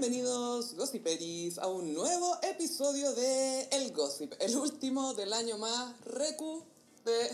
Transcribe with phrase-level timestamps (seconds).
[0.00, 6.62] Bienvenidos, Gossiperis, a un nuevo episodio de El Gossip, el último del año más recu
[7.04, 7.28] de,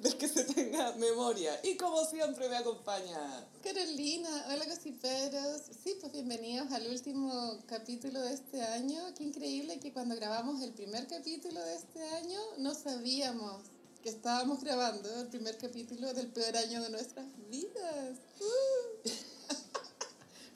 [0.00, 1.60] del que se tenga memoria.
[1.62, 3.46] Y como siempre me acompaña.
[3.62, 5.60] Carolina, hola gossiperos.
[5.84, 9.02] Sí, pues bienvenidos al último capítulo de este año.
[9.14, 13.64] Qué increíble que cuando grabamos el primer capítulo de este año no sabíamos
[14.02, 18.16] que estábamos grabando el primer capítulo del peor año de nuestras vidas.
[18.40, 19.27] Uh.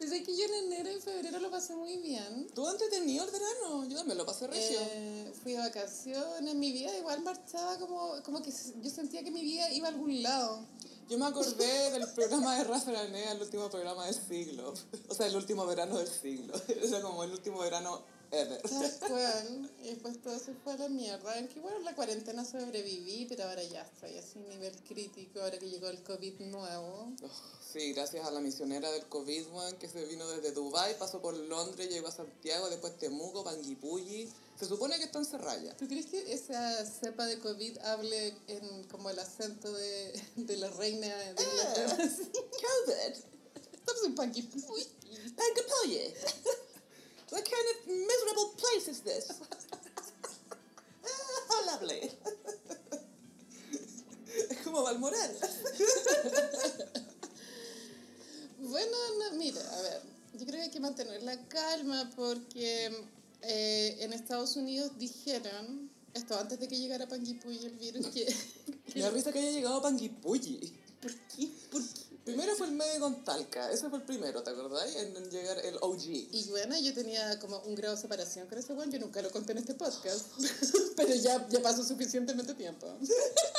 [0.03, 2.49] Pensé que yo en enero y febrero lo pasé muy bien.
[2.57, 3.89] ¿Tú antes tenías el verano?
[3.89, 4.77] Yo también lo pasé regio.
[4.81, 9.43] Eh, fui de vacaciones, mi vida igual marchaba como, como que yo sentía que mi
[9.43, 10.67] vida iba a algún lado.
[11.09, 14.75] Yo me acordé del programa de Rafa Aranea, el último programa del siglo.
[15.09, 16.53] O sea, el último verano del siglo.
[16.67, 18.61] Era como el último verano ever.
[18.63, 19.71] Tal cual.
[19.83, 21.39] Y después todo se fue a la mierda.
[21.39, 25.69] En que bueno, la cuarentena sobreviví, pero ahora ya estoy así nivel crítico, ahora que
[25.69, 27.13] llegó el COVID nuevo.
[27.23, 27.29] Oh,
[27.73, 31.37] sí, gracias a la misionera del COVID, one, que se vino desde Dubai pasó por
[31.37, 34.29] Londres, llegó a Santiago, después Temuco, Panguipulli.
[34.59, 35.77] Se supone que está en Serraya.
[35.77, 40.71] ¿Tú crees que esa cepa de COVID hable en como el acento de, de la
[40.71, 41.97] reina de Inglaterra?
[41.99, 42.09] Ah,
[42.87, 43.15] COVID.
[43.73, 44.87] Estamos en Panguipulli.
[45.37, 46.15] Panguipulli.
[47.33, 49.41] What kind of miserable place is this?
[51.49, 52.11] How lovely.
[54.51, 55.31] Es como Balmoral.
[58.65, 60.03] Bueno, no, mira, a ver,
[60.35, 62.91] yo creo que hay que mantener la calma porque
[63.43, 68.35] eh, en Estados Unidos dijeron, esto antes de que llegara Panguipulli el virus, que...
[68.95, 70.73] Me da risa que haya llegado Panguipulli.
[71.03, 71.51] ¿Por qué?
[71.71, 72.02] ¿Por qué?
[72.25, 74.95] Primero fue el medio con Talca, ese fue el primero, ¿te acordáis?
[74.95, 76.05] En, en llegar el OG.
[76.07, 79.31] Y bueno, yo tenía como un grado de separación con ese weón, yo nunca lo
[79.31, 80.27] conté en este podcast,
[80.97, 82.87] pero ya, ya pasó suficientemente tiempo.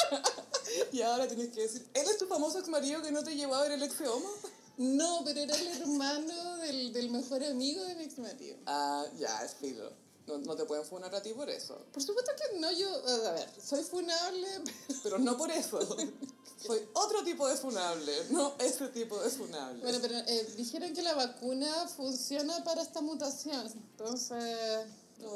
[0.94, 3.56] y ahora tienes que decir, ¿él es tu famoso ex marido que no te llevó
[3.56, 4.30] a ver el ex homo?
[4.78, 8.58] No, pero era el hermano del, del mejor amigo de mi ex marido.
[8.66, 9.92] Ah, ya, es filo.
[10.28, 11.78] No, no te pueden funar a ti por eso.
[11.92, 12.90] Por supuesto que no, yo,
[13.28, 14.48] a ver, soy funable,
[15.04, 15.80] Pero no por eso.
[16.66, 19.82] Soy otro tipo de funable, no ese tipo de funable.
[19.82, 23.68] Bueno, pero eh, dijeron que la vacuna funciona para esta mutación.
[23.68, 24.88] Entonces,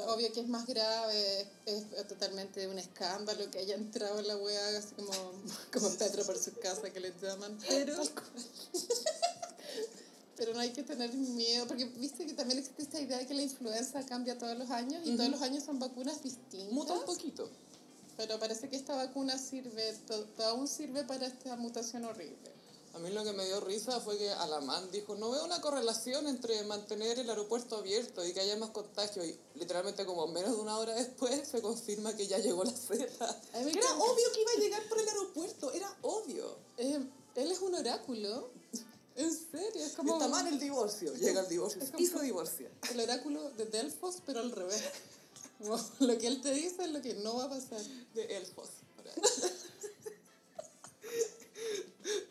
[0.06, 4.38] obvio que es más grave, es, es totalmente un escándalo que haya entrado en la
[4.38, 5.12] weá, así como,
[5.72, 7.58] como Petro por su casa que le llaman.
[7.68, 7.94] Pero,
[10.38, 13.34] pero no hay que tener miedo, porque viste que también existe esta idea de que
[13.34, 16.72] la influenza cambia todos los años y todos los años son vacunas distintas.
[16.72, 17.48] Muta un poquito.
[18.16, 22.56] Pero parece que esta vacuna sirve, to- to- aún sirve para esta mutación horrible.
[22.94, 26.26] A mí lo que me dio risa fue que Alamán dijo, no veo una correlación
[26.26, 29.24] entre mantener el aeropuerto abierto y que haya más contagios.
[29.26, 33.04] Y literalmente como menos de una hora después se confirma que ya llegó la Z.
[33.54, 36.56] Era obvio que iba a llegar por el aeropuerto, era obvio.
[36.78, 36.98] Eh,
[37.36, 38.50] él es un oráculo.
[39.18, 42.20] En serio, es como Está mal el divorcio, llega el divorcio, es como- y se
[42.22, 42.70] divorcia.
[42.92, 44.82] el oráculo de Delfos, pero al revés.
[45.58, 47.80] Como lo que él te dice es lo que no va a pasar.
[48.14, 48.68] De elfos.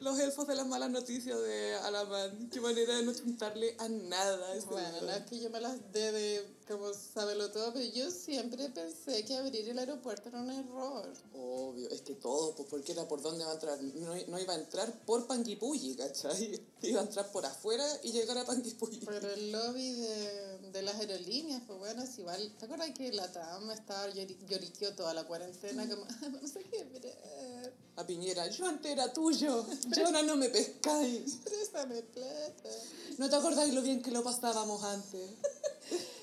[0.08, 2.50] Los elfos de las malas noticias de Alamán.
[2.50, 4.56] Qué manera de no chuntarle a nada.
[4.56, 8.10] ese Bueno, no es que yo me las dé de como sábelo todo, pero yo
[8.10, 11.12] siempre pensé que abrir el aeropuerto era un error.
[11.34, 13.82] Obvio, es que todo, pues porque era por dónde va a entrar.
[13.84, 16.66] No, no iba a entrar por Panguipulli, ¿cachai?
[16.84, 19.02] Iba a entrar por afuera y llegar a Panguipulli.
[19.06, 22.56] Pero el lobby de, de las aerolíneas, pues bueno, es igual.
[22.58, 25.86] ¿Te acuerdas que la TAM estaba llori- lloriqueó toda la cuarentena?
[25.90, 29.66] Como, "Ah, vamos a quebrar, A Piñera, yo antes era tuyo,
[29.96, 31.36] yo ahora no me pescáis.
[31.44, 32.70] préstame plata.
[33.18, 35.32] ¿No te acordáis lo bien que lo pasábamos antes?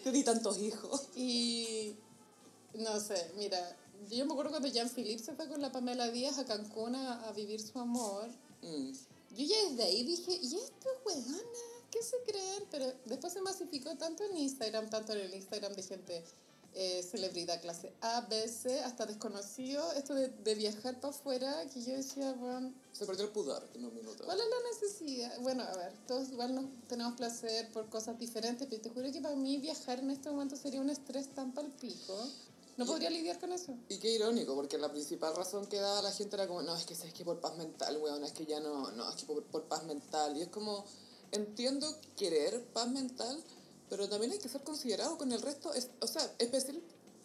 [0.05, 1.09] Te di tantos hijos.
[1.17, 1.97] Y
[2.75, 3.77] no sé, mira,
[4.09, 7.33] yo me acuerdo cuando Jean-Philippe se fue con la Pamela Díaz a Cancún a, a
[7.33, 8.29] vivir su amor.
[8.63, 8.93] Mm.
[9.37, 11.39] Yo ya desde ahí dije, ¿y esto, weona?
[11.91, 12.65] ¿Qué se creen?
[12.71, 16.25] Pero después se masificó tanto en Instagram, tanto en el Instagram de gente
[16.75, 21.83] eh, celebridad clase A, B, C, hasta desconocido, esto de, de viajar para afuera, que
[21.83, 24.25] yo decía, bueno, Se perdió el pudor en un minuto.
[24.25, 25.41] ¿cuál es la necesidad?
[25.41, 29.21] Bueno, a ver, todos igual nos tenemos placer por cosas diferentes, pero te juro que
[29.21, 32.29] para mí viajar en este momento sería un estrés tan palpico.
[32.77, 33.73] No podría lidiar con eso.
[33.89, 36.85] Y qué irónico, porque la principal razón que daba la gente era como, no, es
[36.85, 39.45] que es que por paz mental, weón, es que ya no, no, es que por,
[39.45, 40.37] por paz mental.
[40.37, 40.85] Y es como,
[41.31, 41.87] entiendo
[42.17, 43.41] querer paz mental,
[43.97, 46.81] pero también hay que ser considerado con el resto, es, o sea, especial,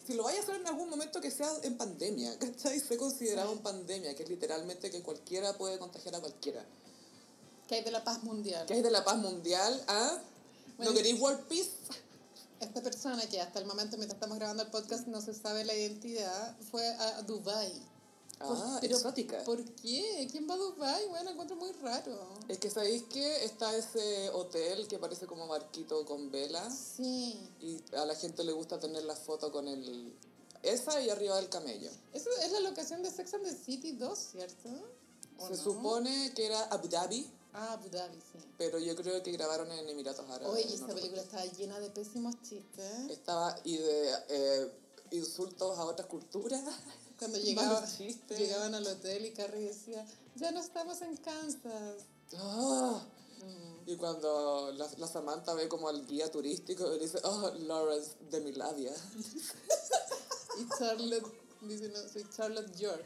[0.06, 2.78] si lo vaya a hacer en algún momento que sea en pandemia, ¿cachai?
[2.78, 3.56] Sé considerado Sí.
[3.56, 6.64] en pandemia, que es literalmente que cualquiera puede contagiar a cualquiera.
[7.66, 8.66] Que hay de la paz mundial.
[8.66, 9.82] ¿Qué es de la paz mundial?
[9.88, 10.18] ¿Ah?
[10.76, 11.70] Bueno, ¿No queréis world peace?
[12.60, 15.74] Esta persona que hasta el momento, mientras estamos grabando el podcast, no se sabe la
[15.74, 17.72] identidad, fue a Dubai
[18.42, 19.44] Ah, pero exótica.
[19.44, 20.26] ¿Por qué?
[20.30, 21.08] ¿Quién va a Dubai?
[21.08, 22.18] Bueno, encuentro muy raro.
[22.48, 27.38] Es que sabéis que está ese hotel que parece como barquito con velas Sí.
[27.60, 30.14] y a la gente le gusta tener la foto con el...
[30.62, 31.90] Esa y arriba del camello.
[32.12, 34.68] Eso es la locación de Sex and the City 2, ¿cierto?
[35.38, 35.62] ¿O Se no?
[35.62, 38.38] supone que era Abu Dhabi, Ah, Abu Dhabi, sí.
[38.58, 40.48] pero yo creo que grabaron en Emiratos Árabes.
[40.64, 43.10] Oye, esa película estaba llena de pésimos chistes.
[43.10, 44.72] Estaba y de eh,
[45.10, 46.62] insultos a otras culturas.
[47.20, 47.86] Cuando llegaba,
[48.30, 50.06] llegaban al hotel y Carrie decía,
[50.36, 52.06] ya no estamos en Kansas.
[52.34, 53.04] Ah.
[53.44, 53.90] Mm.
[53.90, 58.40] Y cuando la, la Samantha ve como al guía turístico y dice, oh, Lawrence de
[58.40, 58.92] Milavia.
[60.58, 61.26] Y Charlotte
[61.62, 63.04] dice, no, soy Charlotte York.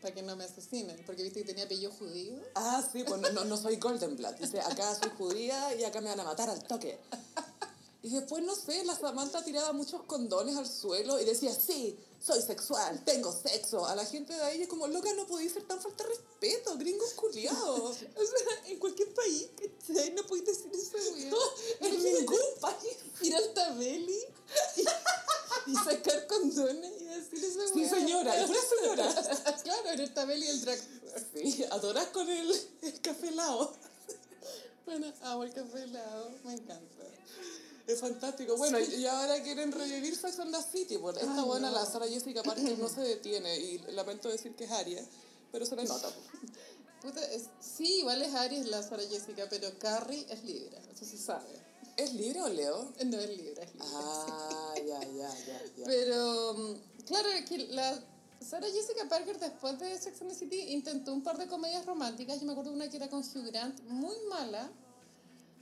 [0.00, 1.00] Para que no me asesinen.
[1.04, 2.34] Porque viste que tenía apellido judío.
[2.54, 4.38] Ah, sí, pues no, no, no soy Goldenblatt.
[4.38, 6.98] Dice, acá soy judía y acá me van a matar al toque.
[8.02, 12.40] Y después, no sé, la Samantha tiraba muchos condones al suelo y decía, sí, soy
[12.40, 13.84] sexual, tengo sexo.
[13.86, 16.76] A la gente de ahí es como, loca, no podéis ser tan falta de respeto,
[16.78, 17.96] gringos culiados.
[18.16, 20.12] O sea, en cualquier país, ¿cachai?
[20.12, 21.28] No podéis decir eso, güey.
[21.80, 22.96] en ningún país.
[23.20, 24.18] Ir al Tabeli
[24.76, 29.58] y, y sacar condones y decir eso, Sí, señora, es una señora.
[29.62, 30.80] claro, en el Tabeli y el drag.
[31.34, 32.50] Sí, adorás con el,
[32.82, 33.74] el café helado.
[34.86, 37.04] Bueno, amo el café helado, me encanta.
[37.86, 38.56] Es fantástico.
[38.56, 40.96] Bueno, y y ahora quieren revivir Sex and the City.
[40.98, 41.76] Pues esta Ay, buena, no.
[41.76, 43.58] la Sarah Jessica Parker, no se detiene.
[43.58, 45.04] Y lamento decir que es Aria,
[45.52, 46.08] pero se le nota.
[47.02, 51.18] Puta, es- sí, igual es Aries la Sara Jessica, pero Carrie es Libra, eso se
[51.18, 51.62] sabe.
[51.98, 52.92] ¿Es libre o Leo?
[53.04, 53.86] No es Libra, es Libra.
[53.92, 55.84] Ah, ya, ya, ya, ya.
[55.84, 58.02] Pero, mm, claro, es que la
[58.40, 62.40] Sarah Jessica Parker después de Sex and the City intentó un par de comedias románticas.
[62.40, 64.70] Yo me acuerdo de una que era con Hugh Grant, muy mala.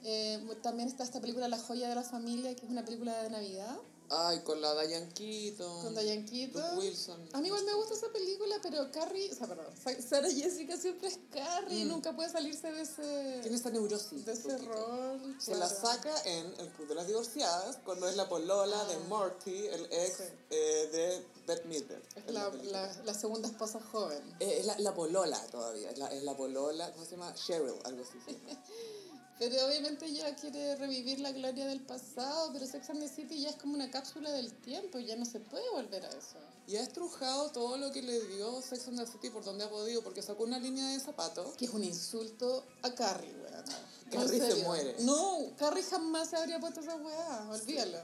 [0.04, 3.31] Eh, también está esta película La joya de la familia, que es una película de
[3.31, 3.76] Navidad,
[4.14, 5.84] Ay, con la Diane Keaton.
[5.84, 6.76] con Diane Keaton.
[6.76, 7.28] Wilson.
[7.32, 10.76] A mí igual me gusta esa película, pero Carrie, o sea, perdón, Sa- Sarah Jessica
[10.76, 11.88] siempre es Carrie, Mm.
[11.88, 14.26] nunca puede salirse de Tiene ese, esta neurosis.
[14.26, 15.37] de ese rol.
[15.40, 15.81] Se la claro.
[15.87, 19.05] saca en El Club de las Divorciadas, cuando es la polola de Ah.
[19.08, 20.25] Morty, el ex Sí.
[20.50, 22.02] eh, de Beth Midler.
[22.14, 22.87] Es la, película.
[22.94, 24.22] la, la segunda esposa joven.
[24.40, 27.32] Eh, es la, la polola todavía, es la, es la polola, ¿cómo se llama?
[27.34, 28.19] Cheryl, algo así.
[29.38, 33.50] Pero obviamente ella quiere revivir la gloria del pasado, pero Sex and the City ya
[33.50, 36.38] es como una cápsula del tiempo, ya no se puede volver a eso.
[36.67, 39.70] Y ha estrujado todo lo que le dio Sex and the City por donde ha
[39.70, 41.56] podido, porque sacó una línea de zapatos.
[41.56, 43.64] Que es un insulto a Carrie, weá.
[44.11, 44.96] Carrie se muere.
[45.00, 47.99] No, Carrie jamás se habría puesto esa weá, olvídalo.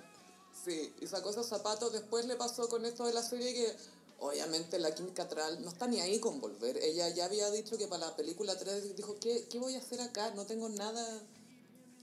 [0.65, 1.93] Sí, y sacó esos zapatos.
[1.93, 3.77] Después le pasó con esto de la serie que,
[4.19, 6.77] obviamente, la Kim Cattrall no está ni ahí con volver.
[6.79, 10.01] Ella ya había dicho que para la película 3 dijo, ¿qué, qué voy a hacer
[10.01, 10.33] acá?
[10.35, 11.23] No tengo nada...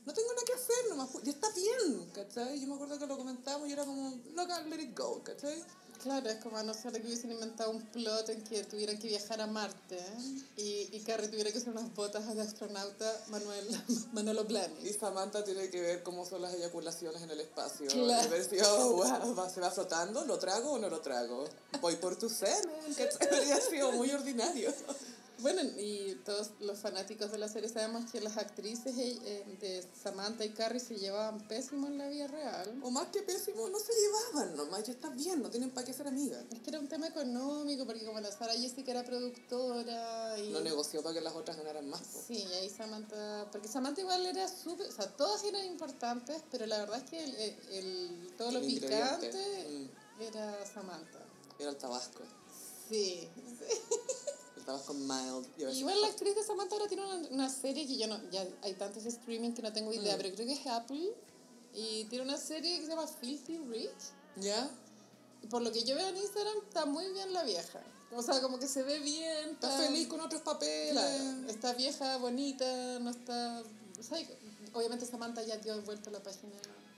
[0.05, 1.09] No tengo nada que hacer nomás.
[1.23, 2.61] Ya está bien, ¿cachai?
[2.61, 5.63] Yo me acuerdo que lo comentamos y era como, loca, let it go, ¿cachai?
[6.03, 9.07] Claro, es como a no ser que hubiesen inventado un plot en que tuvieran que
[9.07, 9.99] viajar a Marte
[10.55, 13.67] y, y Carrie tuviera que hacer unas botas de astronauta Manuel,
[14.13, 14.99] Manolo Y Blahnik.
[14.99, 17.87] Samantha tiene que ver cómo son las eyaculaciones en el espacio.
[17.87, 18.27] Claro.
[18.27, 20.23] Y ver si, oh, wow, va- ¿se va flotando?
[20.25, 21.45] ¿Lo trago o no lo trago?
[21.81, 24.71] Voy por tu semen, que habría sido muy ordinario.
[25.39, 30.45] Bueno, y todos los fanáticos de la serie sabemos que las actrices eh, de Samantha
[30.45, 32.79] y Carrie se llevaban pésimo en la vida real.
[32.81, 35.93] O más que pésimo, no se llevaban nomás, ya está bien, no tienen para qué
[35.93, 36.43] ser amigas.
[36.51, 40.49] Es que era un tema económico, porque como la Sara Jessica era productora y...
[40.51, 42.01] No negoció para que las otras ganaran más.
[42.01, 42.23] po.
[42.27, 46.65] Sí, y ahí Samantha, porque Samantha igual era súper, o sea, todas eran importantes, pero
[46.65, 47.35] la verdad es que el,
[47.71, 49.29] el- todo lo El picante
[49.69, 51.19] mm, era Samantha.
[51.59, 52.21] era el tabasco.
[52.89, 53.27] Sí.
[54.65, 55.45] El tabasco mild.
[55.75, 58.73] Igual la actriz de Samantha ahora tiene una, una serie que yo no, ya hay
[58.73, 60.17] tantos streaming que no tengo idea, Mm.
[60.17, 61.13] pero creo que es Apple,
[61.73, 63.91] y tiene una serie que se llama Filthy Rich.
[64.37, 64.69] ¿Ya?
[65.51, 67.79] Por lo que yo veo en Instagram, está muy bien la vieja.
[68.15, 69.49] O sea, como que se ve bien.
[69.51, 70.93] Está feliz con otros papeles.
[70.93, 73.61] Claro, está vieja, bonita, no está...
[73.99, 74.17] o sea,
[74.73, 76.53] obviamente Samantha ya dio vuelta la página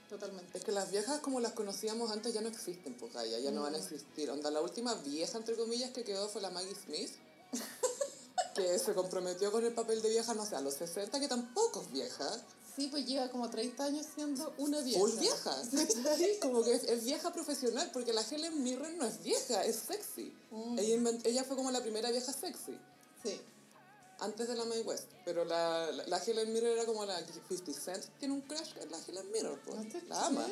[0.08, 0.56] totalmente.
[0.56, 3.62] Es que las viejas como las conocíamos antes ya no existen, pues Gaia, ya no
[3.62, 4.30] van a existir.
[4.30, 7.10] Onda, la última vieja, entre comillas, que quedó fue la Maggie Smith,
[8.54, 11.82] que se comprometió con el papel de vieja, no sé, a los 60, que tampoco
[11.82, 12.28] es vieja,
[12.78, 15.00] Sí, pues lleva como 30 años siendo una vieja.
[15.00, 15.50] full vieja,
[16.04, 16.38] ¿cachai?
[16.38, 20.32] Como que es, es vieja profesional, porque la Helen Mirren no es vieja, es sexy.
[20.52, 20.78] Mm.
[20.78, 22.78] Ella, ella fue como la primera vieja sexy.
[23.24, 23.40] Sí.
[24.20, 27.72] Antes de la Mae West, pero la, la, la Helen Mirren era como la 50
[27.72, 30.46] Cent, tiene un crush en la Helen Mirren, pues, No la ama.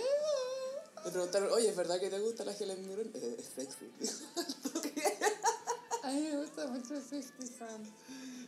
[1.05, 3.13] Le preguntaron, oye, ¿es verdad que te gusta la Helen Mirren?
[3.15, 3.89] Es, es sexy.
[6.07, 7.87] A mí me gusta mucho 50 Cent.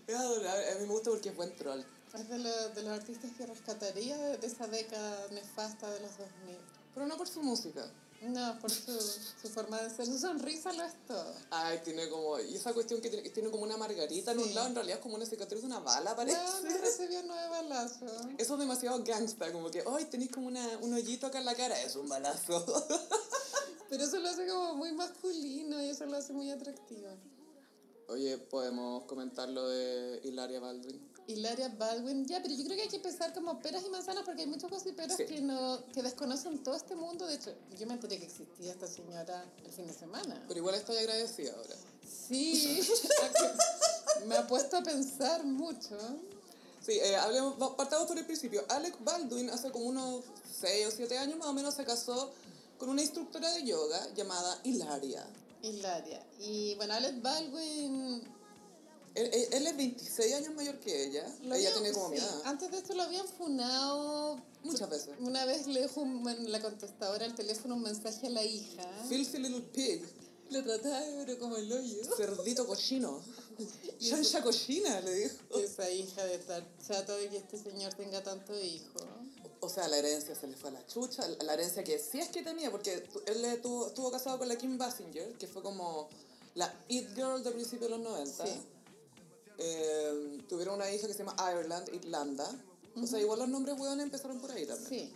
[0.07, 0.71] Es adorable.
[0.71, 1.81] A mí me gusta porque es buen troll.
[2.15, 6.11] Es de, lo- de los artistas que rescataría de, de esa década nefasta de los
[6.17, 6.57] 2000.
[6.95, 7.85] Pero no por su música.
[8.23, 10.07] No, por su, su forma de ser.
[10.07, 11.35] Su sonrisa lo es todo.
[11.51, 12.41] Ay, tiene como...
[12.41, 14.45] Y esa cuestión que tiene, tiene como una margarita en Sí.
[14.45, 16.37] un lado, en realidad es como una cicatriz de una bala, parece.
[16.37, 18.27] No, no recibió nueve balazos.
[18.39, 21.55] Eso es demasiado gangsta, como que, ay, tenéis como una, un hoyito acá en la
[21.55, 22.65] cara, es un balazo.
[23.89, 27.09] Pero eso lo hace como muy masculino y eso lo hace muy atractivo.
[28.09, 30.99] Oye, podemos comentar lo de Hilaria Baldwin.
[31.27, 34.43] Hilaria Baldwin, ya, pero yo creo que hay que pensar como peras y manzanas porque
[34.43, 35.27] hay muchos gossiperos Sí.
[35.27, 37.27] que, no, que desconocen todo este mundo.
[37.27, 40.43] De hecho, yo me enteré que existía esta señora el fin de semana.
[40.49, 41.77] Pero igual estoy agradecida ahora.
[42.29, 42.81] Sí,
[44.27, 45.99] me ha puesto a pensar mucho.
[46.85, 48.65] Sí, eh, hablemos, partamos por el principio.
[48.71, 50.25] Alec Baldwin hace como unos
[50.61, 52.33] 6 o 7 años más o menos se casó
[52.79, 55.27] con una instructora de yoga llamada Hilaria.
[55.63, 56.25] Hilaria.
[56.41, 58.23] Y bueno, Alec Baldwin.
[59.15, 61.27] Él, él- él es 26 años mayor que ella.
[61.43, 62.23] lo ella habían- tiene como sí.
[62.45, 64.41] Antes de esto lo habían funado.
[64.63, 65.11] Muchas veces.
[65.21, 68.83] Una vez le dejó en la contestadora del teléfono un mensaje a la hija.
[69.09, 70.05] Filthy little pig.
[70.51, 71.97] Lo trataba de pero como el hoyo.
[72.17, 73.21] Cerdito cochino.
[73.99, 75.59] Chancha cochina, le dijo.
[75.59, 79.01] Esa hija de estar chata de que este señor tenga tanto hijo.
[79.61, 81.27] O sea, la herencia se le fue a la chucha.
[81.43, 84.57] La herencia que sí es que tenía, porque él le tuvo- estuvo casado con la
[84.57, 86.09] Kim Basinger, que fue como
[86.55, 88.47] la It Girl de principios de los 90.
[88.47, 88.53] Sí.
[89.59, 92.49] Eh, tuvieron una hija que se llama Ireland, Irlanda.
[93.03, 94.89] O sea, igual los nombres hueones empezaron por ahí también.
[94.89, 95.15] Sí.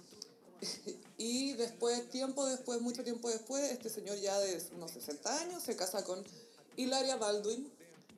[1.18, 5.76] Y después, tiempo después, mucho tiempo después, este señor ya de unos 60 años se
[5.76, 6.25] casa con
[6.76, 7.70] Hilaria Baldwin,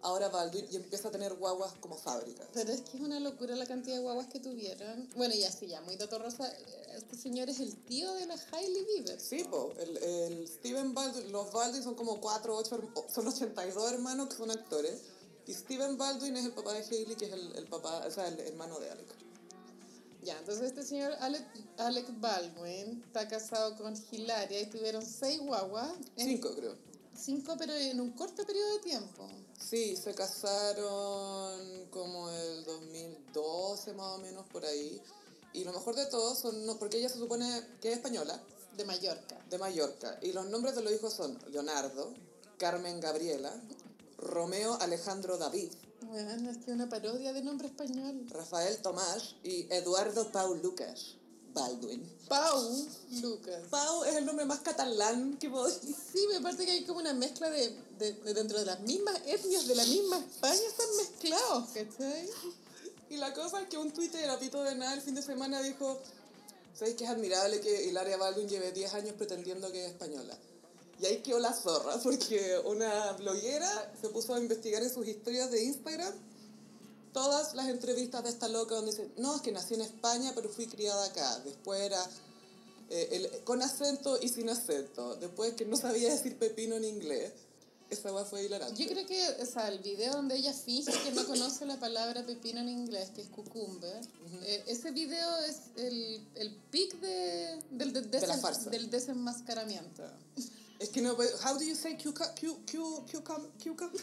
[0.05, 2.47] ahora Baldwin, y empieza a tener guaguas como fábricas.
[2.55, 5.09] Pero es que es una locura la cantidad de guaguas que tuvieron.
[5.17, 6.51] Bueno, y así ya, muy dato rosa.
[6.97, 9.21] Este señor es el tío de la Hailey Bieber.
[9.21, 12.81] Sí, po, el, el Steven Baldwin, los Baldwin son como 4, 8,
[13.13, 15.01] son 82 hermanos que son actores.
[15.47, 18.29] Y Steven Baldwin es el papá de Hailey, que es el, el papá, o sea,
[18.29, 19.07] el hermano de Alec.
[20.23, 21.45] Ya, entonces este señor Alec,
[21.77, 25.91] Alec Baldwin está casado con Hilaria y tuvieron seis guaguas.
[26.17, 26.75] en- Cinco, creo.
[27.15, 29.29] Cinco, pero en un corto periodo de tiempo.
[29.59, 35.01] Sí, se casaron como el 2012 más o menos por ahí.
[35.53, 37.47] Y lo mejor de todo son, no, porque ella se supone
[37.81, 38.41] que es española,
[38.77, 39.39] De Mallorca.
[39.49, 40.19] de Mallorca.
[40.23, 42.13] Y los nombres de los hijos son Leonardo,
[42.59, 43.53] Carmen Gabriela,
[44.19, 45.71] Romeo Alejandro David,
[46.03, 48.27] Bueno, es que una parodia de nombre español.
[48.31, 51.17] Rafael Tomás y Eduardo Paul Lucas
[51.55, 52.03] Baldwin.
[52.29, 52.89] Pau
[53.23, 53.63] Lucas.
[53.71, 55.79] Pau es el nombre más catalán que podéis.
[56.13, 59.17] Sí, me parece que hay como una mezcla de, de, de dentro de las mismas
[59.27, 62.29] etnias de la misma España están mezclados, ¿cachai?
[63.11, 65.63] Y la cosa es que un Twitter a Pito de nada el fin de semana
[65.63, 66.01] dijo,
[66.75, 70.37] ¿sabéis que es admirable que Hilaria Baldwin lleve 10 años pretendiendo que es española?
[71.01, 75.51] Y ahí quedó la zorra, porque una bloguera se puso a investigar en sus historias
[75.51, 76.13] de Instagram
[77.13, 80.49] todas las entrevistas de esta loca donde dice, no, es que nací en España, pero
[80.49, 81.39] fui criada acá.
[81.45, 82.05] Después era
[82.91, 85.15] eh, el- con acento y sin acento.
[85.17, 87.33] Después que no sabía decir pepino en inglés.
[87.91, 88.83] Esa weá fue hilarante.
[88.83, 92.25] Yo creo que, o sea, el video donde ella finge que no conoce la palabra
[92.27, 94.01] pepino en inglés, que es cucumber,
[94.43, 98.71] eh, ese video es el, el pic de, del, de- De la farsa.
[98.71, 100.03] del desenmascaramiento.
[100.81, 103.91] Es que no, how do you say cucum, cu, cu, cucum, cucum?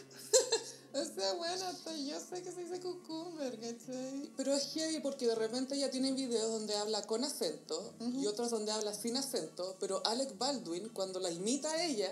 [0.94, 4.30] O sea, bueno, hasta yo sé que se dice cucumber, ¿cachai?
[4.36, 8.50] Pero es heavy porque de repente ella tiene videos donde habla con acento y otros
[8.50, 12.12] donde habla sin acento, pero Alec Baldwin, cuando la imita a ella,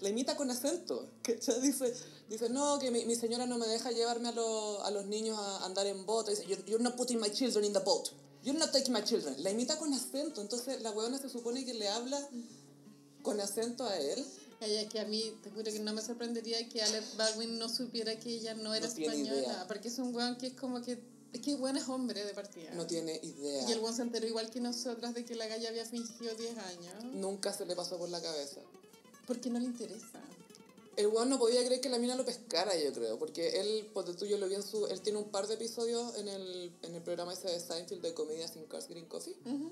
[0.00, 1.08] la imita con acento.
[1.22, 1.60] ¿cachai?
[1.60, 1.92] Dice,
[2.28, 5.38] dice no, que mi, mi señora no me deja llevarme a, los a los niños
[5.38, 6.30] a andar en bote.
[6.32, 8.10] Dice, you're, you're not putting my children in the boat.
[8.44, 9.34] You're not taking my children.
[9.42, 10.40] La imita con acento.
[10.40, 12.18] Entonces la weona se supone que le habla
[13.22, 14.24] con acento a él.
[14.60, 17.68] Ay, es que a mí, te juro que no me sorprendería que Alec Baldwin no
[17.68, 19.64] supiera que ella no era No española, idea.
[19.68, 20.98] porque es un weón que es como que,
[21.32, 22.70] es que weón es hombre de partida.
[22.74, 23.68] No tiene idea.
[23.68, 26.58] Y el weón se enteró igual que nosotras de que la galla había fingido 10
[26.58, 28.60] años, Nunca se le pasó por la cabeza.
[29.28, 30.20] Porque no le interesa.
[30.96, 34.16] El weón no podía creer que la mina lo pescara, yo creo, porque él, pues
[34.16, 36.94] tú, yo lo vi en su, él tiene un par de episodios en el, en
[36.96, 39.36] el programa ese de Seinfeld de comedia sin Cars Green Coffee.
[39.44, 39.70] Ujú.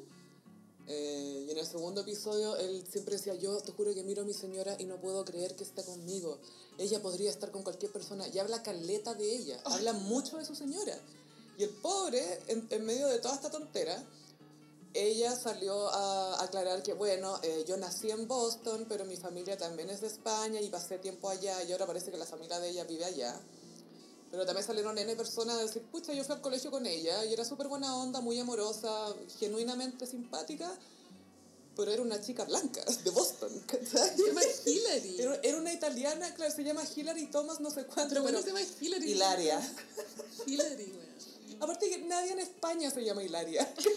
[0.87, 4.25] Eh, y en el segundo episodio él siempre decía, yo te juro que miro a
[4.25, 6.39] mi señora y no puedo creer que está conmigo.
[6.79, 8.29] Ella podría estar con cualquier persona.
[8.29, 10.97] Y habla caleta de ella, habla mucho de su señora.
[11.59, 14.01] Y el pobre, en, en medio de toda esta tontera,
[14.97, 19.91] ella salió a aclarar que, bueno, eh, yo nací en Boston, pero mi familia también
[19.91, 22.85] es de España y pasé tiempo allá y ahora parece que la familia de ella
[22.85, 23.39] vive allá.
[24.31, 27.33] Pero también salieron N personas a decir, pucha, yo fui al colegio con ella y
[27.33, 30.77] era súper buena onda, muy amorosa, genuinamente simpática,
[31.77, 34.17] pero era una chica blanca de Boston, ¿cachai?
[34.17, 35.21] Se llama Hillary.
[35.21, 38.49] Era, era una italiana, claro, se llama Hillary Thomas, no sé cuánto, Pero bueno, se
[38.49, 39.13] llama Hillary.
[39.13, 39.61] Hilaria.
[40.47, 41.07] Hillary, weón.
[41.61, 43.93] Aparte que nadie en España se llama Hilaria, ¿cachai?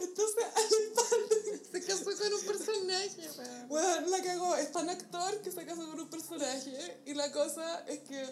[0.00, 0.44] Entonces,
[0.94, 3.30] Baldwin Se casó con un personaje.
[3.68, 4.56] Bueno, la cagó.
[4.56, 7.02] Es tan actor que se casó con un personaje.
[7.06, 8.24] Y la cosa es que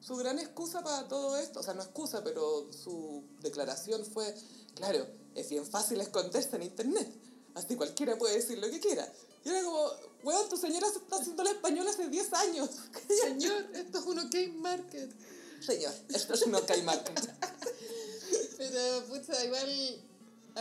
[0.00, 4.34] su gran excusa para todo esto, o sea, no excusa, pero su declaración fue,
[4.74, 7.12] claro, es bien fácil esconderse en internet.
[7.54, 9.10] Así cualquiera puede decir lo que quiera.
[9.44, 9.90] Y era como,
[10.22, 12.70] weón, tu señora se está haciendo la española hace 10 años.
[13.22, 15.12] Señor, esto es un OK Market.
[15.60, 17.18] Señor, esto es un ok market.
[18.58, 20.02] Pero, pucha, igual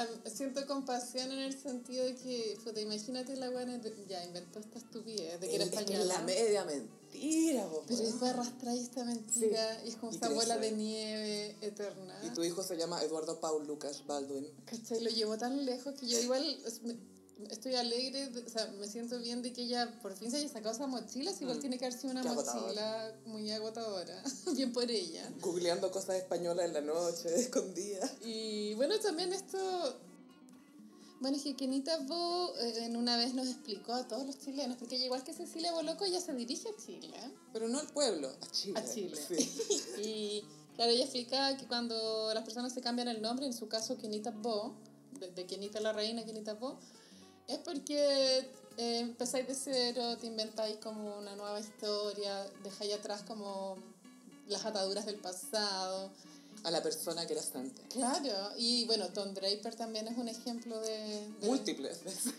[0.02, 4.78] am, siento compasión en el sentido de que, puta, imagínate la buena, ya inventó esta
[4.80, 6.14] estupidez de que era Es que es española.
[6.14, 10.72] la media mentira, po, Pero después arrastráis esta mentira y es como esta bola de
[10.72, 12.20] nieve eterna.
[12.24, 14.48] Y tu hijo se llama Eduardo Paul Lucas Baldwin.
[14.66, 15.02] ¿Cachai?
[15.02, 17.17] Lo llevó tan lejos que yo igual es- me-
[17.50, 20.50] estoy alegre, de- o sea, me siento bien de que ella por fin se haya
[20.50, 21.62] sacado esa mochila, si igual Mm.
[21.62, 23.16] tiene que haber sido una Qué mochila agotadora.
[23.26, 24.24] muy agotadora,
[24.56, 25.30] bien por ella.
[25.42, 28.12] Googleando cosas españolas en la noche, escondidas.
[28.24, 29.58] Y bueno, también esto,
[31.20, 34.78] bueno, es que Kenita Bo eh, en una vez nos explicó a todos los chilenos,
[34.78, 37.18] porque ella igual que Cecilia Boloco, ella se dirige a Chile.
[37.54, 38.80] Pero no al pueblo, a Chile.
[38.80, 39.18] A Chile.
[39.28, 39.52] Sí.
[40.04, 40.44] Y
[40.76, 44.30] claro, ella explicaba que cuando las personas se cambian el nombre, en su caso Kenita
[44.30, 44.76] Bo,
[45.20, 46.78] de, de Kenita la reina, Kenita Bo,
[47.48, 48.40] es porque
[48.78, 53.78] eh, empezáis de cero, te inventáis como una nueva historia, dejáis atrás como
[54.48, 56.12] las ataduras del pasado.
[56.64, 57.86] A la persona que eras antes.
[57.94, 62.34] Claro, y bueno, Tom Draper también es un ejemplo de, de- Múltiples veces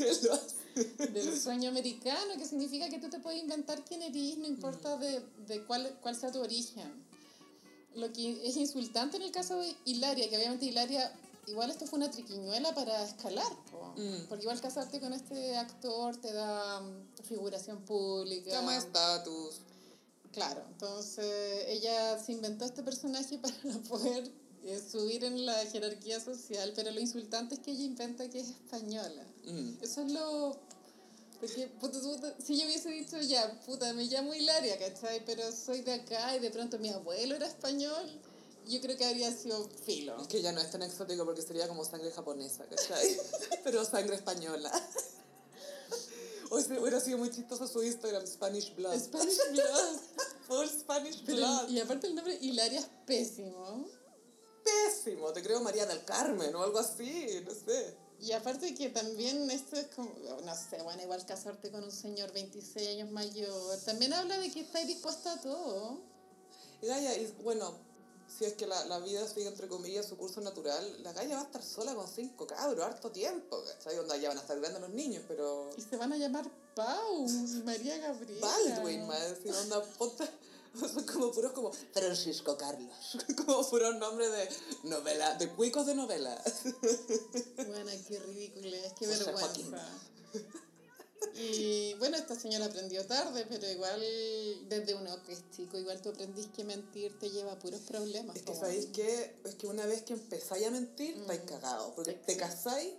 [1.12, 5.22] del sueño americano, que significa que tú te puedes inventar quién eres, no importa de,
[5.46, 6.92] de cuál, cuál sea tu origen.
[7.94, 11.12] Lo que es insultante en el caso de Hilaria, que obviamente Hilaria,
[11.48, 13.94] igual esto fue una triquiñuela para escalar, po.
[13.96, 14.26] Mm.
[14.28, 18.50] porque igual casarte con este actor te da mm, figuración pública.
[18.50, 19.60] Llama estatus.
[20.32, 23.54] Claro, entonces ella se inventó este personaje para
[23.88, 24.30] poder
[24.64, 28.48] eh, subir en la jerarquía social, pero lo insultante es que ella inventa que es
[28.50, 29.24] española.
[29.44, 29.82] Mm.
[29.82, 30.56] Eso es lo...
[31.40, 35.24] Porque, puta, tú- si yo hubiese dicho, ya, puta, me llamo Hilaria, ¿cachai?
[35.24, 38.10] Pero soy de acá y de pronto mi abuelo era español,
[38.68, 40.20] yo creo que habría sido filo.
[40.20, 43.16] Es que ya no es tan exótico porque sería como sangre japonesa, ¿cachai?
[43.64, 44.70] Pero sangre española.
[46.50, 48.98] O sea, hubiera sido muy chistoso su Instagram, Spanish Blood.
[48.98, 49.98] Spanish Blood.
[50.46, 51.68] Full Spanish Pero- Blood.
[51.68, 53.86] y aparte el nombre Hilaria es pésimo.
[54.64, 57.94] Pésimo, te creo María del Carmen o algo así, no sé.
[58.20, 60.12] Y aparte que también esto es como,
[60.44, 64.60] no sé, bueno, igual casarte con un señor 26 años mayor, también habla de que
[64.60, 66.00] estáis dispuesta a todo.
[66.82, 67.87] Y y bueno,
[68.28, 71.42] si es que la, la vida sigue entre comillas su curso natural, la Gaia va
[71.42, 73.98] a estar sola con cinco cabros, harto tiempo, ¿cachai?
[73.98, 75.70] Onda, ya van a estar grandes los niños, pero...
[75.76, 78.46] Y se van a llamar Pau y María Gabriela.
[78.46, 80.28] Baldwin, más decir, onda, ponte...
[80.78, 82.94] Son como puros como Francisco Carlos,
[83.36, 84.48] como puros nombres de
[84.88, 86.40] novela, de cuicos de novela.
[87.56, 89.88] Bueno, qué ridículo, es que vergüenza.
[91.34, 94.00] Y bueno, esta señora aprendió tarde, pero igual
[94.68, 98.36] desde uno que es chico, igual tú aprendís que mentir te lleva a puros problemas.
[98.36, 101.20] Es que sabéis que es que una vez que empezáis a mentir, Mm.
[101.22, 101.92] estáis cagados.
[101.94, 102.92] Porque te casáis,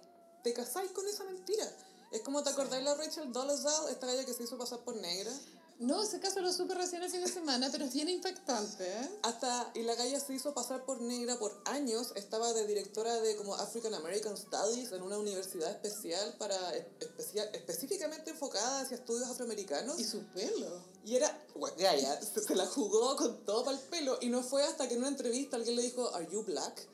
[0.43, 1.69] te casáis con esa mentira.
[2.11, 5.31] Es como te acordáis la Rachel Dolezal, esta galla que se hizo pasar por negra.
[5.79, 9.09] No, ese caso lo supe recién el fin de semana, pero es bien impactante, ¿eh?
[9.23, 12.11] Hasta, y la galla se hizo pasar por negra por años.
[12.15, 18.31] Estaba de directora de como African American Studies en una universidad especial para, especial, específicamente
[18.31, 19.97] enfocada hacia estudios afroamericanos.
[19.97, 20.83] Y su pelo.
[21.05, 24.17] Y era, bueno, Gaia, se, se la jugó con todo para el pelo.
[24.19, 26.87] Y no fue hasta que en una entrevista alguien le dijo, ¿Are you black?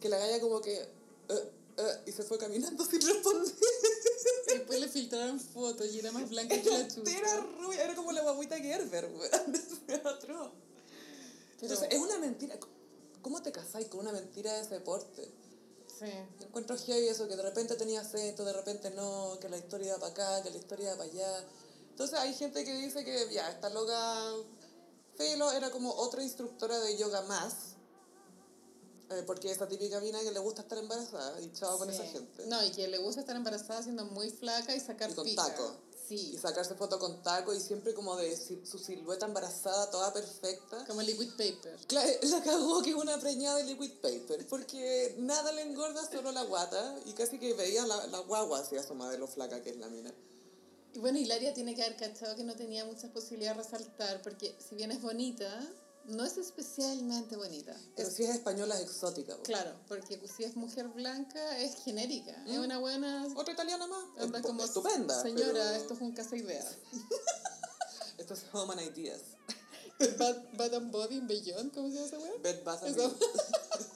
[0.00, 0.82] Que la Gaia como que,
[1.28, 3.52] "Eh, eh", y se fue caminando sin responder.
[4.46, 7.10] Después le filtraron fotos y era más blanca que la Era chucha.
[7.10, 9.62] entera rubia, era como la guaguita Gerber, weón.
[9.88, 10.52] Era otro.
[11.60, 12.58] Pero- Entonces, es una mentira.
[13.22, 15.30] ¿Cómo te casáis con una mentira de ese porte?
[15.98, 16.06] Sí.
[16.40, 19.98] Encuentro heavy eso, que de repente tenía acento, de repente no, que la historia iba
[19.98, 21.44] para acá, que la historia iba para allá.
[21.90, 24.32] Entonces hay gente que dice que ya, esta loca
[25.16, 27.75] Felo era como otra instructora de yoga más.
[29.10, 31.94] Eh, porque esa típica mina que le gusta estar embarazada y chao con Sí.
[31.94, 32.46] esa gente.
[32.46, 35.44] No, y que le gusta estar embarazada siendo muy flaca y sacar Y con pica.
[35.46, 35.76] taco.
[36.08, 36.38] Y Sí.
[36.38, 40.84] sacarse foto con taco y siempre como de su silueta embarazada toda perfecta.
[40.86, 41.76] Como liquid paper.
[41.88, 46.30] Claro, la cagó que es una preñada de liquid paper, porque nada le engorda, solo
[46.30, 49.70] la guata, y casi que veía la, la guagua así asomada de lo flaca que
[49.70, 50.12] es la mina.
[50.94, 54.56] Y bueno, Hilaria tiene que haber cachado que no tenía muchas posibilidades de resaltar, porque
[54.66, 55.60] si bien es bonita,
[56.08, 57.74] no es especialmente bonita.
[57.96, 59.36] Pero Es- si es española es exótica.
[59.42, 62.32] Claro, porque si es mujer blanca es genérica.
[62.46, 62.62] Es Mm.
[62.64, 63.26] una buena...
[63.36, 64.04] Otra italiana más.
[64.18, 65.20] Anda estu- como, estupenda.
[65.22, 66.64] Señora, pero esto es un casa idea.
[68.18, 69.20] Esto es Human Ideas.
[70.18, 72.32] Bad, Bad and Body Beyond, ¿cómo se llama esa weá?
[72.42, 72.96] Bed Bath and.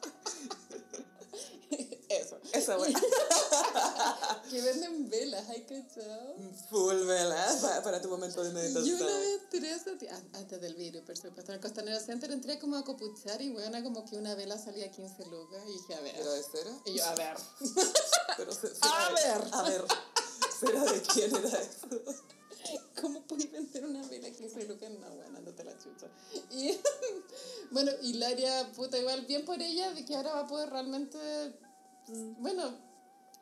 [2.60, 2.76] Esa
[4.50, 6.34] que venden velas, ¿hay cachado?
[6.68, 8.98] Full vela para, para tu momento de meditación.
[8.98, 9.40] Yo una vez
[9.86, 13.40] entré a antes del virus, por supuesto, en el Costanera Center entré como a copuchar
[13.42, 16.16] y bueno, como que una vela salía a 15 lucas y dije, a ver.
[16.16, 16.70] ¿Era de cera?
[16.86, 17.36] Y yo, a ver.
[18.36, 19.48] Pero se- A de- ver.
[19.52, 19.84] A ver.
[20.58, 21.88] ¿Será de quién era eso?
[23.00, 24.90] ¿Cómo puedes vender una vela a 15 lucas?
[24.90, 26.06] No, bueno, no te la chucha.
[26.50, 26.78] Y
[27.70, 31.18] bueno, Hilaria, puta, igual bien por ella de que ahora va a poder realmente.
[32.38, 32.76] Bueno,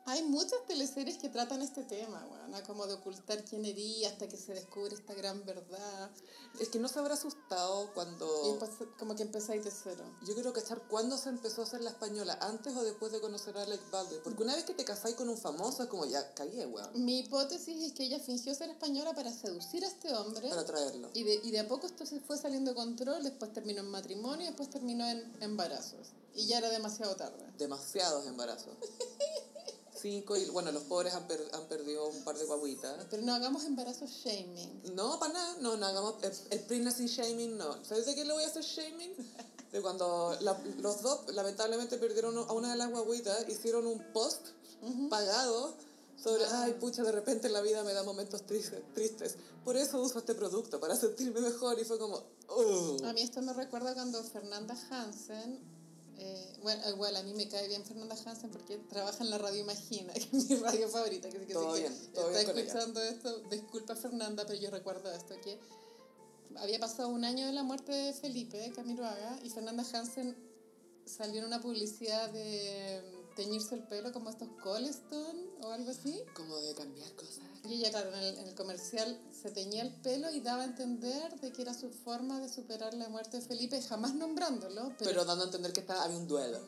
[0.09, 4.39] hay muchas teleseries que tratan este tema, bueno, como de ocultar quién eres hasta que
[4.39, 6.11] se descubre esta gran verdad.
[6.59, 8.27] Es que no se habrá asustado cuando...
[8.59, 10.03] después como que empezáis de cero.
[10.27, 13.55] Yo quiero cachar cuándo se empezó a hacer la española, antes o después de conocer
[13.59, 14.21] a Alec Baldwin.
[14.25, 17.05] Porque una vez que te casáis con un famoso es como ya cagué, weón.
[17.05, 20.49] Mi hipótesis es que ella fingió ser española para seducir a este hombre.
[20.49, 21.11] Para traerlo.
[21.13, 23.91] Y de, y de a poco esto se fue saliendo de control, después terminó en
[23.91, 26.15] matrimonio y después terminó en embarazos.
[26.39, 27.45] Y ya era demasiado tarde.
[27.59, 28.75] Demasiados embarazos.
[30.01, 33.07] Cinco y bueno, los pobres han, per- han perdido un par de guaguitas.
[33.11, 34.95] Pero no hagamos embarazos shaming.
[34.95, 37.85] No, para nada, no, no hagamos el, el pregnancy shaming, no.
[37.85, 39.13] ¿Sabes de qué le voy a hacer shaming?
[39.73, 44.47] De cuando la- los dos lamentablemente perdieron a una de las guaguitas, hicieron un post
[45.11, 45.75] pagado
[46.17, 49.35] sobre, ay, pucha, de repente en la vida me da momentos tristes, tristes.
[49.65, 51.77] Por eso uso este producto, para sentirme mejor.
[51.81, 52.23] Y fue como,
[52.57, 53.05] "Ugh".
[53.05, 55.59] A mí esto me recuerda cuando Fernanda Hansen,
[56.19, 59.61] eh, bueno, igual a mí me cae bien Fernanda Hansen porque trabaja en la radio
[59.61, 61.29] Imagina, que es mi radio favorita.
[61.29, 62.67] Que, que, Todo que bien, todo está bien con ella.
[62.67, 65.59] escuchando esto, disculpa Fernanda, pero yo recuerdo esto, que
[66.57, 70.37] había pasado un año de la muerte de Felipe Camiroaga y Fernanda Hansen
[71.05, 73.01] salió en una publicidad de
[73.39, 76.23] teñirse el pelo como estos Coleston o algo así.
[76.35, 77.39] como de cambiar cosas.
[77.69, 80.65] Y ella, claro, en el, en el comercial se teñía el pelo y daba a
[80.67, 85.11] entender de que era su forma de superar la muerte de Felipe, jamás nombrándolo, pero,
[85.11, 86.59] Pero dando a entender que estaba, había un duelo.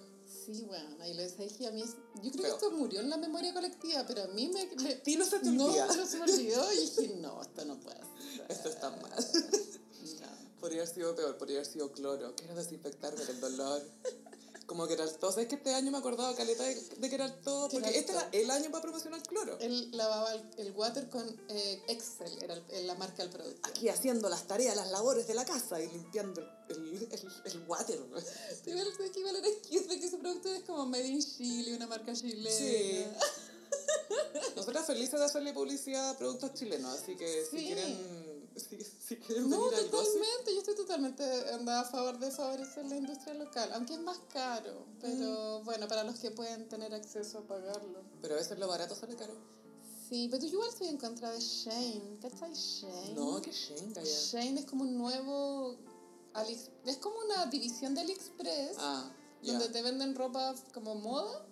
[0.46, 1.82] sí, bueno, ahí lo decía a mí,
[2.22, 2.42] yo creo Feo.
[2.42, 4.66] que esto murió en la memoria colectiva, pero a mí me...
[4.82, 7.80] me- ti no se te no, no se me olvidó y dije, no, esto no
[7.80, 8.46] puede ser.
[8.48, 9.10] Esto está mal.
[10.20, 10.28] No.
[10.60, 12.34] Podría haber sido peor, podría haber sido cloro.
[12.36, 13.82] Quiero desinfectarme del dolor.
[14.70, 15.32] Como que era todo.
[15.32, 17.68] ¿Sabes que este año me acordaba, Caleta, de, de que era todo?
[17.68, 19.58] Que Porque este era el año para promocionar cloro.
[19.58, 23.68] Él lavaba el, el water con eh, Excel, era el- la marca del producto.
[23.68, 27.08] Aquí haciendo las tareas, las labores de la casa y limpiando el,
[27.46, 27.98] el, water.
[27.98, 28.22] güey.
[28.66, 29.48] Igual, sé que igual era
[29.88, 32.48] porque ese producto es como Made in Chile, una marca chilena.
[32.56, 33.06] Sí.
[34.54, 37.66] Nosotras felices de hacerle publicidad a productos chilenos, así que si Sí.
[37.66, 37.98] quieren,
[38.56, 40.52] si, si No, totalmente.
[40.54, 44.86] Yo estoy totalmente andada a favor de favorecer la industria local, aunque es más caro.
[45.00, 48.02] Pero bueno, para los que pueden tener acceso a pagarlo.
[48.22, 49.34] Pero a veces lo barato sale caro.
[50.08, 52.18] Sí, pero yo igual estoy en contra de Shane.
[52.20, 53.14] ¿Cachai Shane?
[53.14, 54.10] No, que shame, calla.
[54.10, 55.76] Shane es como un nuevo.
[56.34, 59.10] Alix- Es como una división de AliExpress Ah,
[59.42, 61.46] donde te venden ropa como moda.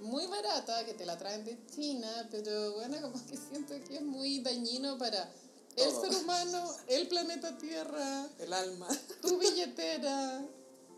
[0.00, 4.02] Muy barata, que te la traen de China, pero bueno, como que siento que es
[4.02, 5.30] muy dañino para
[5.76, 8.88] el ser humano, el planeta Tierra, El alma.
[9.22, 10.44] tu billetera,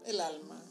[0.05, 0.63] el alma.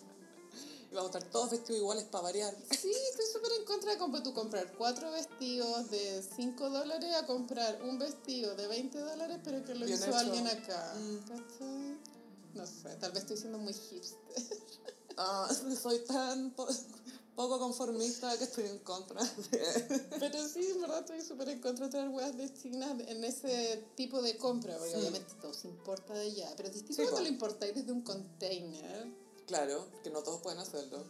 [0.92, 2.56] Y vamos a estar todos vestidos iguales para variar.
[2.72, 7.26] Sí, estoy súper en contra de comprar, tú comprar cuatro vestidos de 5 dólares a
[7.26, 10.18] comprar un vestido de 20 dólares, pero que lo Bien hizo hecho.
[10.18, 10.94] alguien acá.
[10.96, 11.98] Mm.
[12.54, 14.44] No sé, tal vez estoy siendo muy hipster.
[15.18, 15.50] Ah,
[15.82, 16.56] soy tan
[17.36, 20.00] poco conformista que estoy en contra de...
[20.20, 23.84] Pero sí, en verdad estoy súper en contra de traer weas de China en ese
[23.96, 24.98] tipo de compra, porque Sí.
[25.00, 26.54] obviamente todo se importa de allá.
[26.56, 29.08] Pero es distinto Sí, cuando lo importáis desde un container
[29.48, 31.04] Claro, que no todos pueden hacerlo.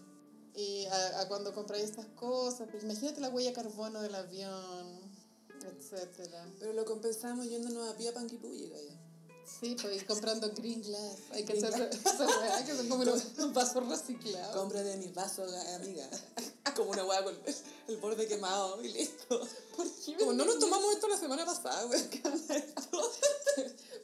[0.56, 2.68] y a, a cuando compráis estas cosas.
[2.72, 5.02] Pues imagínate la huella carbono del avión,
[5.64, 6.48] etcétera.
[6.60, 9.00] Pero lo compensamos yéndonos a pie a Panquipulli, calla.
[9.46, 11.18] Sí, pues comprando green glass.
[11.32, 14.56] Hay que Green echar esa que son como unos vasos reciclados.
[14.56, 16.08] Compra de mis vasos, amiga.
[16.76, 17.34] Como una hueá con
[17.88, 19.40] el, borde quemado y listo.
[19.78, 22.02] ¿Por qué Como no nos tomamos esto la semana pasada, güey.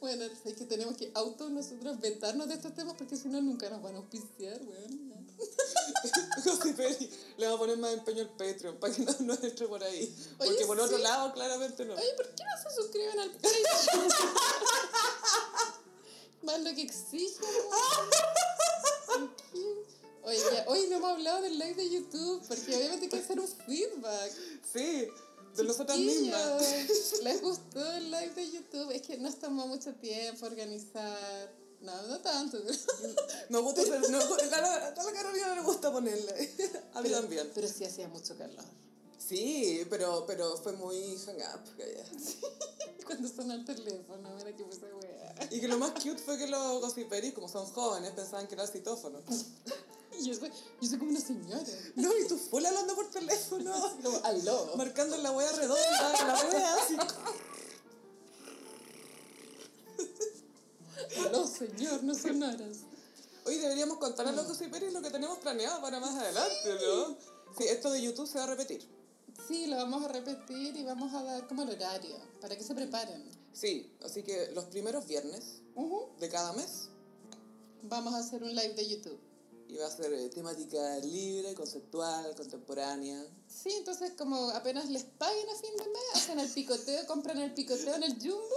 [0.00, 3.68] Bueno, es que tenemos que auto nosotros vetarnos de estos temas porque si no nunca
[3.68, 5.11] nos van a auspiciar, weón.
[6.44, 6.74] José
[7.36, 10.14] le vamos a poner más empeño al Patreon para que no nos entre por ahí.
[10.38, 11.02] Oye, Porque por otro sí.
[11.02, 11.94] lado, claramente no.
[11.94, 14.08] Oye, ¿por qué no se suscriben al Patreon?
[16.42, 17.48] Más lo que exigen.
[20.24, 23.40] Oye, ya, hoy no hemos hablado del live de YouTube porque obviamente hay que hacer
[23.40, 24.32] un feedback.
[24.72, 25.08] Sí,
[25.56, 26.62] de nosotras mismas.
[27.22, 28.90] ¿Les gustó el live de YouTube?
[28.92, 31.52] Es que nos tomó mucho tiempo organizar.
[31.82, 32.58] No, no tanto.
[33.48, 36.32] Nos gusta hacer, a la, la Carolina no le gusta ponerle.
[36.94, 37.50] A mí Pero, también.
[37.54, 38.64] pero sí hacía mucho calor.
[39.18, 42.04] Sí, pero, pero fue muy hang up, calla.
[43.06, 45.48] Cuando sonó el teléfono, mira que puse wea.
[45.50, 48.64] Y que lo más cute fue que los gossiperis, como son jóvenes, pensaban que era
[48.64, 49.20] el citófono.
[50.18, 51.64] Y yo soy, yo soy como una señora.
[51.96, 53.72] No, y tú full hablando por teléfono.
[54.02, 54.72] Como, aló.
[54.76, 56.96] Marcando la wea redonda, la wea así.
[61.18, 62.78] Aló, señor, no son horas.
[63.44, 67.16] Hoy deberíamos contar a los gossiperis lo que tenemos planeado para más adelante, ¿no?
[67.58, 68.88] Sí, esto de YouTube se va a repetir.
[69.48, 72.74] Sí, lo vamos a repetir y vamos a dar como el horario, para que se
[72.74, 73.28] preparen.
[73.52, 75.60] Sí, así que los primeros viernes
[76.20, 76.88] de cada mes
[77.84, 79.18] Vamos a hacer un live de YouTube.
[79.68, 83.26] y va a ser eh, temática libre, conceptual, contemporánea.
[83.48, 87.52] Sí, entonces como apenas les paguen a fin de mes, hacen el picoteo, compran el
[87.54, 88.56] picoteo en el Jumbo,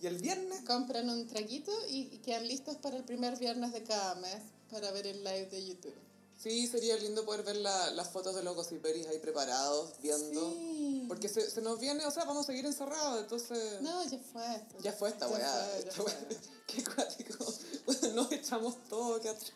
[0.00, 3.82] Y el viernes, compran un traguito y y quedan listos para el primer viernes de
[3.82, 4.36] cada mes
[4.70, 5.94] para ver el live de YouTube.
[6.38, 10.52] sí, sería lindo poder ver la- las fotos de los gossiperis ahí preparados, viendo.
[10.54, 11.04] Sí.
[11.06, 13.82] Porque se, se nos viene, o sea, vamos a seguir encerrados, entonces...
[13.82, 14.76] No, ya fue esto.
[14.82, 15.50] Ya fue esta Ya weá.
[15.68, 16.14] fue, esta weá.
[16.14, 16.36] fue.
[16.66, 17.44] Qué cuático.
[17.84, 19.52] Bueno, nos echamos todo, qué atroz.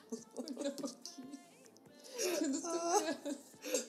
[0.59, 2.37] ¿Pero por qué?
[2.39, 3.17] ¿Cuándo se Ah.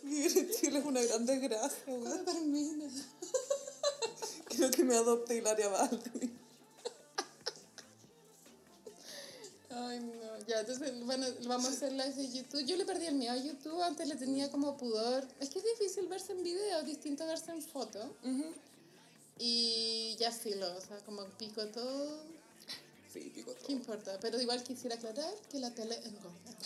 [0.04, 2.00] Vivir en Chile es una gran desgracia, weá.
[2.02, 2.86] ¿Cuándo termina?
[4.48, 6.39] Quiero que me adopte Hilaria Baldwin.
[9.78, 10.46] Ay, no.
[10.48, 12.66] Ya, entonces, bueno, vamos a hacer live de YouTube.
[12.66, 15.28] Yo le perdí el miedo a YouTube, antes le tenía como pudor.
[15.40, 18.16] Es que es difícil verse en video, es distinto a verse en foto.
[19.38, 22.24] Y ya filo, o sea, como pico todo,
[23.14, 23.72] Sí, pico ¿qué todo.
[23.74, 24.18] importa?
[24.22, 26.58] Pero igual quisiera aclarar que la tele engorda.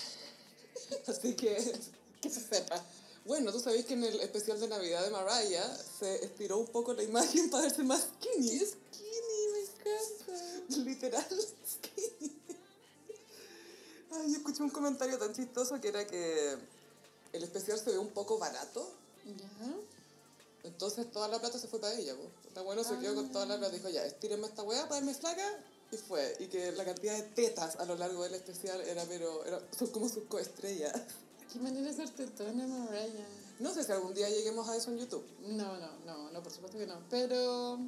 [1.07, 1.55] Así que,
[2.21, 2.83] Que se sepa.
[3.25, 6.93] bueno, tú sabéis que en el especial de Navidad de Mariah se estiró un poco
[6.93, 8.59] la imagen para verse más skinny.
[8.59, 10.75] Skinny, me encanta.
[10.89, 11.25] Literal
[11.65, 12.38] skinny.
[14.11, 16.57] Ay, yo escuché un comentario tan chistoso que era que
[17.33, 18.91] el especial se ve un poco barato.
[19.25, 19.73] Ya.
[20.63, 22.15] Entonces toda la plata se fue para ella.
[22.47, 23.73] Está bueno, se quedó con toda la plata.
[23.73, 25.45] Dijo, ya, estírenme esta weá para verme flaca.
[25.91, 26.35] Y fue.
[26.39, 29.87] Y que la cantidad de tetas a lo largo del especial era, pero, era, son
[29.87, 30.93] como sus coestrellas.
[31.51, 33.25] Qué manera de ser tetona, Mariah.
[33.59, 35.25] No sé si algún día lleguemos a eso en YouTube.
[35.47, 37.01] No, no, no, no, por supuesto que no.
[37.09, 37.79] Pero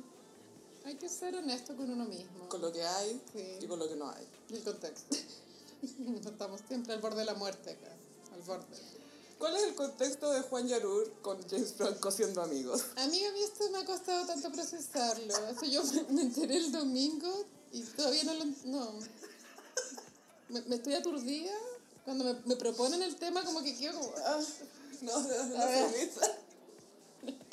[0.84, 2.50] hay que ser honesto con uno mismo.
[2.50, 3.58] Con lo que hay Sí.
[3.62, 4.28] y con lo que no hay.
[4.50, 5.16] Y el contexto.
[6.26, 7.91] Estamos siempre al borde de la muerte acá.
[8.34, 8.78] Al borde.
[9.38, 12.86] ¿Cuál es el contexto de Juan Yarur con James Franco siendo amigos?
[12.96, 15.34] Amiga, a mí esto me ha costado tanto procesarlo.
[15.48, 18.46] Eso yo me, enteré el domingo y todavía no lo...
[18.65, 18.94] No.
[20.50, 21.54] Me, me estoy aturdida.
[22.06, 24.13] Cuando me, me proponen el tema, como que quiero como...
[24.26, 24.39] ah.
[25.02, 26.38] No, no, no, meta.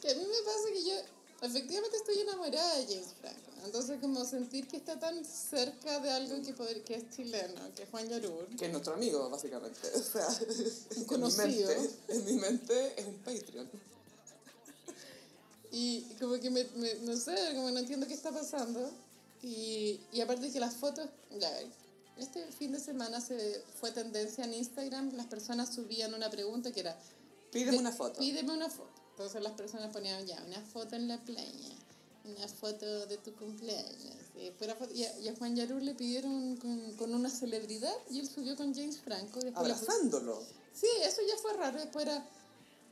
[0.00, 0.94] Que a mí me pasa que yo
[1.42, 3.40] efectivamente estoy enamorada de James Franco.
[3.64, 7.82] Entonces, como sentir que está tan cerca de algo que, poder, que es chileno, que
[7.82, 8.46] es Juan Yarur.
[8.56, 9.80] Que es nuestro amigo, básicamente.
[9.94, 10.28] O sea,
[10.94, 11.68] en mi conocido.
[11.68, 13.68] mente- En mi mente es un Patreon.
[15.72, 18.88] Y como que me, me- no sé, como no entiendo qué está pasando.
[19.42, 21.50] Y, y aparte que las fotos, ya,
[22.16, 26.80] este fin de semana se fue tendencia en Instagram, las personas subían una pregunta que
[26.80, 26.96] era,
[27.52, 28.18] Pídeme de- una foto.
[28.20, 28.90] Pídeme una foto.
[29.16, 31.74] Entonces las personas ponían ya una foto en la playa,
[32.26, 34.14] una foto de tu cumpleaños.
[34.58, 38.28] Foto- y a, y a Juan Yarur le pidieron con, con una celebridad y él
[38.28, 39.40] subió con James Franco.
[39.54, 40.42] Abrazándolo.
[40.74, 41.78] Sí, eso ya fue raro.
[41.78, 42.28] Después era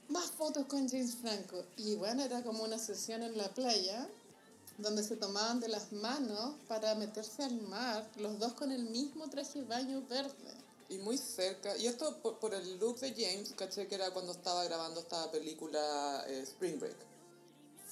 [0.09, 1.63] más fotos con James Franco.
[1.77, 4.09] Y bueno, era como una sesión en la playa
[4.79, 9.29] donde se tomaban de las manos para meterse al mar, los dos con el mismo
[9.29, 10.55] traje de baño verde.
[10.95, 11.77] Y muy cerca.
[11.77, 15.31] Y esto por, por el look de James, caché que era cuando estaba grabando esta
[15.31, 16.97] película eh, Spring Break.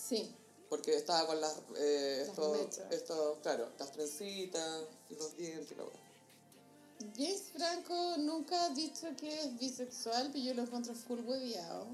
[0.08, 0.30] Sí,
[0.68, 1.56] Porque estaba con las.
[1.76, 2.92] Eh, Las estos, mechas.
[2.92, 5.84] estos, claro, las trencitas y los dientes y la.
[7.16, 11.86] James Franco nunca ha dicho que es bisexual, pero yo lo encuentro full hueviado.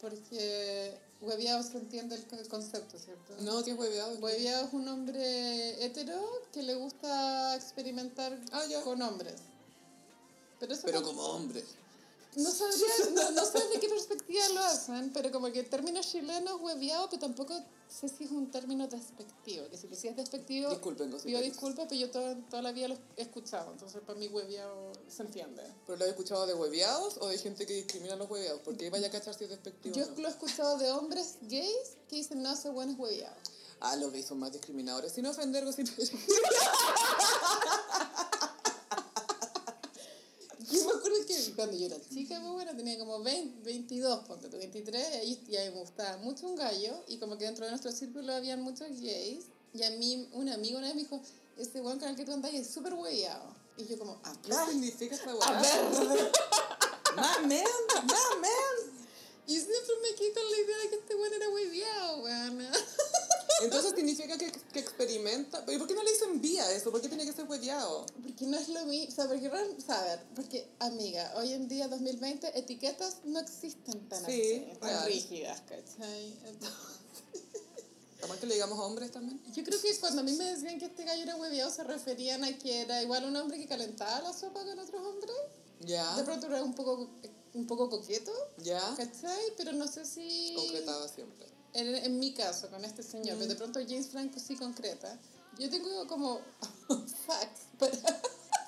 [0.00, 3.34] Porque hueviado se entiende el, el concepto, ¿cierto?
[3.40, 4.18] No, que es hueveado.
[4.18, 6.20] Hueviado es un hombre hetero
[6.52, 9.34] que le gusta experimentar Ah, con hombres.
[10.60, 11.64] Pero eso Pero no- como hombre.
[12.36, 16.02] No sabría, no, no sé de qué perspectiva lo hacen, pero como que el término
[16.02, 17.54] chileno es hueviado, pero tampoco
[17.88, 19.66] sé si es un término despectivo.
[19.70, 23.22] Que si, es despectivo, Disculpen, pido disculpas, pero yo toda, toda la vida lo he
[23.22, 25.62] escuchado, entonces para mí hueviado se entiende.
[25.86, 28.60] ¿Pero lo has escuchado de hueveados o de gente que discrimina a los hueveados?
[28.62, 30.20] Porque vaya a cachar si es despectivo Yo no.
[30.20, 33.34] lo he escuchado de hombres gays que dicen, no, ese bueno es hueviado.
[33.80, 35.10] Ah, los gays son más discriminadores.
[35.12, 36.12] Sin ofender, gossiperis.
[40.70, 44.48] Yo me acuerdo que cuando yo era chica, pues bueno, tenía como 20, 22, ponte
[44.48, 47.70] tú, 23, y ahí ya me gustaba mucho un gallo, y como que dentro de
[47.70, 51.20] nuestro círculo habían muchos gays, y a mí un amigo una vez me dijo,
[51.56, 53.54] ese weón con el que tú andas es súper hueviado.
[53.78, 55.60] Y yo como, ah, ¿Qué significa esta a weá?
[55.60, 56.32] ver.
[57.16, 57.62] ¡Más man!
[59.46, 62.58] Y siempre me quedé con la idea de que este weón era hueviado, weón.
[63.62, 65.64] Entonces significa que, que experimenta.
[65.68, 66.90] ¿Y por qué no le dicen vía eso?
[66.90, 68.04] ¿Por qué tiene que ser hueveado?
[68.22, 69.66] Porque no es lo mismo, o sea, porque, ver,
[70.34, 76.36] porque, amiga, hoy en día, 2020, etiquetas no existen tan Sí, así, tan rígidas, ¿cachai?
[76.44, 76.78] Entonces,
[78.18, 79.40] Además que le digamos hombres también.
[79.52, 82.44] yo creo que cuando a mí me decían que este gallo era hueveado, se referían
[82.44, 85.36] a que era igual un hombre que calentaba la sopa con otros hombres.
[85.80, 87.10] Ya, De pronto era un poco,
[87.52, 89.52] un poco coqueto, ya, ¿cachai?
[89.56, 90.54] Pero no sé si...
[90.56, 91.46] concretaba siempre.
[91.76, 95.18] En, en mi caso, con este señor, pero de pronto James Franco sí concreta.
[95.58, 96.40] Yo tengo como
[97.26, 97.96] facts para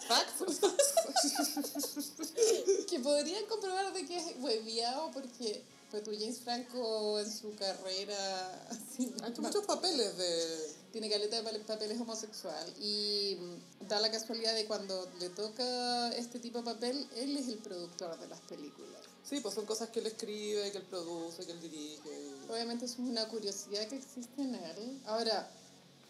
[0.09, 0.41] Facts.
[2.89, 8.67] que podrían comprobar de que es hueviado porque pues tu James Franco en su carrera
[8.71, 10.75] así, Ha hecho muchos papeles de...
[10.93, 16.41] tiene caleta de papeles homosexual y mm, da la casualidad de cuando le toca este
[16.41, 19.03] tipo de papel, él es el productor de las películas.
[19.29, 22.01] Sí, pues son cosas que él escribe, que él produce, que él dirige.
[22.49, 25.01] Obviamente eso es una curiosidad que existe en él.
[25.05, 25.51] Ahora,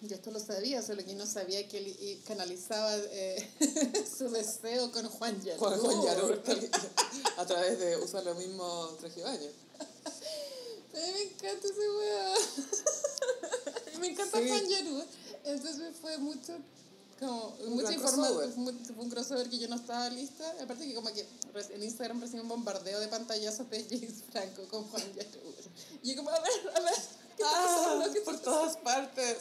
[0.02, 3.50] yo esto lo sabía, solo que no sabía que él eh, canalizaba eh,
[4.18, 5.59] su deseo con Juan Yarur.
[5.59, 6.42] Juan, Juan Yarur,
[7.38, 9.50] a través de usar los mismos traje de baño.
[9.81, 12.38] A mí me encanta ese weón.
[14.00, 14.48] me encanta Sí.
[14.48, 15.04] Juan Yarur.
[15.44, 16.52] Entonces fue mucho,
[17.18, 18.52] como, Un mucha información.
[18.52, 20.44] Fue un crossover que yo no estaba lista.
[20.62, 21.26] Aparte que como que
[21.70, 25.54] en Instagram recibí un bombardeo de pantallazos de James Franco con Juan Yarur.
[26.02, 26.94] Y yo como, a ver, a ver,
[27.37, 27.44] ¿qué?
[28.12, 29.38] ¿Qué está por todas partes.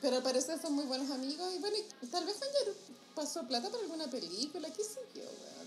[0.00, 2.76] Pero al parecer son muy buenos amigos y bueno, y tal vez Juan Yarur
[3.14, 5.59] pasó plata para alguna película, qué sé yo, weón.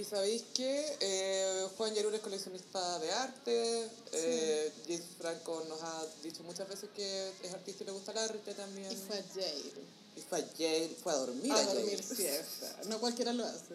[0.00, 3.86] Y sabéis que eh, Juan Yarur es coleccionista de arte.
[4.12, 8.18] Eh, James Franco nos ha dicho muchas veces que es artista y le gusta el
[8.18, 8.90] arte también.
[8.90, 9.72] Y fue a Jair.
[10.16, 11.52] Y fue a Yale, fue a dormir.
[11.52, 12.02] A a dormir.
[12.88, 13.74] No cualquiera lo hace.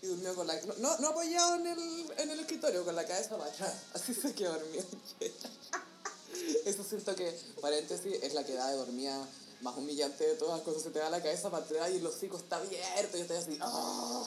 [0.00, 0.58] Y durmió con la...
[0.78, 3.74] No, no apoyado en el, en el escritorio, con la cabeza para atrás.
[3.92, 4.84] Así se quedó dormido.
[6.64, 9.28] Eso siento que, paréntesis, es la quedada de dormida
[9.60, 10.60] más humillante de todas.
[10.62, 13.44] Cuando se te da la cabeza para atrás y el hocico está abierto y estás
[13.44, 13.58] así...
[13.60, 14.26] ¡ah!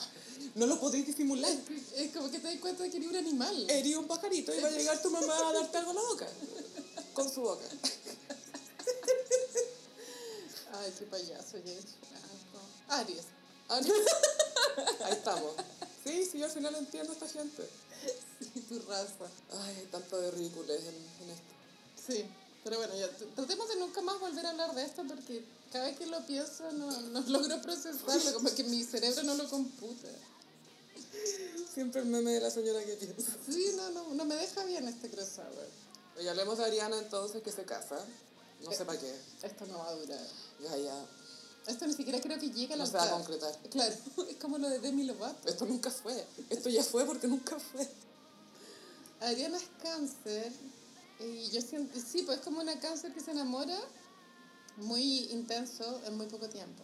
[0.54, 1.52] No lo podéis disimular.
[1.96, 3.70] Es como que te das cuenta de que eres un animal.
[3.70, 6.26] Eres un pajarito y va a llegar tu mamá a darte algo en la boca.
[7.12, 7.64] Con su boca.
[10.72, 12.60] Ay, qué payaso, Franco.
[12.88, 13.24] Aries.
[13.68, 13.80] Ah,
[15.04, 15.54] Ahí estamos.
[16.04, 17.68] Sí, sí, yo al final entiendo a esta gente.
[18.40, 19.26] Sí, tu raza.
[19.52, 21.44] Ay, tanto de ridiculez en, en esto.
[22.06, 22.24] Sí.
[22.62, 25.96] Pero bueno, ya, tratemos de nunca más volver a hablar de esto porque cada vez
[25.96, 30.08] que lo pienso no, no logro procesarlo, como que mi cerebro no lo computa.
[31.72, 33.32] Siempre el meme de la señora que piensa.
[33.48, 35.68] Sí, no, no, no me deja bien este crossover.
[36.18, 38.04] Oye, hablemos de Ariana entonces que se casa.
[38.62, 39.14] No sé para qué.
[39.42, 40.26] Esto no va a durar.
[40.60, 41.06] Gaia,
[41.66, 43.56] Esto ni siquiera creo que llegue al no se va a concretar.
[43.70, 43.94] Claro,
[44.28, 45.48] es como lo de Demi Lovato.
[45.48, 46.26] Esto nunca fue.
[46.50, 47.88] Esto ya fue porque nunca fue.
[49.20, 50.52] Adriana es cáncer
[51.20, 53.78] y yo siento, sí, pues es como una cáncer que se enamora
[54.76, 56.82] muy intenso en muy poco tiempo.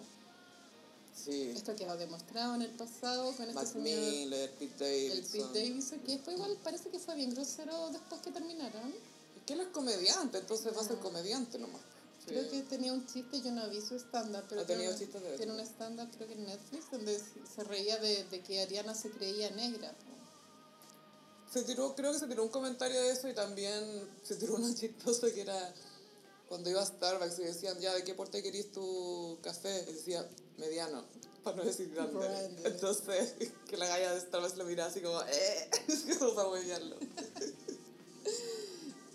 [1.24, 1.52] Sí.
[1.56, 5.22] Esto ha quedado demostrado en el pasado con este Mac señor, Miller, Pete el.
[5.22, 8.90] Pete Davidson, que después igual parece que fue bien grosero después que terminaron.
[9.36, 11.80] Es que él es comediante, entonces va a ser comediante nomás.
[12.20, 12.26] Sí.
[12.32, 14.92] Creo que tenía un chiste, yo no vi su stand-up, pero Ha tiene,
[15.36, 18.94] tiene un stand-up creo que en Netflix donde se- se reía de, de que Ariana
[18.94, 19.94] se creía negra.
[21.56, 23.82] Se tiró, creo que se tiró un comentario de eso y también
[24.22, 25.74] se tiró uno chistoso que era
[26.50, 29.86] cuando iba a Starbucks y decían, ya, ¿de qué porte querís tu café?
[29.88, 31.04] Y decía, mediano,
[31.44, 32.60] para no decir grande.
[32.62, 33.34] Entonces,
[33.68, 35.70] que la galla de Starbucks lo miraba así como, eh,
[36.18, 36.96] como para huevearlo.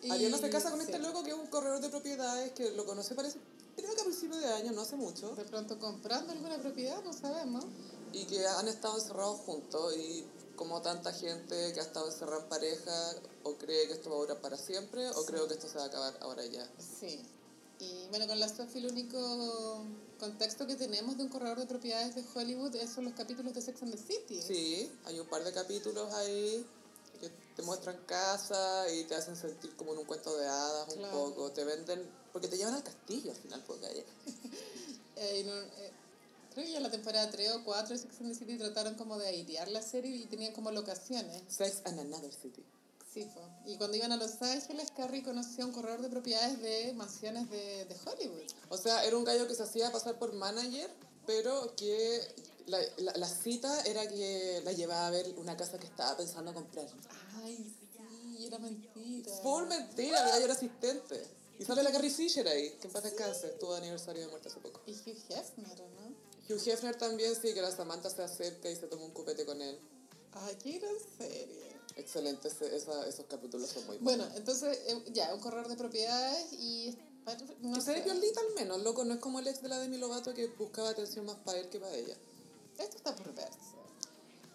[0.10, 0.88] Ariana se casa con sí.
[0.88, 3.38] este loco que es un corredor de propiedades que lo conoce parece,
[3.76, 7.14] creo que a principios de año, no hace mucho, De pronto comprando alguna propiedad, no
[7.14, 7.66] sabemos.
[8.12, 10.26] y que han estado encerrados juntos y
[10.62, 14.20] como tanta gente que ha estado encerrada en pareja o cree que esto va a
[14.20, 16.70] durar para siempre o creo que esto se va a acabar ahora ya.
[17.00, 17.20] Sí.
[17.80, 19.84] Y bueno, con la Sophie el único
[20.20, 23.82] contexto que tenemos de un corredor de propiedades de Hollywood son los capítulos de Sex
[23.82, 24.40] and the City.
[24.40, 26.64] Sí, hay un par de capítulos ahí
[27.20, 31.10] que te muestran casa y te hacen sentir como en un cuento de hadas un
[31.10, 34.06] poco, te venden, porque te llevan al castillo al final, porque
[35.16, 35.92] Eh, no- eh,
[36.54, 39.18] creo que ya la temporada 3 o 4 de Sex and the City trataron como
[39.18, 41.44] de airear la serie y tenían como locaciones.
[41.48, 42.64] Sex and Another City.
[43.14, 43.42] Sí, po.
[43.66, 47.50] y cuando iban a Los Ángeles, Carrie conoció a un corredor de propiedades de mansiones
[47.50, 48.44] de, de Hollywood.
[48.70, 50.90] O sea, era un gallo que se hacía pasar por manager,
[51.26, 52.22] pero que
[52.68, 56.54] la, la, la cita era que la llevaba a ver una casa que estaba pensando
[56.54, 56.88] comprar.
[57.44, 59.34] Ay, sí, era mentira.
[59.44, 61.42] Full mentira, el gallo era asistente.
[61.60, 64.48] Y sale la Carrie Fisher ahí, que en paz descanse, estuvo de aniversario de muerte
[64.48, 64.82] hace poco.
[64.88, 65.91] Y Hugh Hefner, ¿o ¿no?
[66.54, 69.62] Hugh Hefner también, sí, que la Samantha se acerca y se toma un cupete con
[69.62, 69.80] él.
[70.34, 71.72] Ay, qué gran serie.
[71.98, 74.26] Excelente, ese- esa- esos capítulos son muy buenos.
[74.28, 76.98] Bueno, entonces, eh, ya, un corredor de propiedades y
[77.62, 78.02] no que sé.
[78.02, 80.90] violita al menos, loco, no es como el ex de la Demi Lovato que buscaba
[80.90, 82.16] atención más para él que para ella.
[82.80, 83.34] Esto está por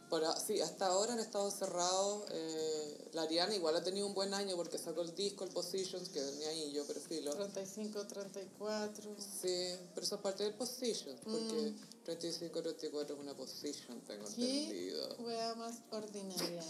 [0.09, 2.27] Pero sí, hasta ahora han estado cerrados.
[2.31, 6.09] Eh, la Ariana igual ha tenido un buen año porque sacó el disco, el Positions,
[6.11, 7.33] que venía ahí yo, pero filo.
[7.35, 9.17] 35, 34.
[9.19, 14.35] Sí, pero eso es parte del Positions, porque 35, 34 es una Position, tengo Mm.
[14.35, 15.17] ¿Qué entendido.
[15.19, 16.63] wea más ordinaria?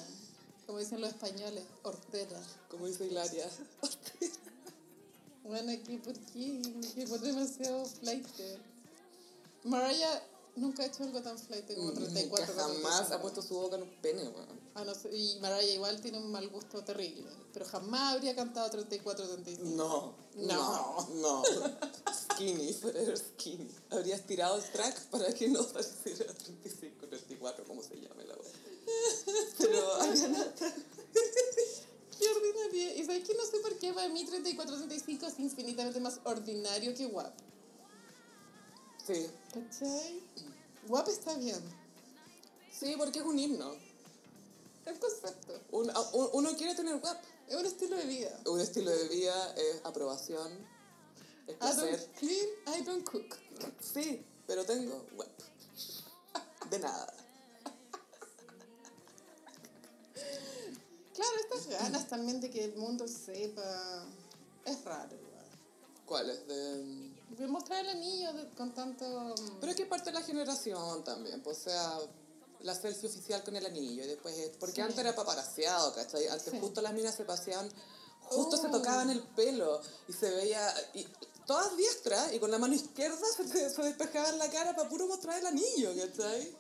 [0.67, 2.41] Como dicen los españoles, hortera.
[2.71, 3.49] Como dice Hilaria.
[5.45, 6.61] Bueno, aquí, ¿por qué?
[6.75, 8.27] Porque fue demasiado flight.
[9.63, 10.23] Mariah
[10.57, 12.47] nunca ha hecho algo tan flight como 34.
[12.47, 13.15] Nunca jamás 35.
[13.15, 14.67] ha puesto su boca en un pene, weón.
[14.75, 17.25] Ah, no sé, y Mariah igual tiene un mal gusto terrible.
[17.53, 19.77] Pero jamás habría cantado 34, 35.
[19.77, 21.43] No, no, no.
[22.13, 23.71] Skinny, forever skinny.
[23.91, 28.53] Habrías tirado el track para que no pareciera 35, 34, como se llame la wea.
[29.59, 30.55] Pero Ariana,
[32.19, 32.97] Qué ordinaria.
[32.97, 36.95] Y sabes que no sé por qué para mí 34, 35 es infinitamente más ordinario
[36.95, 37.35] que guap.
[39.07, 39.31] Sí.
[39.53, 40.23] ¿Cachai?
[40.89, 41.61] Guap está bien.
[42.73, 43.75] Sí, porque es un himno.
[44.85, 45.61] El concepto.
[45.73, 45.91] Un-
[46.33, 47.21] uno quiere tener guap.
[47.49, 48.41] Es un estilo de vida.
[48.47, 50.53] Un estilo de vida es aprobación,
[51.47, 52.11] es I don't placer.
[52.19, 52.49] clean,
[52.79, 53.37] I don't cook.
[53.81, 55.29] Sí, pero tengo guap.
[56.71, 57.13] De nada.
[61.15, 64.05] Claro, estas ganas también de que el mundo sepa.
[64.65, 65.47] Es raro igual.
[66.05, 66.47] ¿Cuál es?
[66.47, 67.16] De...
[67.49, 69.05] Mostrar el anillo de- con tanto.
[69.37, 71.99] mm, Pero es que parte de la generación también, pues, o sea,
[72.61, 74.81] la selfie oficial con el anillo y después es- porque Sí.
[74.81, 76.27] antes era paparaseado, ¿cachai?
[76.29, 76.59] Antes Sí.
[76.61, 77.69] justo las minas se paseaban,
[78.23, 78.71] justo se Oh.
[78.71, 81.07] tocaban el pelo y se veía, y,
[81.47, 85.39] todas diestras y con la mano izquierda se, se, despejaban la cara para puro mostrar
[85.39, 86.57] el anillo, ¿cachai?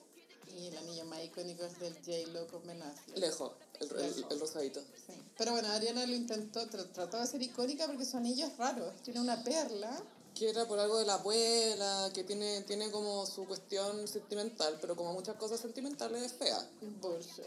[0.57, 3.19] Y el anillo más icónico es del J-Lo con Affleck.
[3.19, 4.81] Lejos, el, el, el rosadito.
[5.07, 5.13] Sí.
[5.37, 8.93] Pero bueno, Ariana lo intentó, tr- trató de ser icónica porque su anillo es raro.
[9.05, 10.03] Tiene una perla.
[10.39, 14.95] Que era por algo de la abuela, que tiene, tiene como su cuestión sentimental, pero
[14.95, 16.59] como muchas cosas sentimentales es fea.
[17.01, 17.45] Bullshit.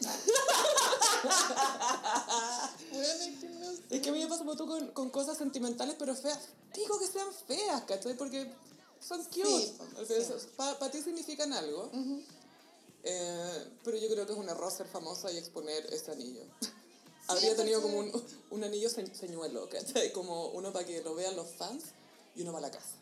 [2.92, 3.82] bueno, es que no sé.
[3.90, 6.38] Es que a mí me pasa tú con, con cosas sentimentales, pero feas.
[6.74, 8.16] Digo que sean feas, ¿cachai?
[8.16, 8.50] Porque
[9.06, 9.72] son cute.
[10.06, 10.32] Sí, sí.
[10.56, 11.90] Para ti significan algo.
[13.02, 16.42] Eh, pero yo creo que es un error ser famosa y exponer ese anillo.
[17.28, 18.10] Habría tenido como un,
[18.50, 20.12] un anillo se- señuelo, ¿cachai?
[20.12, 21.84] Como uno para que lo vean los fans
[22.36, 22.96] y uno para la casa.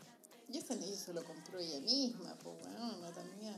[0.50, 3.56] Y ese anillo se lo compró ella misma, pues bueno, también.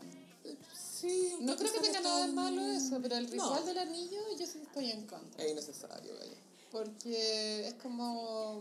[0.74, 1.36] Sí.
[1.40, 3.30] No creo que tenga nada de malo eso, pero el No.
[3.32, 5.44] ritual del anillo yo sí estoy en contra.
[5.44, 6.34] Es innecesario, gallo.
[6.72, 8.54] Porque es como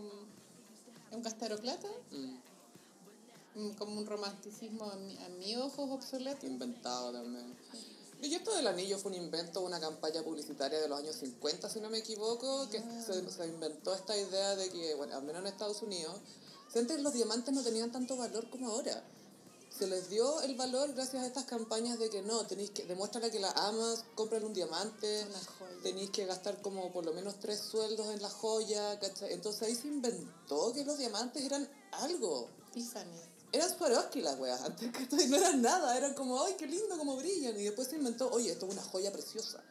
[1.10, 3.60] un gastero plata, Mm.
[3.60, 6.46] mm, como un romanticismo a mi, a mi ojos obsoleto.
[6.46, 7.56] inventado también.
[8.22, 11.80] Y esto del anillo fue un invento, una campaña publicitaria de los años 50, si
[11.80, 15.46] no me equivoco, que se, se inventó esta idea de que, bueno, al menos en
[15.46, 16.16] Estados Unidos,
[16.78, 19.02] antes los diamantes no tenían tanto valor como ahora.
[19.76, 23.30] Se les dio el valor gracias a estas campañas de que no, tenéis que, demuéstrale
[23.30, 25.26] que la amas, cómprale un diamante,
[25.82, 29.32] tenéis que gastar como por lo menos tres sueldos en la joya, ¿cachai?
[29.32, 32.48] Entonces ahí se inventó que los diamantes eran algo.
[32.72, 33.20] Tiffany.
[33.52, 35.28] Eran Swarovski las weas antes, ¿cachai?
[35.28, 37.58] No eran nada, eran como, ay, qué lindo como brillan.
[37.58, 39.62] Y después se inventó, oye, esto es una joya preciosa.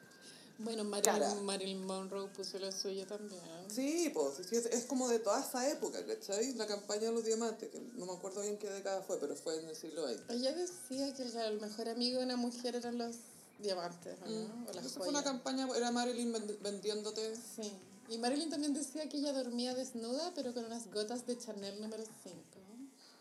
[0.59, 0.83] Bueno.
[0.83, 3.41] Marilyn, Marilyn Monroe puso la suya también.
[3.73, 6.53] Sí, pues, es, es como de toda esa época, ¿cachai?
[6.55, 9.57] La campaña de los diamantes, que no me acuerdo bien qué década fue, pero fue
[9.59, 10.19] en el siglo XX.
[10.29, 13.15] Ella decía que el mejor amigo de una mujer eran los
[13.59, 14.65] diamantes, ¿o ¿no?
[14.69, 15.23] O las Esa fue una joyas.
[15.33, 17.35] campaña, era Marilyn vendi- vendiéndote.
[17.55, 17.71] Sí.
[18.09, 22.03] Y Marilyn también decía que ella dormía desnuda, pero con unas gotas de Chanel número
[22.23, 22.35] 5.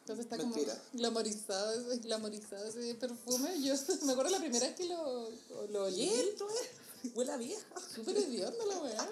[0.01, 0.73] Entonces está Mentira.
[0.75, 3.61] como glamorizado, glamorizado ese perfume.
[3.63, 3.75] Yo
[4.07, 5.29] me acuerdo la primera vez que lo,
[5.71, 6.03] lo olí.
[6.05, 6.88] ¿Y esto es?
[7.15, 7.67] Huele a vieja.
[7.95, 9.09] Súper hedionda la weá.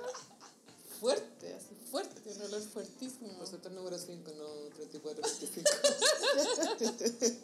[1.00, 3.32] Fuerte, así fuerte, un olor fuertísimo.
[3.34, 5.70] Por está el número 5, no 34, 25.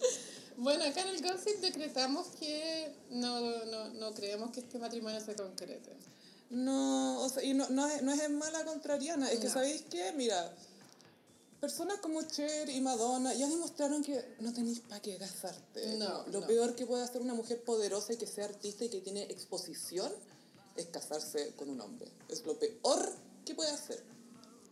[0.58, 5.34] Bueno, acá en el Gossip decretamos que no, no, no creemos que este matrimonio se
[5.34, 5.90] concrete.
[6.50, 9.48] No, o sea, y no, no, es, no es en mala contrariana, es que.
[9.48, 10.12] ¿sabéis qué?
[10.12, 10.54] Mira,
[11.58, 15.96] personas como Cher y Madonna ya demostraron que no tenéis para qué casarte.
[15.96, 16.46] No, Lo no.
[16.46, 20.12] peor que puede hacer una mujer poderosa y que sea artista y que tiene exposición
[20.76, 22.10] es casarse con un hombre.
[22.28, 23.14] Es lo peor
[23.44, 24.02] que puede hacer.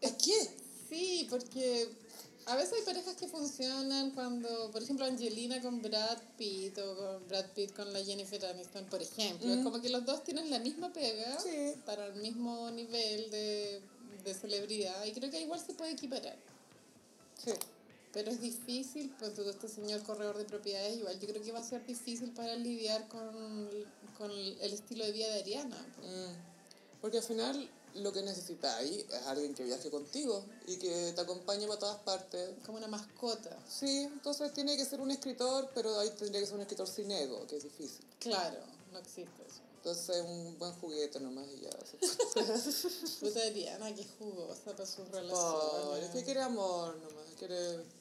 [0.04, 0.50] ¿A qué?
[0.88, 1.88] Sí, porque
[2.46, 7.28] a veces hay parejas que funcionan cuando, por ejemplo, Angelina con Brad Pitt o con
[7.28, 9.52] Brad Pitt con la Jennifer Aniston, por ejemplo.
[9.52, 11.74] Es como que los dos tienen la misma pega Sí.
[11.84, 13.80] para el mismo nivel de,
[14.24, 16.36] de celebridad y creo que igual se puede equiparar.
[17.44, 17.52] Sí.
[18.12, 21.60] Pero es difícil, pues todo este señor corredor de propiedades, igual yo creo que va
[21.60, 23.68] a ser difícil para lidiar con,
[24.18, 25.76] con el estilo de vida de Ariana.
[26.02, 27.00] Mm.
[27.00, 31.66] Porque al final lo que necesitáis es alguien que viaje contigo y que te acompañe
[31.66, 32.50] para todas partes.
[32.66, 33.56] Como una mascota.
[33.68, 37.10] Sí, entonces tiene que ser un escritor, pero ahí tendría que ser un escritor sin
[37.12, 38.04] ego, que es difícil.
[38.18, 38.58] Claro,
[38.92, 39.60] no existe eso.
[39.76, 41.70] Entonces un buen juguete nomás y ya.
[43.20, 46.04] Puta Diana, qué jugosa para sus Oh, relaciones.
[46.04, 47.99] es que quiere amor nomás, quiere...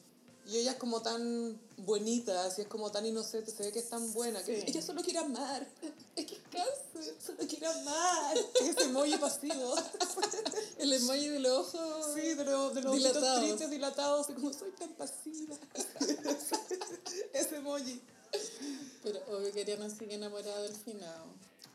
[0.52, 3.90] Y ella es como tan bonita, así es como tan inocente, se ve que es
[3.90, 4.66] tan buena, que Sí.
[4.72, 5.68] ella solo quiere amar,
[6.16, 7.16] Es que es cáncer.
[7.24, 8.36] solo quiere amar.
[8.38, 9.76] Es ese emoji pasivo.
[10.80, 12.06] El emoji de los ojos.
[12.16, 13.40] Sí, de, los de los Dilatados.
[13.46, 15.56] tristes, dilatados, así como soy tan pasiva.
[17.34, 18.02] ese emoji.
[19.04, 21.26] Pero obvio que Ariana sigue enamorada del final.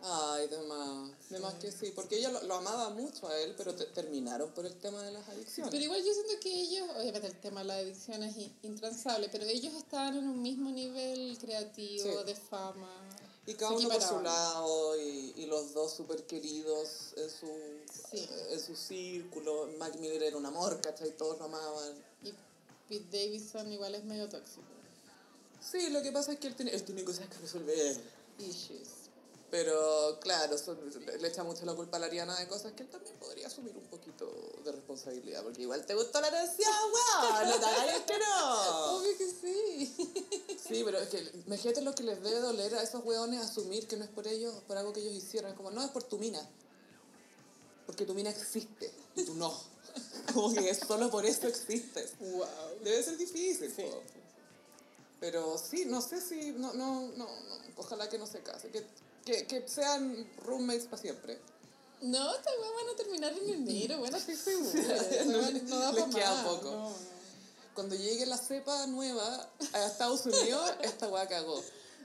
[0.06, 3.86] Ay, demás, demás que sí, porque ella lo, lo amaba mucho a él, pero te-
[3.86, 5.70] terminaron por el tema de las adicciones.
[5.70, 9.30] Pero igual yo siento que ellos, obviamente el tema de la adicción es in- intransable,
[9.30, 12.26] pero ellos estaban en un mismo nivel creativo, Sí.
[12.26, 12.90] de fama.
[13.46, 17.46] Y cada uno por su lado y, y los dos súper queridos en su,
[18.10, 18.28] Sí.
[18.50, 19.68] en su círculo.
[19.78, 21.16] Mac Miller era un amor, ¿cachai?
[21.16, 21.94] Todos lo amaban.
[22.22, 22.32] Y
[22.90, 24.62] Pete Davidson igual es medio tóxico.
[25.62, 27.96] Sí, lo que pasa es que él tiene, él tiene cosas que resolver.
[28.38, 28.88] Issues.
[29.54, 30.80] Pero claro, son-
[31.20, 33.76] le, echa mucho la culpa a la Ariana de cosas que él también podría asumir
[33.76, 34.28] un poquito
[34.64, 35.44] de responsabilidad.
[35.44, 38.96] Porque igual te gustó la herencia, weón, no te hagas que no.
[38.96, 39.94] Obvio que sí.
[40.60, 43.96] Sí, pero es que imagínate lo que les debe doler a esos weones asumir que
[43.96, 45.54] no es por ellos, por algo que ellos hicieron.
[45.54, 46.44] Como, no, es por tu mina.
[47.86, 49.56] Porque tu mina existe y tú no.
[50.34, 52.18] Como que solo por eso existes.
[52.18, 52.44] wow.
[52.82, 53.86] Debe ser difícil, Sí.
[55.20, 56.50] Pero sí, no sé si...
[56.52, 57.56] No, no, no, no.
[57.76, 58.68] Ojalá que no se case.
[58.70, 58.84] Que,
[59.24, 61.38] que, que sean roommates para siempre.
[62.02, 65.02] No, esta weá van a terminar en enero, bueno, estoy segura.
[65.26, 65.62] No, da les
[66.14, 66.70] queda más, poco.
[66.70, 66.92] no.
[67.74, 71.62] Cuando llegue la cepa nueva a Estados Unidos, esta weá cagó.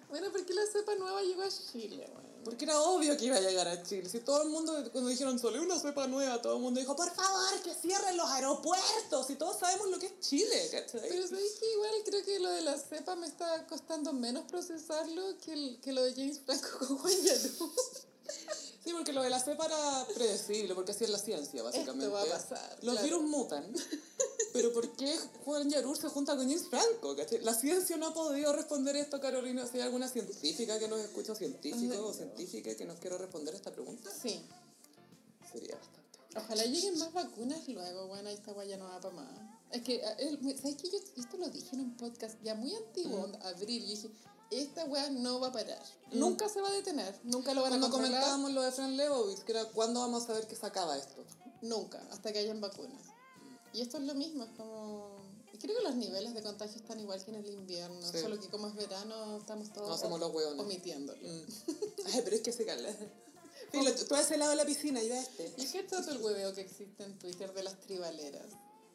[0.10, 2.10] Bueno, porque la cepa nueva llegó a Chile.
[2.44, 4.10] Porque era obvio que iba a llegar a Chile.
[4.10, 7.10] Si todo el mundo, cuando dijeron solo una cepa nueva, todo el mundo dijo, por
[7.14, 9.30] favor, que cierren los aeropuertos.
[9.30, 11.02] Y todos sabemos lo que es Chile, ¿cachai?
[11.10, 15.38] Pero sabéis que igual creo que lo de la cepa me está costando menos procesarlo
[15.44, 17.72] que, el, que lo de James Franco con Juan Yarú.
[18.84, 22.06] Sí, porque lo de la cepa era predecible, porque así es la ciencia, básicamente.
[22.06, 23.04] Esto va a pasar, Los claro.
[23.04, 23.74] virus mutan.
[24.62, 27.16] Pero ¿por qué Juan Yarur se junta con James Franco?
[27.16, 27.40] ¿cachai?
[27.44, 29.66] La ciencia no ha podido responder esto, Carolina.
[29.66, 33.72] Si hay alguna científica que nos escucha, científico o científica que nos quiera responder esta
[33.72, 34.42] pregunta, Sí.
[35.52, 36.20] sería bastante.
[36.36, 39.30] Ojalá lleguen más vacunas luego, bueno, esta guaya no va para más.
[39.72, 40.02] Es que,
[40.62, 40.90] ¿sabes qué?
[40.92, 44.10] Yo esto lo dije en un podcast ya muy antiguo, onda, abril, y dije,
[44.52, 45.82] esta weá no va a parar.
[46.12, 48.12] Nunca se va a detener, nunca lo van Cuando a controlar.
[48.22, 51.24] comentábamos lo de Fran Lebowitz, que era ¿cuándo vamos a saber que se acaba esto?
[51.62, 53.02] Nunca, hasta que hayan vacunas.
[53.74, 55.18] Y esto es lo mismo, es como...
[55.62, 58.20] Creo que los niveles de contagio están igual que en el invierno, Sí.
[58.20, 60.60] solo que como es verano estamos todos No hacemos los hueones.
[60.64, 61.20] omitiéndolo.
[61.22, 61.42] Mm.
[62.14, 62.90] Ay, pero es que se cala.
[63.72, 65.54] Filo, tú a ese lado de la piscina, yo a este.
[65.58, 68.48] ¿Y qué todo el hueveo que existe en Twitter de las tribaleras?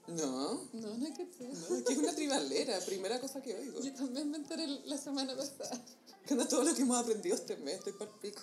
[0.07, 1.49] No, No, no hay que sé.
[1.49, 3.81] no, que es una tribalera, primera cosa que oigo.
[3.81, 5.81] Yo también me enteré la semana pasada.
[6.27, 8.41] Que no todo lo que hemos aprendido este mes, estoy para pico.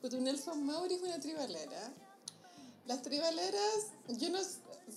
[0.00, 1.92] Pues Nelson Mauri es una tribalera.
[2.86, 4.40] Las tribaleras, yo no,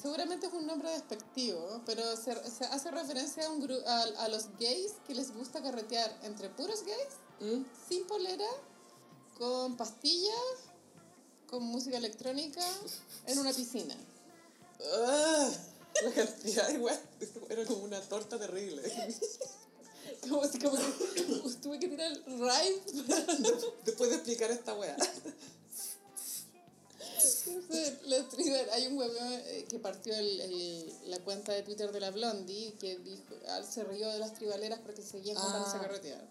[0.01, 4.27] seguramente es un nombre despectivo, pero se, se hace referencia a, un gru- a, a
[4.29, 7.13] los gays que les gusta carretear entre puros gays,
[7.53, 7.63] ¿Mm?
[7.89, 8.47] sin polera,
[9.37, 10.33] con pastillas,
[11.47, 12.61] con música electrónica,
[13.27, 13.95] en una piscina.
[14.93, 15.49] Ah,
[16.03, 16.99] la cantidad de weas,
[17.49, 18.81] era como una torta terrible.
[20.21, 20.77] Como, como
[21.13, 22.81] que tuve que tirar el rhyme.
[23.85, 24.95] Después de explicar esta wea.
[28.31, 32.11] Tribal- hay un huevón eh, que partió el, el- la cuenta de Twitter de la
[32.11, 35.79] Blondie que dijo, ah, se rió de las tribaleras porque seguían juntándose Ah.
[35.79, 36.27] a carretear.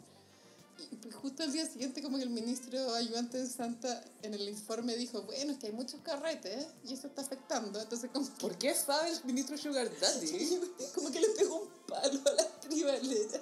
[0.91, 4.49] Y pues, justo al día siguiente como que el ministro ayudante de Santa en el
[4.49, 7.81] informe dijo, bueno, es que hay muchos carretes y eso está afectando.
[7.81, 10.61] Entonces como que, ¿Por qué sabe el ministro Sugar Daddy?
[10.95, 13.41] como que le pegó un palo a las tribaleras.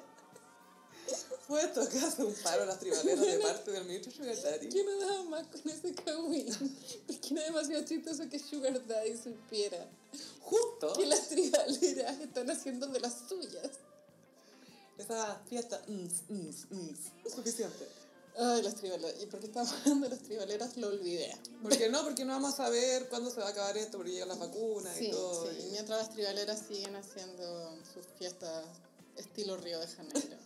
[1.47, 4.69] Fue tocarse un paro a las tribaleras de parte del ministro Sugar Daddy.
[4.69, 6.47] Yo no daba más con ese cagüín.
[7.07, 9.89] Porque era demasiado chistoso que Sugar Daddy supiera
[10.41, 10.93] Justo.
[10.95, 13.71] que las tribaleras están haciendo de las suyas.
[14.99, 16.97] Esa fiesta, mm, mm, mm,
[17.35, 17.89] suficiente.
[18.39, 19.21] Ay, las tribaleras.
[19.23, 20.77] ¿Y por qué estamos hablando de las tribaleras?
[20.77, 21.37] Lo olvidé.
[21.63, 22.03] ¿Por qué no?
[22.05, 24.97] Porque no vamos a saber cuándo se va a acabar esto, porque llegan las vacunas
[24.97, 25.51] Sí, y todo.
[25.51, 25.57] sí.
[25.67, 28.65] y- Mientras las tribaleras siguen haciendo sus fiestas
[29.17, 30.37] estilo Río de Janeiro.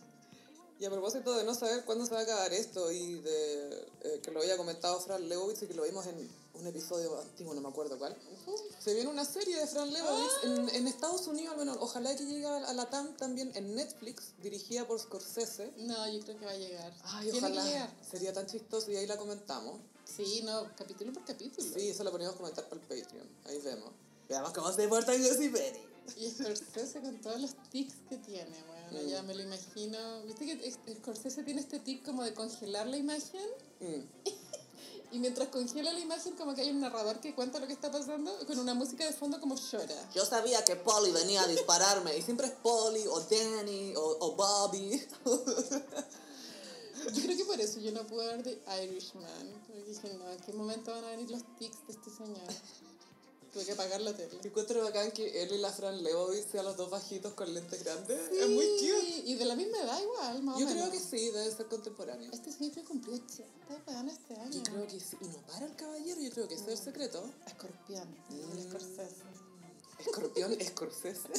[0.79, 4.19] Y a propósito de no saber cuándo se va a acabar esto y de eh,
[4.21, 7.61] que lo había comentado Fran Lebowitz y que lo vimos en un episodio antiguo, no
[7.61, 8.15] me acuerdo cuál.
[8.79, 11.77] Se viene una serie de Fran Lebowitz en, en Estados Unidos, al menos.
[11.79, 15.73] Ojalá que llegue a la TAM también en Netflix, dirigida por Scorsese.
[15.77, 16.93] No, yo creo que va a llegar.
[17.05, 17.63] Ay, Tiene ojalá.
[17.63, 17.95] que llegar.
[18.11, 19.79] Sería tan chistoso y ahí la comentamos.
[20.05, 21.67] Sí, no, capítulo por capítulo.
[21.73, 23.27] Sí, eso lo ponemos a comentar para el Patreon.
[23.45, 23.91] Ahí vemos.
[24.29, 25.79] Veamos cómo se porta Gossip Berry.
[26.17, 29.07] Y Scorsese con todos los tics que tiene, bueno, Mm.
[29.07, 30.21] ya me lo imagino.
[30.23, 33.47] ¿Viste que es- Scorsese tiene este tic como de congelar la imagen?
[33.79, 34.25] Mm.
[35.09, 37.89] Y mientras congela la imagen como que hay un narrador que cuenta lo que está
[37.89, 40.09] pasando con una música de fondo como llora.
[40.13, 44.35] Yo sabía que Polly venía a dispararme y siempre es Polly o Danny o, o
[44.35, 45.01] Bobby.
[47.13, 49.63] Yo creo que por eso yo no pude ver The Irishman.
[49.67, 52.41] Porque dije, no, ¿en qué momento van a venir los tics de este señor?
[53.53, 54.37] Tuve que apagar la tele.
[54.43, 58.19] Encuentro bacán que él y la Fran Lebowitz sean los dos bajitos con lentes grandes.
[58.31, 59.23] Es muy cute.
[59.25, 60.89] Y de la misma edad igual, más o Yo menos.
[60.89, 62.29] creo que sí, debe ser contemporáneo.
[62.31, 64.51] Este señor cumplió 80, weón, este año.
[64.51, 65.17] Yo creo que sí.
[65.21, 67.23] Y no para el caballero, yo creo que ese es el secreto.
[67.47, 68.69] Escorpión, el Mm.
[68.69, 69.15] Scorsese.
[69.99, 71.29] Escorpión, Scorsese.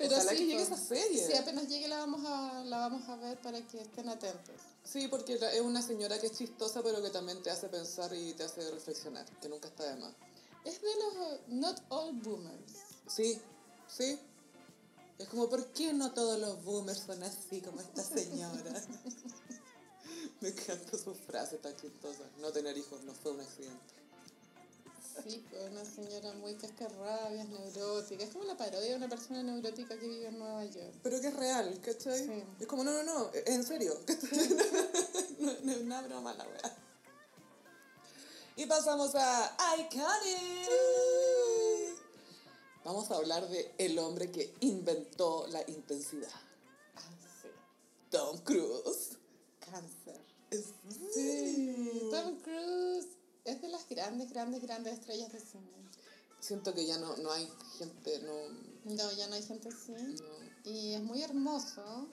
[0.00, 0.74] Pero Ojalá sí, que llegue po.
[0.74, 1.26] esa serie.
[1.26, 4.54] Sí, apenas llegue la vamos a, la vamos a ver para que estén atentos.
[4.82, 8.32] Sí, porque es una señora que es chistosa, pero que también te hace pensar y
[8.32, 10.14] te hace reflexionar, que nunca está de más.
[10.64, 12.72] Es de los uh, Not All Boomers.
[13.06, 13.38] Sí,
[13.88, 14.18] sí.
[15.18, 18.72] Es como, ¿por qué no todos los boomers son así como esta señora?
[20.40, 22.24] Me encanta su frase tan chistosa.
[22.40, 23.94] No tener hijos no fue un accidente.
[25.24, 28.24] Sí, pues una señora muy cascarrabias, neurótica.
[28.24, 30.94] Es como la parodia de una persona neurótica que vive en Nueva York.
[31.02, 32.26] Pero que es real, ¿cachai?
[32.26, 32.44] Sí.
[32.60, 33.94] Es como, no, no, no, en serio.
[35.38, 36.76] no, no es una broma la wea.
[38.56, 40.68] Y pasamos a Iconic.
[42.84, 46.30] Vamos a hablar de el hombre que inventó la intensidad.
[46.96, 47.10] Ah,
[47.42, 47.48] sí.
[48.10, 49.18] Tom Cruise.
[49.60, 50.20] Cáncer.
[51.14, 52.08] Sí.
[52.10, 55.70] Tom Cruise es de las grandes, grandes, grandes estrellas de cine.
[56.40, 59.92] Siento que ya no, no hay gente, no, No, ya no hay gente así.
[59.92, 60.70] no.
[60.70, 62.08] Y es muy hermoso.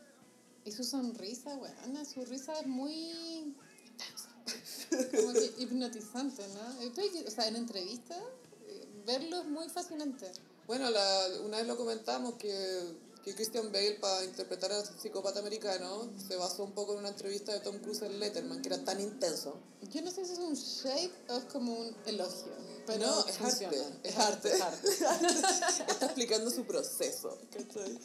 [0.66, 3.56] Y su sonrisa, bueno, su risa es muy
[5.16, 7.26] como que hipnotizante, ¿no?
[7.26, 8.22] O sea, en entrevistas,
[8.68, 10.30] eh, verlo es muy fascinante.
[10.66, 12.98] Bueno, la, una vez lo comentamos que,
[13.28, 17.52] que Christian Bale para interpretar al psicópata americano se basó un poco en una entrevista
[17.54, 19.56] de Tom Cruise en Letterman, que era tan intenso.
[19.92, 22.54] Yo no sé si es un shade o es como un elogio.
[22.86, 23.78] Pero no, es funciona.
[23.86, 24.54] arte, es arte.
[24.54, 24.88] es arte.
[25.92, 27.38] Está explicando su proceso.
[27.52, 28.00] ¿cachai?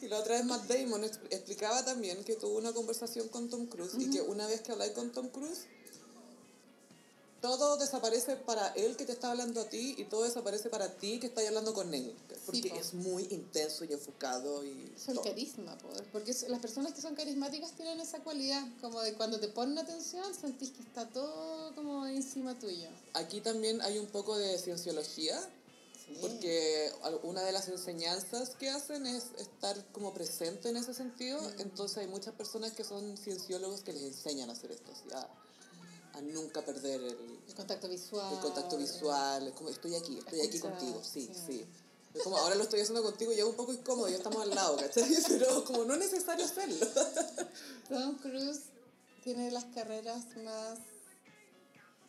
[0.00, 3.66] Y la otra vez Matt Damon ex- explicaba también que tuvo una conversación con Tom
[3.66, 5.66] Cruise y que una vez que habláis con Tom Cruise,
[7.42, 11.18] todo desaparece para él que te está hablando a ti y todo desaparece para ti
[11.18, 12.14] que estás hablando con él.
[12.46, 12.76] Porque po.
[12.76, 14.92] es muy intenso y enfocado y...
[14.96, 15.24] Es el todo.
[15.24, 19.48] carisma, po, porque las personas que son carismáticas tienen esa cualidad, como de cuando te
[19.48, 22.88] ponen atención sentís que está todo como encima tuyo.
[23.14, 25.38] Aquí también hay un poco de cienciología,
[26.06, 26.18] Sí.
[26.20, 31.98] porque una de las enseñanzas que hacen es estar como presente en ese sentido, entonces
[31.98, 35.28] hay muchas personas que son cienciólogos que les enseñan a hacer esto, así, a,
[36.14, 38.32] a nunca perder el, El contacto visual.
[38.34, 41.42] el contacto visual, es como estoy aquí, estoy aquí Escuchar, contigo, sí, sí.
[41.46, 41.66] sí.
[42.14, 44.50] Es como ahora lo estoy haciendo contigo y es un poco incómodo, ya estamos al
[44.54, 45.08] lado, ¿cachai?
[45.28, 46.86] Pero como no es necesario hacerlo.
[47.88, 48.60] Tom Cruise
[49.24, 50.78] tiene las carreras más...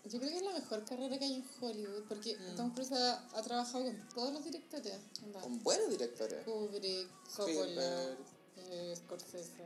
[0.05, 2.55] Yo creo que es la mejor carrera que hay en Hollywood, porque Mm.
[2.57, 4.97] Tom Cruise ha, ha trabajado con todos los directores.
[5.41, 6.43] Con buenos directores.
[6.43, 8.17] Kubrick, Coppola,
[8.57, 9.63] eh, Scorsese.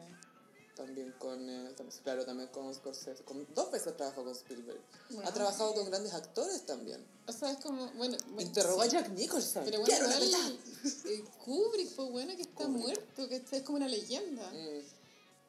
[0.78, 3.24] También con, eh, también- claro, también con Scorsese.
[3.24, 4.80] Con, dos veces trabajó con Spielberg.
[5.10, 5.28] Bueno.
[5.28, 7.04] Ha trabajado con grandes actores también.
[7.26, 8.16] O sea, es como, bueno...
[8.28, 8.90] bueno, Interrogó sí.
[8.90, 9.66] a Jack Nicholson.
[9.66, 12.84] Pero bueno, Quiero la eh, Kubrick, pues bueno, que está Kubrick.
[12.84, 14.48] muerto, que es como una leyenda.
[14.52, 14.98] Mm.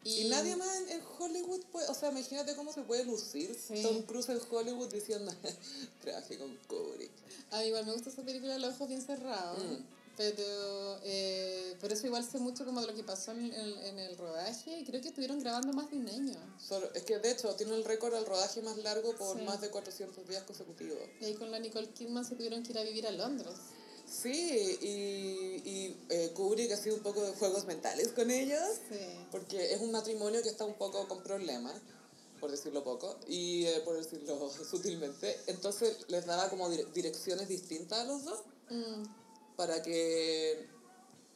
[0.05, 3.83] Y, nadie más en, en Hollywood puede, o sea, imagínate cómo se puede lucir Sí.
[3.83, 5.31] Tom Cruise en Hollywood diciendo,
[6.03, 7.11] trabajé con Kubrick.
[7.51, 9.62] A mí igual me gusta esa película Los ojos bien cerrados.
[9.62, 9.97] Mm.
[10.18, 13.98] Pero eh, por eso igual sé mucho como de lo que pasó en el, en
[14.00, 16.34] el rodaje y creo que estuvieron grabando más de un año.
[16.58, 19.44] Solo- es que de hecho tiene el récord al rodaje más largo por Sí.
[19.44, 20.98] más de 400 días consecutivos.
[21.20, 23.54] Y ahí con la Nicole Kidman se tuvieron que ir a vivir a Londres.
[24.06, 28.60] Sí, y, y eh, Kubrick ha sido un poco de juegos mentales con ellos.
[28.90, 28.98] Sí.
[29.30, 31.74] Porque es un matrimonio que está un poco con problemas,
[32.40, 35.38] por decirlo poco, y eh, por decirlo sutilmente.
[35.46, 38.40] Entonces les daba como dire- direcciones distintas a los dos
[38.70, 39.04] Mm,
[39.59, 40.68] para que...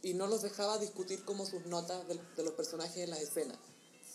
[0.04, 3.58] Y no los dejaba discutir como sus notas del- de, los personajes en las escenas.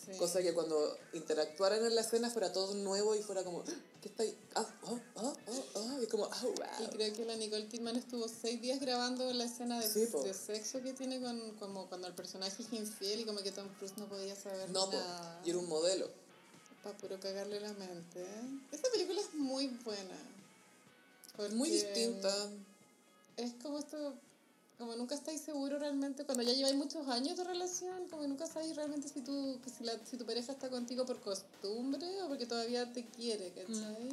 [0.06, 0.12] sí.
[0.18, 3.62] Cosa que cuando interactuaran en la escena fuera todo nuevo y fuera como,
[4.02, 4.34] ¿qué está ahí?
[4.54, 6.90] Ah, oh, oh, oh, oh", y como, oh, Y wow.
[6.90, 10.80] creo que la Nicole Kidman estuvo seis días grabando la escena de, Sí, de sexo
[10.82, 14.08] que tiene con como cuando el personaje es infiel y como que Tom Cruise no
[14.08, 15.40] podía saber No, nada.
[15.44, 16.08] y era un modelo.
[16.82, 18.26] para puro cagarle la mente.
[18.72, 20.16] Esta película es muy buena.
[21.54, 22.50] Muy distinta.
[23.38, 24.14] Es como esto,
[24.76, 28.76] como nunca estáis seguros realmente, cuando ya lleváis muchos años de relación, como nunca sabéis
[28.76, 32.92] realmente si tu, si, la, si tu pareja está contigo por costumbre o porque todavía
[32.92, 34.08] te quiere, ¿cachai?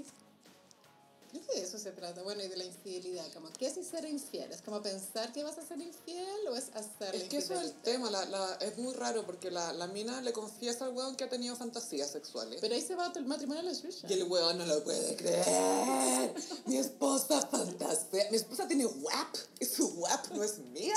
[1.36, 4.06] Creo que de eso se trata, bueno, y de la infidelidad, como, ¿qué es ser
[4.06, 4.50] infiel?
[4.54, 7.62] ¿Es como pensar que vas a ser infiel o es hacer Es que eso es
[7.62, 11.18] el tema, la, la, es muy raro porque la, la mina le confiesa al weón
[11.18, 12.60] que ha tenido fantasías sexuales.
[12.62, 14.08] Pero ahí se va el matrimonio a la suya.
[14.08, 16.34] Y el weón no lo puede creer.
[16.68, 18.32] Mi esposa fantasea.
[18.32, 19.36] Mi esposa tiene WAP.
[19.60, 20.96] Y su WAP no es mía.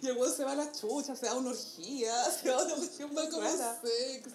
[0.00, 2.60] Y el weón se va a la chucha, se va a una orgía, se va
[2.60, 4.30] a una orgía muy como sexo.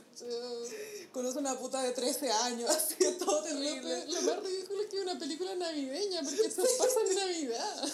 [1.13, 3.81] Conoce una puta de 13 años, así es todo Lo, terrible.
[4.01, 7.93] pe- lo más ridículo es que es una película navideña, porque esto pasa en Navidad.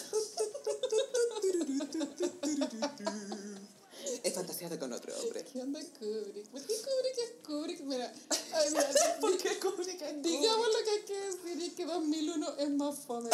[4.22, 5.44] Es fantaseada con otro hombre.
[5.44, 6.48] ¿Qué onda Kubrick?
[6.48, 7.80] ¿Por qué Kubrick es Kubrick?
[7.82, 8.12] Mira,
[8.52, 8.90] ay, mira,
[9.20, 12.98] ¿Por qué Kubrick es digamos lo que hay que decir es que 2001 es más
[12.98, 13.30] fome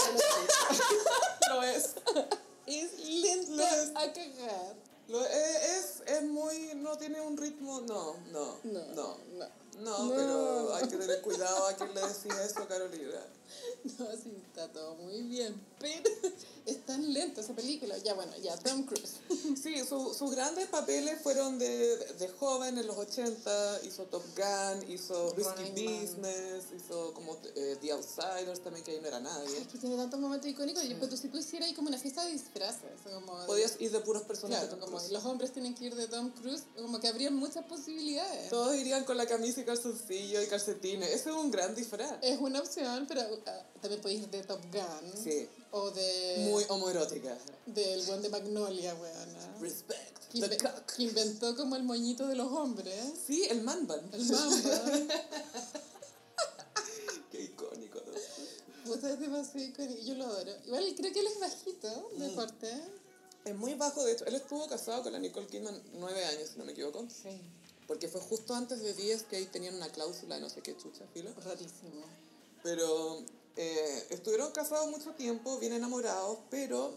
[1.51, 1.91] Lo es.
[2.67, 3.91] Es lenta es.
[3.91, 4.75] a cagar.
[5.09, 6.73] Lo, es, es, es muy...
[6.77, 7.81] No tiene un ritmo...
[7.83, 9.17] No, no, No, no.
[9.35, 9.49] no.
[9.79, 10.15] No, No.
[10.15, 13.21] pero hay que tener cuidado a quien le decís eso, Carolina.
[13.99, 16.11] No, sí, está todo muy bien, pero
[16.67, 17.97] es tan lenta esa película.
[17.99, 19.15] Ya, bueno, ya, Tom Cruise.
[19.63, 24.91] Sí, su- sus grandes papeles fueron de, de joven en los 80, hizo Top Gun,
[24.91, 26.03] hizo Risky Running Man.
[26.03, 29.57] Business, hizo como eh, The Outsiders también, que ahí no era nadie.
[29.59, 30.83] Es que tiene tantos momentos icónicos.
[30.89, 33.39] Yo, pero si tú hicieras ahí como una fiesta de disfraces, como...
[33.41, 34.69] de- Podías ir de puros personajes.
[34.69, 38.51] Claro, como los hombres tienen que ir de Tom Cruise, como que habrían muchas posibilidades.
[38.51, 41.09] Todos irían con la camisa y calzoncillo y calcetines.
[41.11, 42.19] Ese es un gran disfraz.
[42.23, 45.13] Es una opción, pero ah, también podéis ir de Top Gun.
[45.23, 45.49] Sí.
[45.73, 46.37] O de...
[46.51, 47.37] Muy homoerótica.
[47.67, 49.59] Del buen de Magnolia, weona.
[49.61, 50.17] Respect.
[50.33, 50.93] Que, The inve- cock.
[50.97, 52.95] que inventó como el moñito de los hombres.
[53.27, 54.01] Sí, el man bun.
[54.13, 55.07] El mamba.
[57.31, 58.91] Qué icónico, ¿no?
[58.91, 60.01] Puta, es demasiado icónico.
[60.03, 60.53] Yo lo adoro.
[60.67, 62.35] Igual creo que él es bajito, de Mm.
[62.35, 62.71] corte.
[63.45, 64.25] Es muy bajo, de hecho.
[64.27, 67.07] Él estuvo casado con la Nicole Kidman nueve años, si no me equivoco.
[67.11, 67.41] Sí.
[67.87, 70.77] Porque fue justo antes de 10 que ahí tenían una cláusula de no sé qué
[70.77, 71.31] chucha, filo.
[71.45, 72.05] Rarísimo.
[72.67, 73.23] Pero
[73.55, 76.93] eh, estuvieron casados mucho tiempo, bien enamorados, pero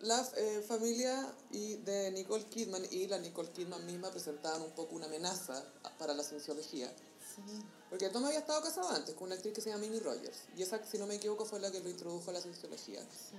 [0.00, 4.96] la eh, familia y de Nicole Kidman y la Nicole Kidman misma presentaban un poco
[4.96, 5.64] una amenaza
[5.96, 6.88] para la cienciología.
[7.36, 7.62] Sí.
[7.88, 10.38] Porque Tom había estado casado antes con una actriz que se llama Mimi Rogers.
[10.56, 13.00] Y esa, si no me equivoco, fue la que lo introdujo a la cienciología.
[13.02, 13.36] sí.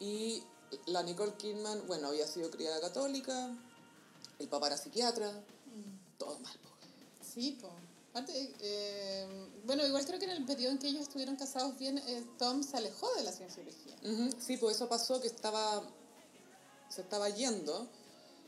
[0.00, 0.42] Y
[0.86, 3.56] la Nicole Kidman, bueno, había sido criada católica,
[4.40, 5.32] el papá era psiquiatra,
[6.18, 6.58] todo mal.
[6.58, 6.68] po.
[7.22, 7.70] Sí, po.
[8.18, 9.26] Aparte, eh,
[9.64, 12.64] bueno, igual creo que en el periodo en que ellos estuvieron casados bien, eh, Tom
[12.64, 13.94] se alejó de la cienciología.
[14.02, 15.82] Ujú, Sí, pues eso pasó que estaba
[16.88, 17.86] se estaba yendo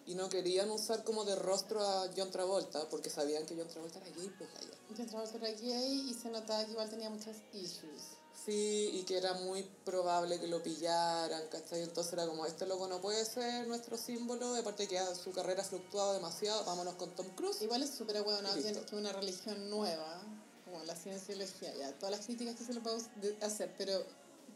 [0.06, 3.98] y no querían usar como de rostro a John Travolta porque sabían que John Travolta
[4.00, 4.74] era gay, pues allá.
[4.96, 8.02] Yo entraba por gay y se notaba que igual tenía muchos issues.
[8.44, 11.82] Sí, y que era muy probable que lo pillaran, ¿cachai?
[11.82, 15.62] Entonces era como, este loco no puede ser nuestro símbolo, de aparte que su carrera
[15.62, 17.60] ha fluctuado demasiado, vámonos con Tom Cruise.
[17.60, 18.86] Igual es súper bueno Y listo.
[18.86, 20.22] que una religión nueva,
[20.64, 22.96] como la cienciología, ya, todas las críticas que se le puede
[23.42, 24.02] hacer, pero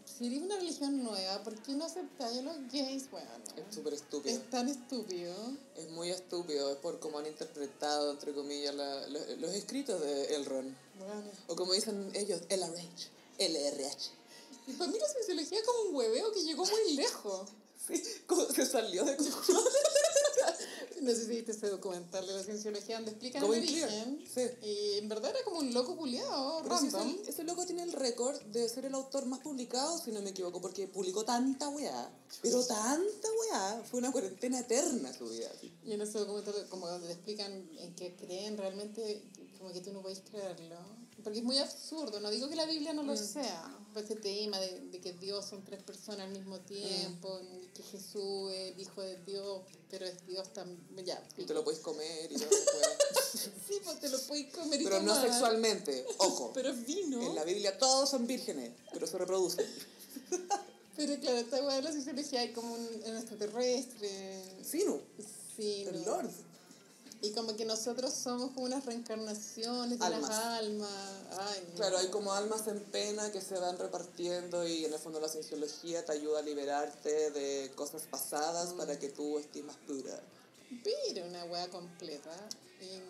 [0.06, 3.28] si eres una religión nueva, ¿por qué no aceptáis a los gays, bueno?
[3.56, 4.34] Es súper estúpido.
[4.34, 5.34] Es tan estúpido.
[5.76, 10.34] Es muy estúpido, es por cómo han interpretado, entre comillas, la- los, los escritos de
[10.36, 10.74] Elrond.
[10.98, 11.30] Bueno.
[11.48, 13.10] O como dicen ellos, LRH.
[13.38, 14.10] LRH.
[14.66, 17.50] Y para mí la cienciología es como un hueveo que llegó muy lejos.
[17.86, 19.64] Sí, como se salió de control.
[21.02, 24.24] No sé si viste ese documental de la cienciología donde explican el origen.
[24.32, 24.40] Sí.
[24.62, 27.18] Y en verdad era como un loco culiado, random.
[27.20, 30.30] ese, ese loco tiene el récord de ser el autor más publicado, si no me
[30.30, 32.10] equivoco, porque publicó tanta weá.
[32.40, 33.82] Pero tanta weá.
[33.90, 35.50] Fue una cuarentena eterna su vida.
[35.84, 39.22] Y en ese documental como donde te explican en qué creen realmente,
[39.58, 41.03] como que tú no puedes creerlo.
[41.24, 44.60] Porque es muy absurdo, no digo que la Biblia no lo sea, pues ese tema
[44.60, 48.80] de, de que Dios son tres personas al mismo tiempo, y que Jesús es el
[48.80, 51.26] hijo de Dios, pero es Dios también, ya.
[51.38, 52.48] Y te lo puedes comer y weá.
[53.34, 55.28] Sí, pues te lo puedes comer y Pero no tomar.
[55.28, 56.52] sexualmente, ojo.
[56.54, 57.20] Pero es vino.
[57.22, 59.66] En la Biblia todos son vírgenes, pero se reproducen.
[60.96, 64.42] Pero claro, esta weá de la sociología hay como un, un extraterrestre.
[64.62, 65.00] Sinu,
[65.56, 66.16] Sí, el ¿no?
[66.16, 66.30] Lord.
[67.24, 70.28] Y como que nosotros somos como unas reencarnaciones de Almas.
[70.28, 70.90] las almas.
[71.38, 71.74] Ay, no.
[71.74, 75.28] Claro, hay como almas en pena que se van repartiendo y en el fondo la
[75.28, 80.20] cienciología te ayuda a liberarte de cosas pasadas para que tú estés más pura.
[80.82, 82.30] Pero una wea completa.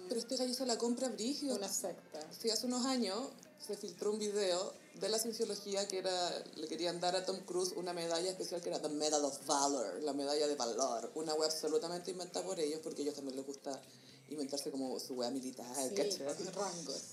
[0.09, 1.57] Pero este gallo se la compra brígido.
[1.57, 2.21] una secta.
[2.41, 3.19] Sí, hace unos años
[3.67, 7.73] se filtró un video de la cienciología que era, le querían dar a Tom Cruise
[7.77, 11.51] una medalla especial que era The Medal of Valor, la medalla de valor, una web
[11.51, 13.81] absolutamente inventada por ellos porque a ellos también les gusta
[14.29, 16.27] inventarse como su weá militar, Sí, ¿cachai?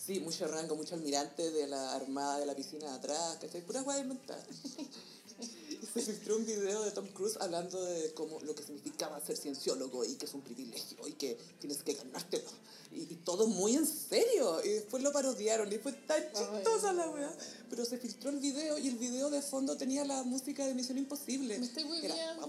[0.05, 3.61] Sí, mucho rango, mucho almirante de la armada de la piscina de atrás, ¿cachai?
[3.61, 4.43] Pura weá inventada.
[5.82, 10.05] Se filtró un video de Tom Cruise hablando de cómo lo que significaba ser cienciólogo
[10.05, 12.49] y que es un privilegio y que tienes que ganártelo.
[12.91, 14.63] Y, y todo muy en serio.
[14.63, 17.36] Y después lo parodiaron y fue tan chistosa la weá.
[17.69, 20.97] Pero se filtró el video y el video de fondo tenía la música de Misión
[20.97, 21.57] Imposible.
[21.57, 22.39] Me estoy muy Era bien.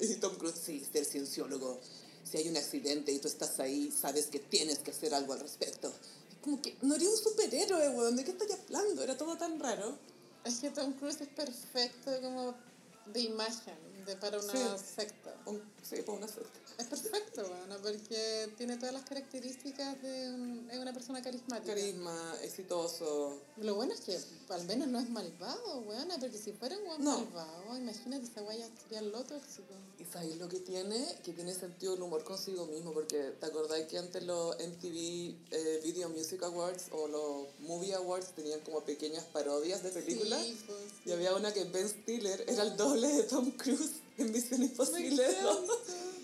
[0.00, 1.80] Y Tom Cruise, sí, ser cienciólogo.
[2.30, 5.40] Si hay un accidente y tú estás ahí, sabes que tienes que hacer algo al
[5.40, 5.88] respecto.
[5.88, 8.16] Es como que no era un superhéroe, weón.
[8.16, 9.02] ¿De qué estás hablando?
[9.02, 10.11] Era todo tan raro.
[10.44, 12.54] Es que Tom Cruise es perfecto como
[13.06, 13.74] de imagen,
[14.06, 14.84] de para una Sí.
[14.96, 15.34] secta.
[15.46, 16.58] Un- sí, para una secta.
[16.78, 21.74] Es perfecto, bueno, porque tiene todas las características de un- es una persona carismática.
[21.74, 23.38] Carisma, exitoso.
[23.58, 27.04] Lo bueno es que al menos no es malvado, weona, porque si fuera un weón
[27.04, 27.18] No.
[27.18, 29.74] malvado, imagínate, esa guaya sería lo tóxico.
[29.98, 31.18] ¿Y sabes lo que tiene?
[31.22, 35.80] Que tiene sentido el humor consigo mismo, porque ¿te acordáis que antes los MTV eh,
[35.84, 40.42] Video Music Awards o los Movie Awards tenían como pequeñas parodias de películas?
[40.42, 43.91] Sí, pues, Y había una que Ben Stiller era el doble de Tom Cruise
[44.22, 45.24] en Misión Imposible.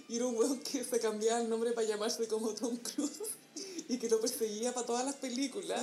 [0.09, 3.21] Y era un weón que se cambiaba el nombre para llamarse como Tom Cruise
[3.89, 5.83] y que lo perseguía para todas las películas.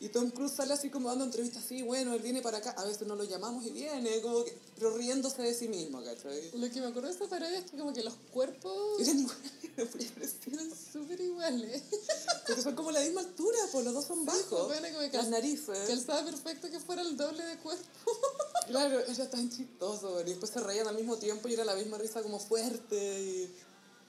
[0.00, 2.84] Y Tom Cruise sale así como dando entrevistas así, bueno, él viene para acá, a
[2.84, 6.50] veces no lo llamamos y viene, como que, pero riéndose de sí mismo, ¿cachai?
[6.52, 10.36] Lo que me acuerdo de esta parodia es que como que los cuerpos Eran iguales,
[10.52, 11.82] eran súper iguales.
[12.46, 14.66] Porque son como la misma altura, pues los dos son bajos.
[14.66, 16.04] pues, bueno, como que Las narices.
[16.06, 17.84] Perfecto que fuera el doble de cuerpo.
[18.66, 21.98] Claro, era tan chistoso, y después se reían al mismo tiempo y era la misma
[21.98, 23.22] risa como fuerte.
[23.22, 23.54] Y...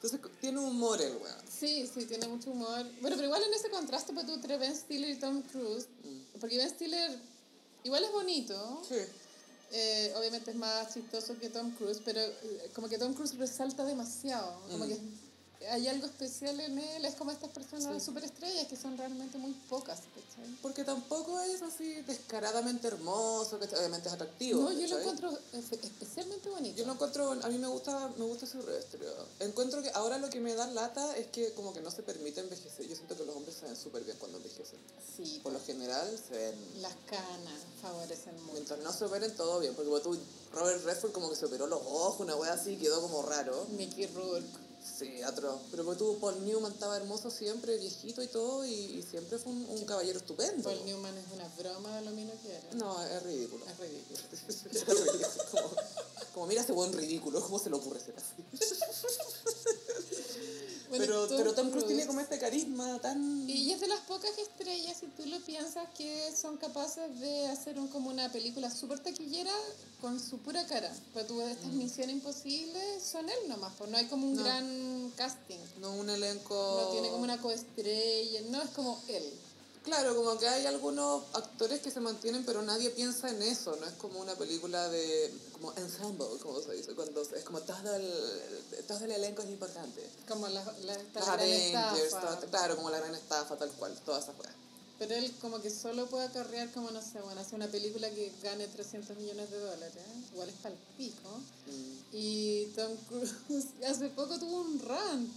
[0.05, 1.35] Entonces tiene humor el weón.
[1.49, 2.85] Sí, sí, tiene mucho humor.
[3.01, 5.87] Bueno, pero igual en ese contraste pues, tú entre Ben Stiller y Tom Cruise,
[6.39, 7.17] porque Ben Stiller
[7.83, 8.95] igual es bonito, Sí.
[9.71, 13.83] eh, obviamente es más chistoso que Tom Cruise, pero eh, como que Tom Cruise resalta
[13.83, 14.87] demasiado, como Mm.
[14.89, 14.99] que
[15.69, 18.05] hay algo especial en él, es como estas personas Sí.
[18.05, 20.51] superestrellas que son realmente muy pocas, ¿cachai?
[20.61, 24.61] Porque tampoco es así descaradamente hermoso, que obviamente es atractivo.
[24.61, 25.01] No, yo lo ¿cachai?
[25.01, 26.77] encuentro especialmente bonito.
[26.77, 28.99] Yo lo encuentro, a mí me gusta, me gusta su rostro.
[29.39, 32.41] Encuentro que ahora lo que me da lata es que como que no se permite
[32.41, 32.87] envejecer.
[32.87, 34.79] Yo siento que los hombres se ven súper bien cuando envejecen.
[35.15, 38.53] Sí, Por lo general se ven las canas favorecen mucho.
[38.53, 40.17] Mientras no se operen todo bien, porque tú,
[40.53, 43.65] Robert Redford como que se operó los ojos, una wea así, quedó como raro.
[43.71, 44.64] Mickey Rourke.
[44.85, 45.61] Sí, atroz.
[45.71, 49.51] Pero porque tú, Paul Newman estaba hermoso siempre, viejito y todo, y, y siempre fue
[49.51, 50.63] un, un caballero estupendo.
[50.63, 52.73] Paul Newman es una broma de lo mismo que era.
[52.73, 53.65] No, es ridículo.
[53.65, 54.19] Es ridículo.
[54.47, 55.27] Es ridículo.
[55.51, 55.69] como,
[56.33, 58.43] como, mira ese buen ridículo, ¿cómo se le ocurre ser así?
[60.97, 63.49] Pero, pero Tom Cruise tiene como este carisma tan...
[63.49, 67.77] Y es de las pocas estrellas, si tú lo piensas, que son capaces de hacer
[67.79, 69.51] un, como una película súper taquillera
[70.01, 70.91] con su pura cara.
[71.13, 74.37] Pero tú ves estas misiones imposibles, son él nomás, pues no hay como un Mm.
[74.37, 74.43] No.
[74.43, 75.59] gran casting.
[75.79, 76.81] No un elenco...
[76.85, 79.23] No tiene como una coestrella, no, es como él.
[79.85, 83.85] Claro, como que hay algunos actores que se mantienen, pero nadie piensa en eso, no
[83.85, 88.83] es como una película de, como ensemble, como se dice, cuando es como todo el,
[88.87, 90.01] todo el elenco es importante.
[90.27, 92.39] Como la, la, esta Los gran Avengers, estafa.
[92.39, 94.53] todo- claro, como la gran estafa, tal cual, todas esas cosas.
[94.97, 98.31] Pero él como que solo puede acarrear como, no sé, bueno, hacer una película que
[98.41, 99.93] gane 300 millones de dólares.
[100.33, 101.29] Igual es pal pico.
[102.11, 103.33] Y Tom Cruise
[103.87, 105.29] hace poco tuvo un rant.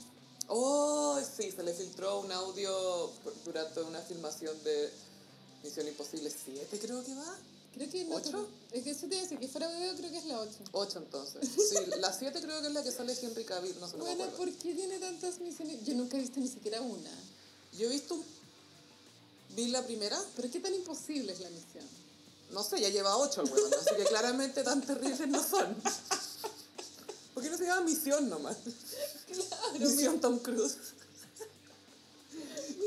[0.49, 3.11] Oh, sí, se le filtró un audio
[3.45, 4.91] durante una filmación de
[5.63, 7.37] Misión Imposible 7, creo que va.
[7.75, 8.17] Creo que no.
[8.17, 8.49] ¿Ocho?
[8.73, 10.51] Es que eso te decir, que fuera video creo que es la 8.
[10.73, 11.49] 8 entonces.
[11.69, 14.27] Sí, la 7 creo que es la que sale Henry Cavill, no sé, Bueno.
[14.37, 15.85] ¿por qué tiene tantas misiones?
[15.85, 17.11] Yo nunca he visto ni siquiera una.
[17.79, 18.19] Yo he visto,
[19.55, 21.85] vi la primera, ¿Pero qué tan imposible es la misión?
[22.53, 25.77] No sé, ya lleva ocho el huevón, así que claramente tan terribles no son.
[27.35, 28.57] ¿Por qué no se llama Misión nomás?
[29.27, 29.45] Claro,
[29.79, 30.77] Misión Tom Cruise.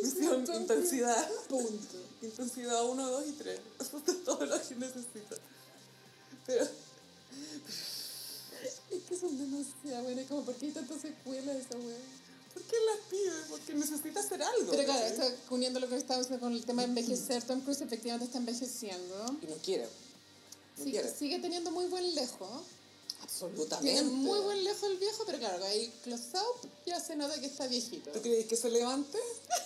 [0.03, 1.29] Misión Tom Intensidad.
[1.47, 1.97] Punto.
[2.21, 3.59] Intensidad 1, 2 y 3.
[3.79, 5.35] Eso es todo lo que necesito.
[6.45, 6.67] Pero,
[8.91, 10.27] Es que son demasiado buenas.
[10.27, 11.97] Como, ¿por qué hay tantas secuelas de esa wea?
[12.53, 13.31] ¿por qué las pide?
[13.49, 14.71] Porque necesita hacer algo.
[14.71, 17.81] Pero claro, esto, uniendo lo que estábamos diciendo con el tema de envejecer, Tom Cruise
[17.81, 19.37] efectivamente está envejeciendo.
[19.41, 19.85] Y no quiere.
[19.85, 21.15] No Sigue, quiere.
[21.15, 22.63] sigue teniendo muy buen lejo.
[23.31, 23.91] Absolutamente.
[23.91, 27.67] Tiene muy buen lejo el viejo, pero claro, ahí close-up ya se nota que está
[27.67, 28.11] viejito.
[28.11, 29.17] ¿Tú crees que se levante?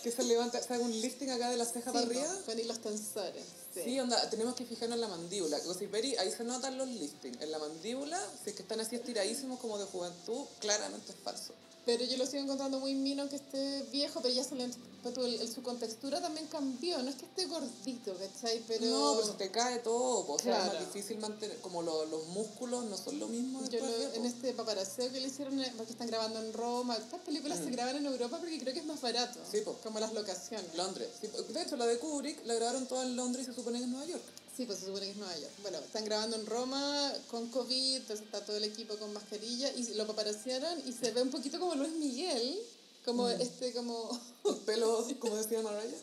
[0.04, 2.26] Que se levante, se haga un lifting acá de la ceja para arriba.
[2.26, 3.44] Sí, con hilos tensores.
[3.74, 3.82] Sí.
[3.84, 5.60] Sí, onda, tenemos que fijarnos en la mandíbula.
[5.60, 7.42] Gossip Berry, ahí se notan los liftings.
[7.42, 11.54] En la mandíbula, si es que están así estiradísimos como de juventud, claramente es falso.
[11.86, 14.68] Pero yo lo sigo encontrando muy mino aunque esté viejo, pero ya se le,
[15.04, 16.98] pues el- su contextura también cambió.
[17.04, 18.64] No es que esté gordito, ¿cachai?
[18.68, 22.06] Pero No, pues se te cae todo, o sea, es más difícil mantener, como lo-
[22.08, 25.60] los músculos no son lo mismo yo lo- de, en este paparaseo que le hicieron,
[25.62, 28.80] eh, porque están grabando en Roma, estas películas se graban en Europa porque creo que
[28.80, 29.40] es más barato.
[29.40, 29.52] Mm.
[29.52, 29.76] Sí, po.
[29.84, 30.76] Como las locaciones.
[30.76, 31.10] Londres.
[31.22, 33.86] Sí, de hecho, la de Kubrick la grabaron toda en Londres y se supone que
[33.86, 34.24] es Nueva York.
[34.56, 35.52] Sí, pues se supone que es Nueva York.
[35.62, 39.84] Bueno, están grabando en Roma con COVID, entonces está todo el equipo con mascarilla y
[39.96, 42.58] lo paparasearon y se ve un poquito como Luis Miguel,
[43.04, 43.42] como Mm.
[43.42, 44.10] este, como...
[44.46, 45.98] Los pelos, como decía Mariah.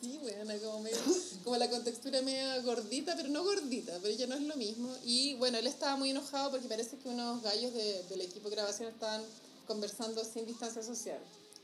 [0.00, 0.98] Sí, bueno, como, medio-
[1.44, 4.88] como la contextura media gordita, pero no gordita, pero ya no es lo mismo.
[5.04, 8.54] Y bueno, él estaba muy enojado porque parece que unos gallos de- del equipo de
[8.56, 9.22] grabación estaban
[9.66, 11.18] conversando sin distancia social.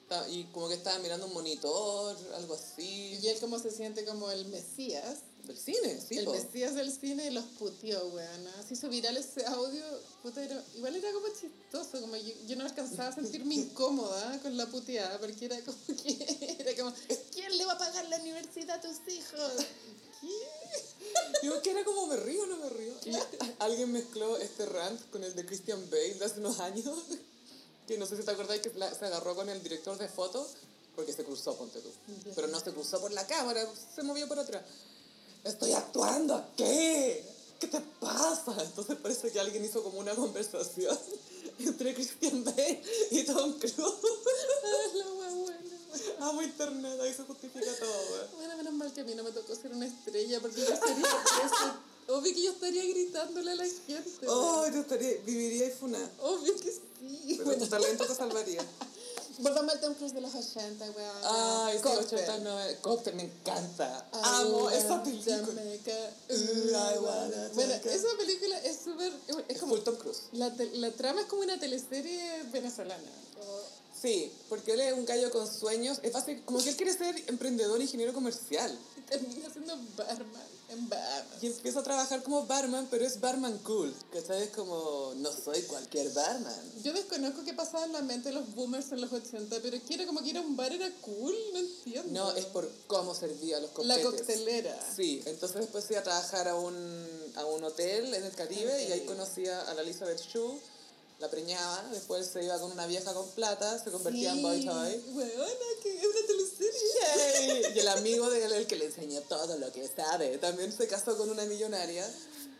[0.08, 3.18] Ta- Y como que estaba mirando un monitor, algo así.
[3.22, 6.32] Y él como se siente como el mesías, Del cine, sí, el po.
[6.32, 8.48] mesías del cine los puteó, weón.
[8.66, 9.84] Se hizo viral ese audio,
[10.22, 14.56] puta, era- igual era como chistoso, como yo, yo no alcanzaba a sentirme incómoda con
[14.56, 16.94] la puteada, porque era como que, era como,
[17.32, 19.52] ¿quién le va a pagar la universidad a tus hijos?
[20.20, 21.46] ¿Qué?
[21.46, 22.94] Yo que era como me río o no me río.
[23.58, 26.86] Alguien mezcló este rant con el de Christian Bale de hace unos años.
[27.86, 30.52] Que no sé si te acordáis que la- se agarró con el director de fotos
[30.96, 31.90] porque se cruzó, ponte tú.
[32.34, 33.62] Pero no se cruzó por la cámara,
[33.94, 34.62] se movió por atrás.
[35.44, 37.22] Estoy actuando, ¿qué?
[37.60, 38.56] ¿Qué te pasa?
[38.62, 40.98] Entonces parece que alguien hizo como una conversación
[41.58, 43.74] entre Christian Bale y Tom Cruise.
[46.20, 48.26] Amo internet, ahí se justifica todo, weón.
[48.36, 50.78] Bueno, menos mal que a mí no me tocó ser una estrella, porque yo eso.
[52.08, 54.26] Obvio que yo estaría gritándole a la gente.
[54.26, 55.98] Oh, yo estaría, viviría y funa.
[56.20, 57.36] Obvio que sí.
[57.38, 58.64] Pero tu talento te salvaría.
[59.38, 61.16] Volvamos al Tom Cruise de los 80, weón.
[61.24, 62.22] Ay, sí, Cocktail.
[62.22, 62.78] 89.
[62.80, 64.06] Cóctel, me encanta.
[64.12, 65.38] I Amo esa película.
[65.46, 65.92] Jamaica,
[67.54, 69.12] Bueno, esa película es súper...
[69.28, 69.74] Es Es como...
[69.74, 70.22] full Tom Cruise.
[70.32, 73.02] La, la trama es como una teleserie venezolana.
[74.04, 75.98] Sí, porque él es un gallo con sueños.
[76.02, 78.70] Es fácil, como que él quiere ser emprendedor, ingeniero comercial.
[78.98, 81.42] Y termina siendo barman en Bahamas.
[81.42, 83.94] Y empieza a trabajar como barman, pero es barman cool.
[84.12, 84.42] ¿Cachai?
[84.42, 86.72] Es como, no soy cualquier barman.
[86.82, 89.94] Yo desconozco qué pasaba en la mente de los boomers en los 80, pero que
[89.94, 92.10] era como que ir a un bar era cool, no entiendo.
[92.12, 94.04] No, es por cómo servía los La cócteles.
[94.04, 94.92] coctelera.
[94.94, 98.92] Sí, entonces después fui a trabajar a un, a un hotel en el Caribe y
[98.92, 100.60] ahí conocía a la Elizabeth Shue,
[101.20, 105.02] la preñaba, después se iba con una vieja con plata, se convertía en boy toy.
[105.14, 105.46] Weona,
[105.82, 107.72] que es una teleserie.
[107.74, 110.86] Y el amigo de él, el que le enseñó todo lo que sabe, también se
[110.86, 112.08] casó con una millonaria.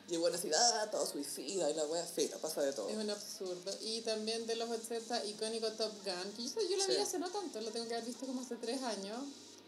[0.09, 2.88] Y bueno, así, ah, todo suicida y la wea, sí, no pasa de todo.
[2.90, 3.72] Es un absurdo.
[3.82, 6.32] Y también de los 80, icónico Top Gun.
[6.36, 7.00] Que yo, yo la vi Sí.
[7.00, 9.18] hace no tanto, lo tengo que haber visto como hace tres años.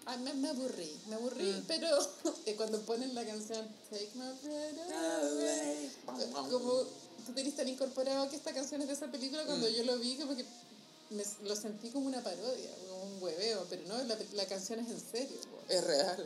[0.04, 1.64] Ay, me, me aburrí, me aburrí, Mm.
[1.66, 1.88] pero
[2.56, 6.50] cuando ponen la canción Take My Breath Away, Away.
[6.50, 6.84] como
[7.26, 9.46] tú tenés tan incorporado que esta canción es de esa película, Mm.
[9.46, 10.44] cuando yo lo vi, como que
[11.10, 14.88] me, lo sentí como una parodia, como un hueveo, pero no, la, la canción es
[14.90, 15.36] en serio.
[15.50, 15.58] po.
[15.72, 16.24] Es real.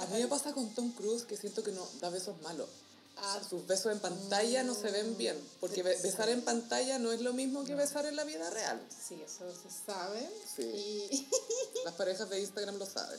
[0.00, 2.68] A mí me pasa con Tom Cruise que siento que no da besos malos.
[3.16, 7.12] Ah, Sus besos en pantalla no se ven bien, porque be- besar en pantalla no
[7.12, 8.80] es lo mismo que besar en la vida real.
[8.90, 10.28] sí, eso se sabe.
[10.56, 10.62] Sí.
[10.64, 11.28] Y
[11.84, 13.18] Las parejas de Instagram lo saben.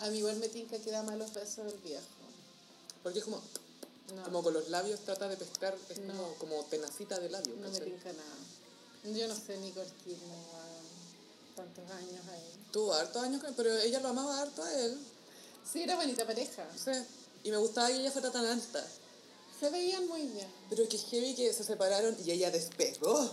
[0.00, 2.02] a mí igual me tinca que da malos besos el viejo.
[3.04, 3.40] Porque es como,
[4.14, 4.22] No.
[4.24, 6.34] como con los labios trata de pescar, es como, No.
[6.38, 7.54] como tenacita de labio.
[7.56, 9.14] No me tinca nada.
[9.16, 12.64] Yo no sé Nicole Kidman, weón, tantos años ahí.
[12.72, 14.98] Tuvo hartos años, pero ella lo amaba harto a él.
[15.70, 16.66] Sí, era bonita pareja.
[16.76, 17.04] Sé.
[17.44, 18.84] Y me gustaba que ella fuera tan alta.
[19.60, 20.46] Se veían muy bien.
[20.70, 23.30] Pero que heavy que se separaron y ella despegó.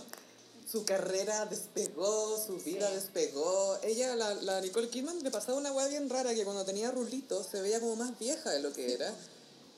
[0.70, 2.94] Su carrera despegó, su vida Sí.
[2.96, 3.78] despegó.
[3.82, 7.46] Ella, la, la Nicole Kidman, le pasaba una weá bien rara que cuando tenía rulitos
[7.46, 9.14] se veía como más vieja de lo que era.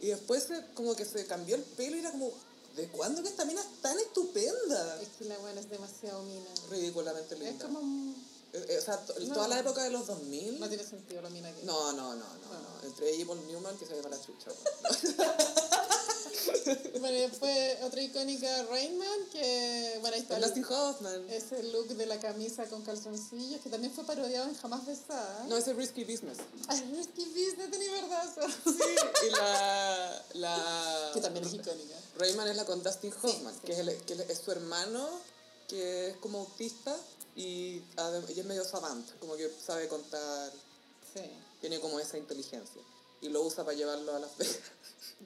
[0.00, 2.32] Y después se- como que se cambió el pelo y era como,
[2.76, 5.00] ¿de cuándo que esta mina es tan estupenda?
[5.02, 6.48] Es que la buena es demasiado mina.
[6.70, 7.64] Ridículamente Es linda.
[7.66, 7.80] como...
[7.80, 9.34] un- Eh, eh, o sea, to- No.
[9.34, 10.58] toda la época de los 2000.
[10.58, 11.64] No tiene sentido lo mina que es.
[11.66, 12.82] No, no, no, no, no.
[12.86, 14.50] Entre ella y Paul Newman que se llama la chucha.
[17.00, 19.96] Bueno, y después otra icónica, Rainman, que...
[20.00, 21.28] Bueno, ahí está Dustin Hoffman.
[21.30, 25.44] ese look de la camisa con calzoncillos, que también fue parodiado en Jamás Besada.
[25.48, 26.38] No, ese es Risky Business.
[26.68, 28.34] Ay, Risky Business, tenía verdad.
[28.64, 31.10] Sí, y la, la...
[31.14, 31.94] que también es icónica.
[32.18, 33.60] Rayman es la con Dustin Hoffman, sí.
[33.64, 35.08] Que, es el- que es su hermano,
[35.68, 36.96] que es como autista
[37.36, 40.52] y ella es medio savant, como que sabe contar,
[41.14, 41.22] Sí.
[41.60, 42.82] tiene como esa inteligencia.
[43.20, 44.56] Y lo usa para llevarlo a Las Vegas.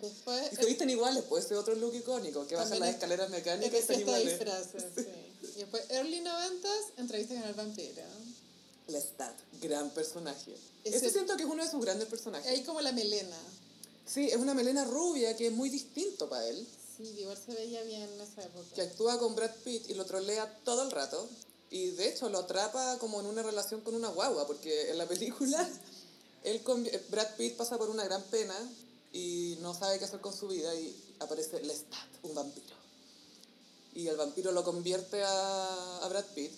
[0.00, 0.42] Después...
[0.52, 3.32] Y se visten iguales, pues ese otro look icónico, que bajan las es- escaleras Es
[3.32, 4.28] mecánicas y de están iguales.
[4.38, 5.06] disfraces, sí.
[5.56, 6.68] Y después, early 90
[6.98, 8.02] entrevista con el vampiro.
[8.88, 10.54] Lestat, gran personaje.
[10.84, 12.46] Ese- Ese siento que es uno de sus grandes personajes.
[12.50, 13.36] Ahí como la melena.
[14.06, 16.66] Sí, es una melena rubia que es muy distinto para él,
[16.96, 18.66] Sí, igual se veía bien en esa época.
[18.74, 21.26] que actúa con Brad Pitt y lo trolea todo el rato.
[21.70, 25.06] Y de hecho lo atrapa como en una relación con una guagua, porque en la
[25.08, 25.66] película
[26.44, 28.54] él con- Brad Pitt pasa por una gran pena
[29.12, 32.76] y no sabe qué hacer con su vida y aparece Lestat, un vampiro.
[33.94, 36.52] Y el vampiro lo convierte a, a Brad Pitt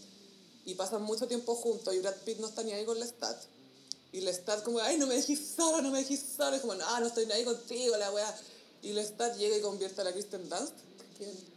[0.66, 3.37] y pasan mucho tiempo juntos y Brad Pitt no está ni ahí con Lestat.
[4.12, 6.57] Y Lestat como, ay, no me dejes solo, no me dejes solo.
[6.57, 8.32] Y como, no, no estoy ni ahí contigo, la weá.
[8.82, 10.74] Y Lestat llega y convierte a la Kristen Dunst.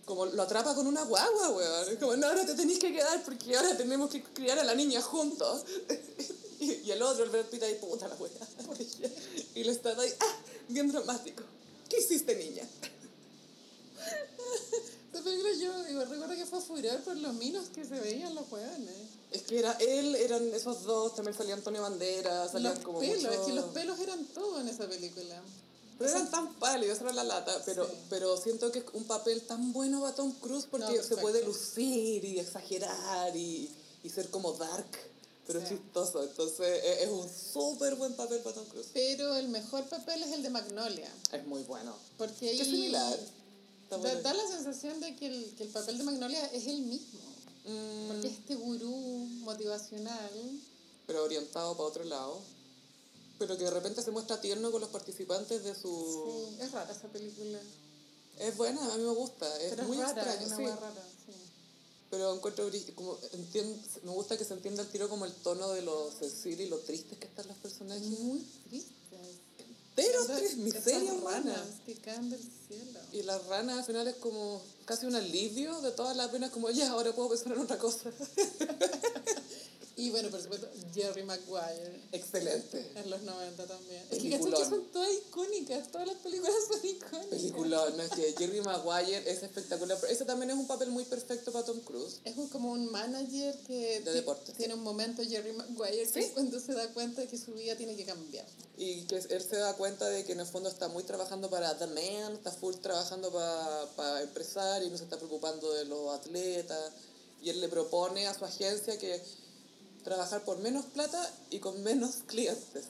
[0.06, 1.90] Como lo atrapa con una guagua, weón.
[1.90, 4.74] Es como, no, no te tenéis que quedar porque ahora tenemos que criar a la
[4.74, 5.62] niña juntos.
[6.60, 8.32] y, y el otro, el Brad Pitt ahí, puta la weá.
[9.56, 10.36] y Lestat ahí, ah,
[10.70, 11.44] bien dramático.
[11.90, 12.68] ¿Qué hiciste, niña?
[15.08, 18.52] Esta película yo igual recuerdo que fue furor por los minos que se veían los
[18.52, 18.96] hueones.
[19.32, 23.18] Es que era él, eran esos dos, también salía Antonio Banderas, salían Los como pelos,
[23.24, 25.42] mucho- es que los pelos eran todo en esa película.
[25.98, 27.94] Pero eran tan pálidos, era la lata, pero, Sí.
[28.10, 31.44] pero siento que es un papel tan bueno para Tom Cruise porque No, se puede
[31.44, 33.72] lucir y exagerar y,
[34.04, 34.86] y ser como dark,
[35.48, 35.68] pero Sí.
[35.70, 36.22] chistoso.
[36.24, 38.90] Entonces e- es un súper buen papel para Tom Cruise.
[38.94, 41.10] Pero el mejor papel es el de Magnolia.
[41.32, 41.96] Es muy bueno.
[42.18, 43.18] Porque ahí Qué similar.
[43.90, 47.20] Da, da la sensación de que el, que el papel de Magnolia es el mismo.
[47.66, 48.92] Mm, Porque este gurú
[49.42, 50.32] motivacional.
[51.06, 52.42] pero orientado para otro lado.
[53.40, 56.50] Pero que de repente se muestra tierno con los participantes de su...
[56.50, 57.60] Sí, es rara esa película.
[58.40, 59.48] Es buena, a mí me gusta.
[59.62, 60.80] Es Pero muy es rara, extraña, es una sí.
[60.82, 61.34] rara, sí.
[62.10, 63.18] Pero encuentro como
[64.04, 66.78] me gusta que se entienda el tiro como el tono de lo sensible y lo
[66.80, 68.04] tristes que están los personajes.
[68.08, 68.40] Muy
[68.70, 68.94] triste.
[69.96, 71.56] Pero Esas- es miseria humana.
[72.68, 73.00] cielo.
[73.12, 76.70] Y la rana al final es como casi un alivio de todas las penas, como
[76.70, 78.12] ya, ahora puedo pensar en otra cosa.
[80.00, 82.02] Y bueno, por supuesto, Jerry Maguire.
[82.12, 82.92] Excelente.
[82.96, 84.00] En los 90 también.
[84.12, 84.52] Es que Peliculón.
[84.52, 87.26] ¿cachai que son todas icónicas, todas las películas son icónicas.
[87.30, 89.98] Película, no es que Jerry Maguire es espectacular.
[90.00, 92.20] Pero ese también es un papel muy perfecto para Tom Cruise.
[92.26, 94.54] Es un- como un manager que De deportes.
[94.56, 96.20] tiene un momento Jerry Maguire que Sí.
[96.20, 98.46] es cuando se da cuenta de que su vida tiene que cambiar.
[98.78, 101.76] Y que él se da cuenta de que en el fondo está muy trabajando para
[101.76, 106.92] The Man, está full trabajando para, para empresarios, no se está preocupando de los atletas.
[107.42, 109.22] Y él le propone a su agencia que
[110.08, 112.86] trabajar por menos plata y con menos clientes.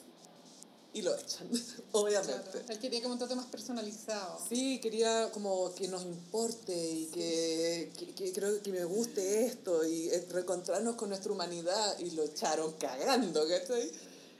[0.94, 1.48] Y lo echan,
[1.92, 2.50] obviamente.
[2.50, 2.66] Claro.
[2.68, 4.38] Él quería como un trato más personalizado.
[4.48, 9.84] Sí, quería como que nos importe y que, que, que creo que me guste esto
[9.84, 13.90] y reencontrarnos con nuestra humanidad y lo echaron cagando, ¿cachai?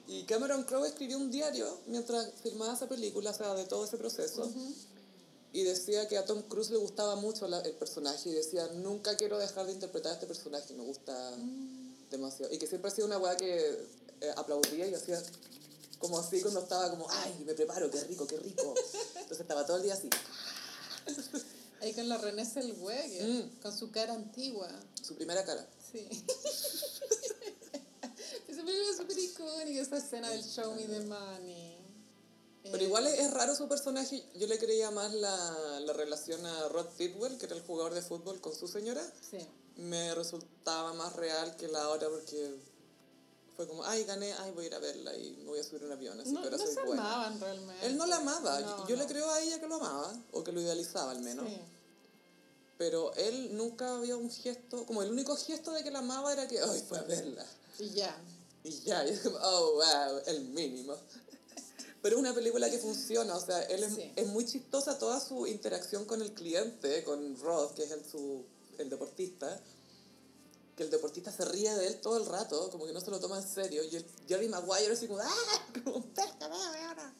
[0.06, 3.98] Y Cameron Crowe escribió un diario mientras filmaba esa película, o sea, de todo ese
[3.98, 4.50] proceso.
[5.52, 9.16] Y decía que a Tom Cruise le gustaba mucho la- el personaje y decía, nunca
[9.16, 11.14] quiero dejar de interpretar a este personaje, me gusta
[12.10, 12.52] demasiado.
[12.52, 13.68] Y que siempre ha sido una weá que
[14.20, 15.22] eh, aplaudía y hacía
[15.98, 18.74] como así cuando estaba como, ay, me preparo, qué rico, qué rico.
[19.14, 20.08] Entonces estaba todo el día así.
[21.80, 23.60] Ahí con la Renée Zellweger, Mm.
[23.62, 24.68] con su cara antigua.
[25.00, 25.64] Su primera cara.
[25.92, 26.08] Sí.
[28.48, 31.76] Esa película es súper icónica, esa escena del Show Me the Money.
[32.64, 34.22] Pero igual es, es raro su personaje.
[34.34, 38.02] Yo le creía más la, la relación a Rod Tidwell, que era el jugador de
[38.02, 39.02] fútbol, con su señora.
[39.30, 39.38] Sí.
[39.78, 42.56] Me resultaba más real que la otra porque
[43.56, 45.84] fue como, ay, gané, ay, voy a ir a verla y me voy a subir
[45.84, 47.02] un avión, así No, que ahora no soy se buena.
[47.14, 47.86] amaban realmente.
[47.86, 48.60] Él no la amaba.
[48.60, 49.02] No, Yo no.
[49.02, 51.46] le creo a ella que lo amaba, o que lo idealizaba al menos.
[51.48, 51.58] Sí.
[52.76, 56.46] Pero él nunca había un gesto, como el único gesto de que la amaba era
[56.46, 57.44] que, ay, fue a verla.
[57.78, 58.16] Y ya.
[58.64, 60.94] Y ya, y es como, oh, wow, el mínimo.
[62.02, 64.12] Pero es una película que funciona, o sea, él es, Sí.
[64.14, 68.44] es muy chistosa toda su interacción con el cliente, con Rod, que es el, su,
[68.82, 69.60] el deportista,
[70.76, 73.18] que el deportista se ríe de él todo el rato, como que no se lo
[73.18, 75.66] toma en serio, y el Jerry Maguire así como, ¡ah!
[75.84, 77.14] Como, "Pesca, véame ahora".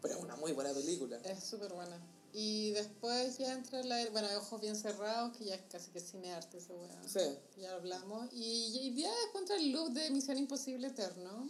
[0.00, 1.18] Pero es una muy buena película.
[1.24, 1.98] Es súper buena.
[2.32, 4.08] Y después ya entra la...
[4.10, 7.02] Bueno, Ojos Bien Cerrados, que ya es casi que cine arte esa weá.
[7.08, 7.38] Sí.
[7.60, 8.28] Ya hablamos.
[8.32, 11.48] Y, y ya después entra el look de Misión Imposible Eterno.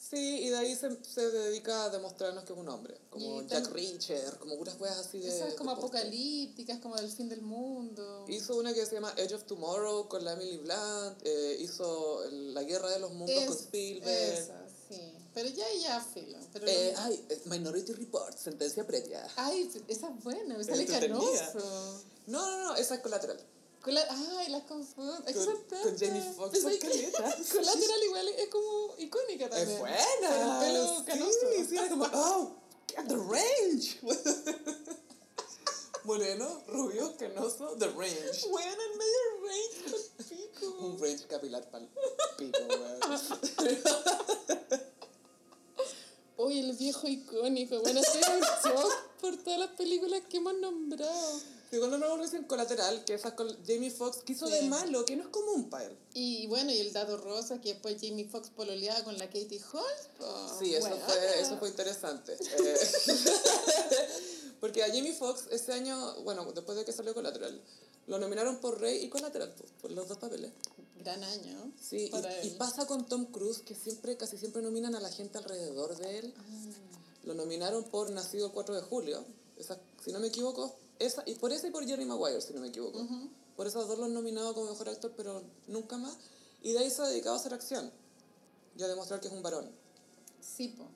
[0.00, 3.46] Sí, y de ahí se, se dedica a demostrarnos que es un hombre, como Y
[3.48, 5.28] Jack Reacher, como puras weas así de...
[5.28, 6.00] Esa es como de póster.
[6.02, 8.24] apocalíptica, es como del fin del mundo.
[8.28, 12.62] Hizo una que se llama Edge of Tomorrow con la Emily Blunt, eh, hizo La
[12.62, 14.38] Guerra de los Mundos Es- con Spielberg.
[14.38, 15.12] Esa, sí.
[15.34, 16.38] Pero ya, ya, filo.
[16.52, 19.26] Pero Eh, lo- ay, Minority Report, sentencia previa.
[19.36, 22.02] Ay, esa es buena, me sale canoso.
[22.28, 23.40] No, no, no, esa es colateral.
[23.96, 25.14] Ay, las confundo.
[25.26, 25.98] Es que Con- con.
[25.98, 27.48] Jamie Foxx, caletas.
[27.52, 29.70] Collateral igual es como icónica también.
[29.70, 30.28] Es buena.
[30.28, 31.38] Con el pelo canoso.
[31.56, 32.56] Sí, sí, era como, oh,
[32.94, 34.00] the range.
[36.04, 38.48] Moreno, rubio, canoso, the range.
[38.50, 40.66] Bueno, en medio range con pico.
[40.86, 41.88] Un range capilar pal
[42.38, 43.00] pico, weón.
[46.38, 47.80] Uy, el viejo icónico.
[47.80, 51.40] Bueno, estoy en shock por todas las películas que hemos nombrado.
[51.70, 54.52] Sí, cuando no recién colateral, que esa con Jamie Foxx quiso Sí.
[54.54, 55.96] de malo, que no es común para él.
[56.14, 60.08] Y bueno, y el dato rosa que después Jamie Foxx pololeaba con la Katie Holmes.
[60.18, 60.58] po.
[60.58, 61.04] Sí, eso, Weona.
[61.04, 62.32] fue, eso fue interesante.
[62.40, 62.78] Eh,
[64.60, 67.60] porque a Jamie Foxx ese año, bueno, después de que salió Collateral,
[68.06, 70.50] lo nominaron por Rey y Collateral, por, por los dos papeles.
[70.98, 71.70] Gran año.
[71.80, 72.10] Sí,
[72.42, 75.96] y, y pasa con Tom Cruise, que siempre, casi siempre nominan a la gente alrededor
[75.96, 76.34] de él.
[77.24, 79.24] Lo nominaron por Nacido el 4 de julio,
[79.58, 82.60] esa, si no me equivoco, esa, y por esa y por Jerry Maguire, si no
[82.60, 83.06] me equivoco.
[83.56, 86.16] Por esos dos los han nominado como mejor actor, pero nunca más.
[86.62, 87.90] Y de ahí se ha dedicado a hacer acción
[88.76, 89.70] y a demostrar que es un varón.
[90.40, 90.86] Sí, po.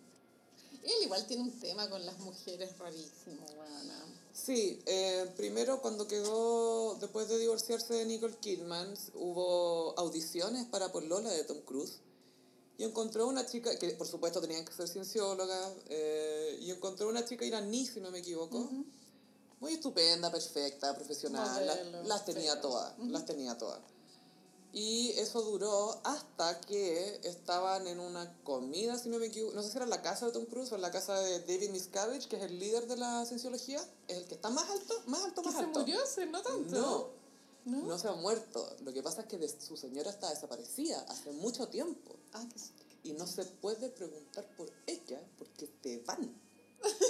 [0.83, 4.05] Él igual tiene un tema con las mujeres rarísimo, weona.
[4.33, 11.31] Sí, eh, primero cuando quedó, después de divorciarse de Nicole Kidman, hubo audiciones para Polola
[11.31, 12.01] de Tom Cruise.
[12.79, 17.25] Y encontró una chica, que por supuesto tenían que ser cienciólogas, eh, y encontró una
[17.25, 18.69] chica iraní, si no me equivoco,
[19.63, 23.81] muy estupenda, perfecta, profesional, la- las tenía todas, las tenía todas.
[24.75, 29.71] Y eso duró hasta que estaban en una comida, si no me equivoco, no sé
[29.71, 32.29] si era en la casa de Tom Cruise o en la casa de David Miscavige,
[32.29, 35.43] que es el líder de la cienciología, es el que está más alto, más alto,
[35.43, 35.79] ¿Que más se alto.
[35.81, 35.99] murió
[36.31, 37.13] no tanto?
[37.67, 37.87] No, ¿No?
[37.87, 38.69] no se ha muerto.
[38.81, 42.17] Lo que pasa es que su señora está desaparecida hace mucho tiempo.
[42.33, 42.71] Ah, que sí.
[43.05, 46.35] Y no se puede preguntar por ella porque te van.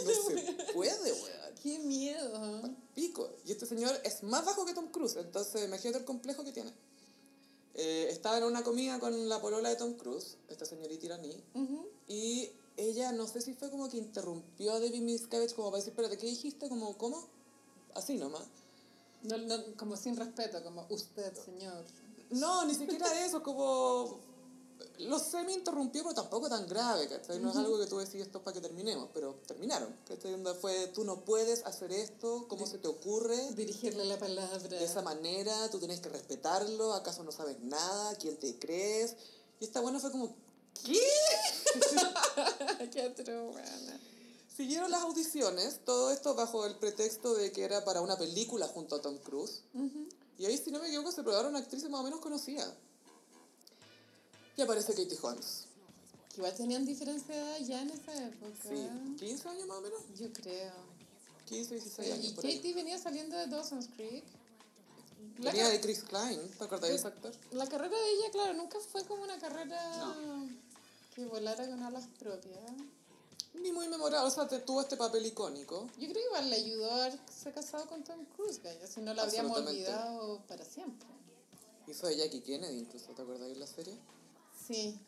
[0.05, 1.55] No se puede, weón.
[1.63, 2.71] Qué miedo.
[2.95, 3.31] Pico.
[3.47, 6.73] Y este señor es más bajo que Tom Cruise, entonces imagínate el complejo que tiene.
[7.75, 11.87] Eh, estaba en una comida con la polola de Tom Cruise, esta señorita iraní, Ujú.
[12.07, 15.93] y ella no sé si fue como que interrumpió a David Miscavige como para decir,
[15.93, 16.69] espérate, ¿qué dijiste?
[16.69, 17.27] Como, ¿cómo?
[17.95, 18.45] Así nomás.
[19.23, 21.85] No, no, como sin respeto, como usted, señor.
[22.31, 24.19] No, ni siquiera eso, como...
[25.03, 27.39] Lo semi interrumpió, pero tampoco tan grave, ¿cachai?
[27.41, 30.35] No es algo que tú decís esto es para que terminemos, pero terminaron, ¿cachai?
[30.61, 33.37] Fue, tú no puedes hacer esto, ¿cómo se te ocurre?
[33.53, 34.59] Dirigirle la palabra.
[34.59, 38.15] De esa manera, tú tienes que respetarlo, ¿acaso no sabes nada?
[38.17, 39.17] ¿Quién te crees?
[39.61, 40.35] Y esta buena fue como,
[40.85, 41.01] ¿qué?
[42.93, 44.01] Qué atro, weona.
[44.57, 48.97] Siguieron las audiciones, todo esto bajo el pretexto de que era para una película junto
[48.97, 49.63] a Tom Cruise.
[50.39, 52.73] Y ahí, si no me equivoco, se probaron actrices más o menos conocidas.
[54.57, 55.65] Y aparece Katie Holmes.
[56.31, 58.57] Que igual tenían diferencia de edad ya en esa época.
[58.63, 60.01] Sí, 15 años más o menos.
[60.19, 60.73] Yo creo.
[61.47, 62.57] 15, 16 años Y por ahí.
[62.57, 64.25] Katie venía saliendo de Dawson's Creek.
[65.39, 67.33] La, Venía de Chris Klein, ¿te acordás de ese actor?
[67.53, 69.81] la carrera de ella, claro, nunca fue como una carrera
[71.15, 72.59] que volara con alas propias.
[73.55, 75.89] Ni muy memorable, o sea, te, tuvo este papel icónico.
[75.99, 79.15] Yo creo que igual le ayudó a haberse casado con Tom Cruise, gaya, si no
[79.15, 81.09] la habríamos olvidado para siempre.
[81.87, 83.97] Hizo de Jackie Kennedy incluso, ¿te acordás de la serie?
[84.67, 84.99] Sí,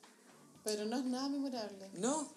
[0.65, 1.89] pero no es nada memorable.
[1.95, 2.29] No,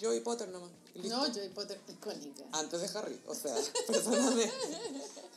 [0.00, 0.70] Joey Potter nomás.
[0.94, 1.08] listo.
[1.16, 2.44] No, Joey Potter icónica.
[2.52, 3.54] Antes de Harry, o sea,
[3.86, 4.50] perdóname.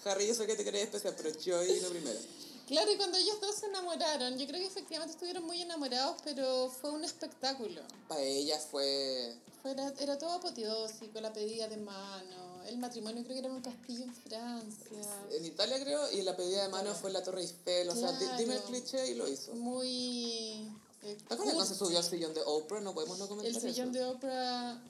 [0.06, 2.20] Harry, yo sé que te quería especial, pero Joey lo primero.
[2.68, 6.70] Claro, y cuando ellos dos se enamoraron, yo creo que efectivamente estuvieron muy enamorados, pero
[6.70, 7.82] fue un espectáculo.
[8.08, 9.36] Para ella fue...
[9.62, 13.56] Fue, era, era todo apoteósico, la pedida de mano, el matrimonio creo que era en
[13.56, 15.20] un castillo en Francia.
[15.32, 18.12] En Italia creo, y la pedida de mano fue en la Torre Eiffel, o sea,
[18.14, 19.54] di- dime el cliché y lo hizo.
[19.56, 20.70] Muy...
[21.04, 22.82] ¿Te acuerdas cuando se subió al sillón de Oprah?
[22.82, 24.00] No podemos no comentar El sillón eso.
[24.00, 24.82] de Oprah...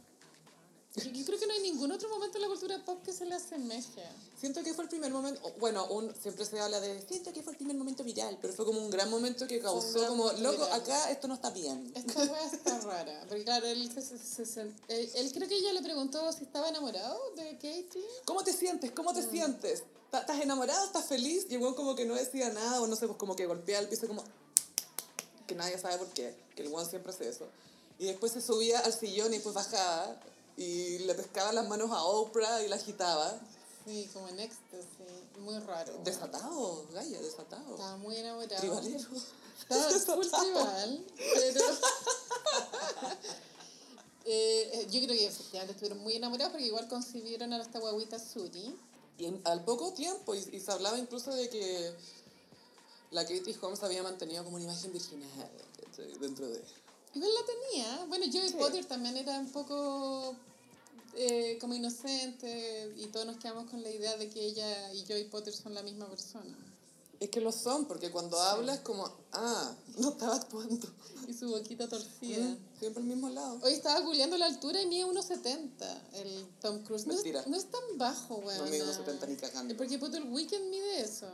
[0.95, 3.34] Yo, creo que no hay ningún otro momento en la cultura pop que se le
[3.34, 4.03] asemeje.
[4.40, 7.53] Siento que fue el primer momento, bueno, un, siempre se habla de, siento que fue
[7.53, 10.72] el primer momento viral, pero fue como un gran momento que causó como, loco, viral.
[10.81, 11.91] acá esto no está bien.
[11.95, 13.26] Esta wea está rara.
[13.27, 16.69] Porque claro, él, se, se- se- él, él creo que ella le preguntó si estaba
[16.69, 18.06] enamorado de Katie.
[18.26, 18.91] ¿Cómo te sientes?
[18.91, 19.15] ¿Cómo Mm.
[19.15, 19.84] te sientes?
[20.11, 20.85] ¿Ta- ¿Estás enamorado?
[20.85, 21.48] ¿Estás feliz?
[21.49, 23.88] Y el como que no decía nada, o no sé, pues como que golpea el
[23.90, 24.23] piso como...
[25.48, 27.45] Que nadie sabe por qué, que el weón siempre hace eso.
[27.99, 30.15] Y después se subía al sillón y después bajaba
[30.57, 33.40] y le pescaba las manos a Oprah y la agitaba.
[33.86, 34.88] Sí, como en éxtasis.
[35.40, 35.98] Muy raro.
[36.03, 37.72] Desatado, Gaya, desatado.
[37.72, 38.61] Estaba muy enamorado.
[38.61, 39.10] Tribalero.
[39.60, 41.61] Estaba full tribal, pero...
[44.26, 48.20] Eh, eh, yo creo que efectivamente estuvieron muy enamorados porque igual concibieron a esta guaguita
[48.20, 48.76] Suri.
[49.18, 51.94] Y en- al poco tiempo, y, y se hablaba incluso de que
[53.14, 55.30] la Katie Holmes había mantenido como una imagen virginal
[56.19, 56.61] dentro de...
[57.14, 58.06] Igual la tenía.
[58.07, 58.56] Bueno, Joey Sí.
[58.57, 60.35] Potter también era un poco
[61.15, 65.26] eh, como inocente y todos nos quedamos con la idea de que ella y Joey
[65.26, 66.57] Potter son la misma persona.
[67.19, 70.88] Es que lo son, porque cuando hablas como, ah, no estaba actuando.
[71.27, 72.44] Y su boquita torcida.
[72.44, 73.60] Mm, Siempre al mismo lado.
[73.61, 77.06] Hoy estaba googleando la altura y mide 1,70 el Tom Cruise.
[77.07, 77.44] No es, Mentira.
[77.48, 78.57] no es tan bajo, weón.
[78.57, 79.77] No mide 1,70 ni cagando.
[79.77, 81.27] Porque puto el Weekend mide eso.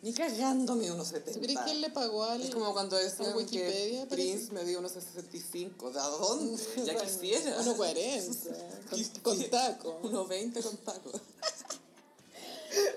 [0.00, 1.32] Ni cagándome unos 70.
[1.32, 2.40] ¿Tú crees que él le pagó al...
[2.40, 4.14] Es como cuando decían Wikipedia, que?
[4.14, 5.90] Prince me dio unos 65.
[5.90, 6.62] ¿De dónde?
[6.84, 7.60] Ya quisiera.
[7.62, 7.66] 1,40.
[8.88, 9.22] con, Quisiera.
[9.22, 10.00] con taco.
[10.02, 11.12] 1,20 con taco.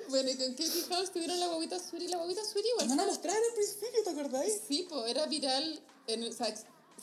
[0.10, 2.07] Bueno, y con Katie Holmes tuvieron la guaguita Suri.
[2.07, 2.88] La guaguita Suri igual.
[2.90, 4.61] No la mostraron al principio, ¿te acordáis?
[4.68, 5.82] Sí, pues era viral.
[6.07, 6.53] En, o sea,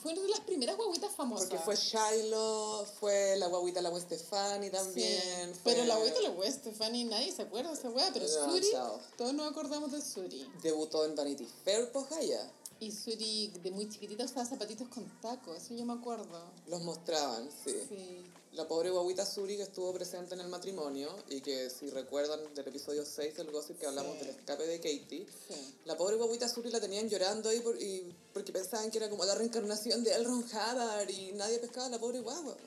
[0.01, 1.47] fue una de las primeras guaguitas famosas.
[1.47, 5.53] Porque fue Shiloh, fue la guaguita la Stefani Sí, también.
[5.55, 8.09] fue- Pero la guaguita la Stefani, nadie se acuerda de esa wea.
[8.13, 8.99] Pero No, Suri, chao.
[9.17, 10.49] todos nos acordamos de Suri.
[10.61, 12.51] Debutó en Vanity Fair, pues Gaia.
[12.79, 16.39] Y Suri de muy chiquitita usaba zapatitos con tacos, eso yo me acuerdo.
[16.67, 17.73] Los mostraban, sí.
[17.89, 18.23] Sí.
[18.53, 22.67] La pobre guaguita Suri que estuvo presente en el matrimonio y que si recuerdan del
[22.67, 24.25] episodio 6 del Gossip que hablamos Sí.
[24.25, 25.75] del escape de Katie, Sí.
[25.85, 29.23] la pobre guaguita Suri la tenían llorando ahí por- y porque pensaban que era como
[29.23, 32.57] la reencarnación de Elron Hubbard y nadie pescaba a la pobre guagua.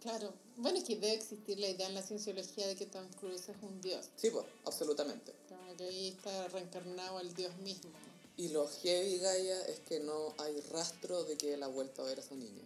[0.00, 0.32] Claro.
[0.56, 3.56] Bueno, es que debe existir la idea en la cienciología de que Tom Cruise es
[3.62, 4.06] un dios.
[4.16, 5.34] Sí, pues, absolutamente.
[5.48, 7.90] Como que ahí está reencarnado al dios mismo.
[8.36, 12.06] Y lo heavy, Gaia, es que no hay rastro de que él ha vuelto a
[12.06, 12.62] ver a su niño.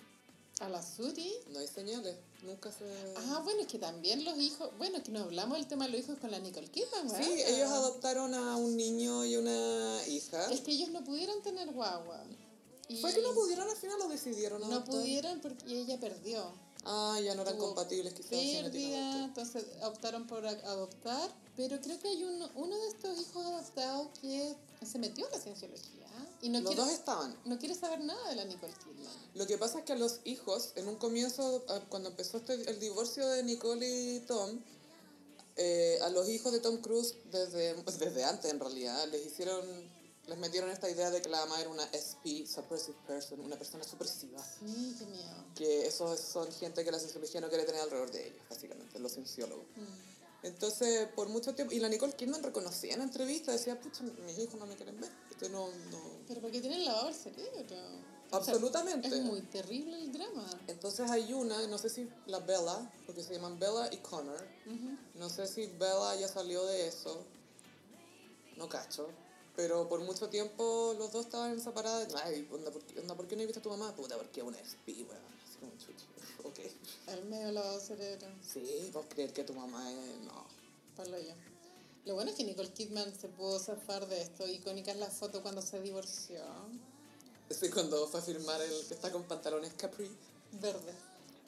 [0.60, 1.32] A la Suri.
[1.50, 2.84] No hay señales, nunca se...
[3.16, 4.70] Ah, bueno, es que también los hijos.
[4.78, 7.16] Bueno, es que nos hablamos del tema de los hijos con la Nicole Kidman, Sí,
[7.16, 7.48] ¿verdad?
[7.48, 10.50] ellos adoptaron a un niño y una hija.
[10.52, 12.22] Es que ellos no pudieron tener guagua.
[12.88, 14.94] Y ¿Fue que no pudieron al final o decidieron No adoptar?
[14.94, 16.52] pudieron porque ella perdió.
[16.84, 21.30] Ah, ya no eran Tuvo compatibles quizás Pérdida, entonces optaron por adoptar.
[21.56, 24.54] Pero creo que hay uno, uno de estos hijos adoptados que
[24.84, 26.03] se metió a la cienciología
[26.44, 27.36] y no Los quiere, dos estaban.
[27.46, 29.12] no quiere saber nada de la Nicole Kidman.
[29.34, 32.78] Lo que pasa es que a los hijos, en un comienzo, cuando empezó este- el
[32.78, 34.60] divorcio de Nicole y Tom,
[35.56, 39.64] eh, a los hijos de Tom Cruise, desde, pues, desde antes en realidad, les hicieron,
[40.26, 43.84] les metieron esta idea de que la mamá era una SP, suppressive person, una persona
[43.84, 44.38] supresiva.
[44.60, 45.44] Sí, qué miedo.
[45.54, 49.12] Que esos son gente que la sociología no quiere tener alrededor de ellos, básicamente, los
[49.12, 49.64] cienciólogos.
[49.76, 50.13] Mm.
[50.44, 54.60] Entonces, por mucho tiempo, y la Nicole Kidman reconocía en entrevistas, decía, pucha, mis hijos
[54.60, 55.10] no me quieren ver.
[55.30, 56.00] Esto no, no.
[56.28, 57.62] Pero porque tienen lavado el cerebro.
[57.62, 59.08] O sea, Absolutamente.
[59.08, 60.46] es muy terrible el drama.
[60.66, 64.46] Entonces hay una, no sé si la Bella, porque se llaman Bella y Connor,
[65.14, 67.24] no sé si Bella ya salió de eso,
[68.58, 69.08] no cacho,
[69.56, 73.00] pero por mucho tiempo los dos estaban en esa parada de, ay, onda, ¿por qué,
[73.00, 73.94] onda, ¿por qué no viste a tu mamá?
[73.94, 75.72] Puta, porque es una SP, weón, así como
[77.08, 78.26] El medio lavado cerebro.
[78.42, 80.44] Sí, vos creer que tu mamá es, no.
[80.96, 81.34] Palo yo.
[82.06, 84.46] Lo bueno es que Nicole Kidman se pudo zafar de esto.
[84.46, 86.42] Icónica es la foto cuando se divorció.
[87.48, 90.10] Ese cuando fue a firmar el que está con pantalones capri,
[90.60, 90.92] Verde.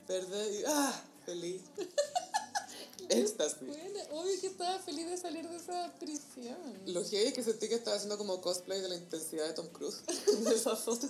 [0.08, 1.62] verde y, ah, feliz.
[3.08, 3.66] Éxtasis.
[3.66, 6.56] Bueno, obvio que estaba feliz de salir de esa prisión.
[6.86, 9.68] Lo que es que sentí que estaba haciendo como cosplay de la intensidad de Tom
[9.68, 10.02] Cruise
[10.38, 11.06] en esa foto.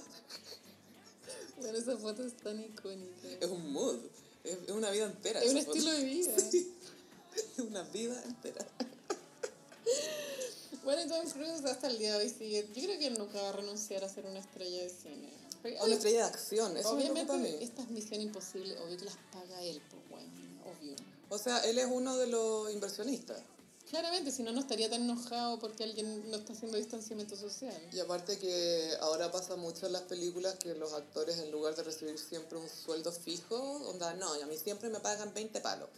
[1.59, 3.29] Bueno, esa foto es tan icónica.
[3.41, 3.99] Es un mood,
[4.47, 5.43] es es una vida entera.
[5.43, 5.77] Es un foto.
[5.77, 6.33] estilo de vida.
[6.51, 6.73] Sí,
[7.35, 8.67] es una vida entera.
[10.85, 12.69] Bueno, Tom Cruise hasta el día de hoy sigue.
[12.73, 15.33] Yo creo que él nunca va a renunciar a ser una estrella de cine.
[15.61, 17.11] Porque, Una estrella de acción, eso me.
[17.11, 18.79] Obviamente, esta es misión imposible.
[18.79, 20.29] Obvio que las paga él, pues bueno,
[20.65, 20.95] obvio.
[21.29, 23.43] O sea, él es uno de los inversionistas.
[23.91, 27.81] Claramente, si no, no estaría tan enojado porque alguien no está haciendo distanciamiento social.
[27.93, 31.85] Y aparte que ahora pasa mucho en las películas que los actores en lugar de
[31.85, 33.57] recibir siempre un sueldo fijo,
[33.89, 35.89] onda, no, a mí siempre me pagan 20 palos.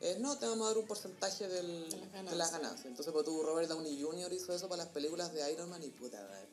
[0.00, 2.86] Es, no, te vamos a dar un porcentaje del, De las de las ganancias.
[2.86, 4.32] Entonces, pues tú, Robert Downey Jr.
[4.32, 6.46] hizo eso para las películas de Iron Man y puta, madre,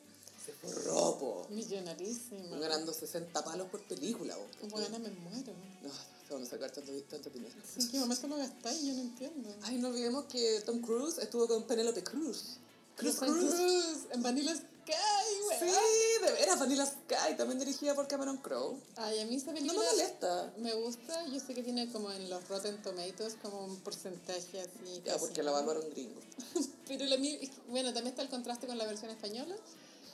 [0.44, 1.46] se forró, po.
[1.50, 2.58] Millonarísimo.
[2.58, 4.70] Ganando 60 palos por película, vos.
[4.70, 5.52] Buena, me muero.
[5.82, 5.90] No,
[6.36, 7.54] a sacar tanto, tanto dinero.
[7.76, 8.82] ¿En qué momento lo gastáis?
[8.82, 9.54] Yo no entiendo.
[9.62, 12.56] Ay, no olvidemos que Tom Cruise estuvo con Penelope Cruz.
[12.96, 13.30] Cruz Cruz.
[13.54, 15.58] Cruise, en Vanilla Sky, güey.
[15.58, 18.76] Sí, de veras, Vanilla Sky, también dirigida por Cameron Crowe.
[18.96, 20.52] Ay, a mí esa No película me molesta.
[20.58, 21.26] me gusta.
[21.28, 25.02] Yo sé que tiene como en los Rotten Tomatoes como un porcentaje así.
[25.04, 25.56] Ya, porque la ¿no?
[25.56, 26.20] Bárbara es un gringo.
[26.88, 27.38] Pero la mí,
[27.68, 29.54] bueno, también está el contraste con la versión española.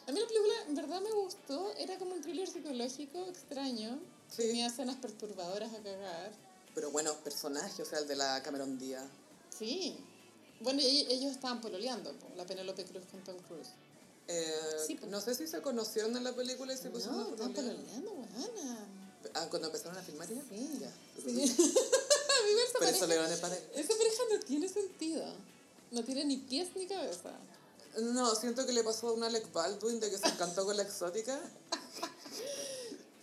[0.07, 1.75] A mí la película en verdad me gustó.
[1.79, 3.99] Era como un thriller psicológico extraño.
[4.31, 4.43] Sí.
[4.43, 6.33] Tenía escenas perturbadoras a cagar.
[6.75, 9.05] Pero bueno, personaje, o sea, el de la Cameron Díaz.
[9.59, 9.97] Sí.
[10.61, 13.69] Bueno, y ellos estaban pololeando, po, la Penélope Cruz con Tom Cruise.
[14.29, 14.53] Eh,
[14.87, 15.11] Sí, pues.
[15.11, 17.77] no sé si se conocieron en la película y se pusieron no, a estaban pololear.
[17.77, 18.87] pololeando, buena.
[19.35, 20.43] Ah, cuando empezaron a filmar ya.
[20.51, 20.71] Sí.
[20.81, 20.93] Ya.
[21.25, 21.31] Sí.
[21.31, 23.59] a mí igual esa Pero eso pareja, le van a parar.
[23.75, 25.25] esa pareja no tiene sentido.
[25.93, 27.31] No tiene ni pies ni cabeza.
[27.99, 30.83] No, siento que le pasó a un Alec Baldwin de que se encantó con la
[30.83, 31.41] exótica.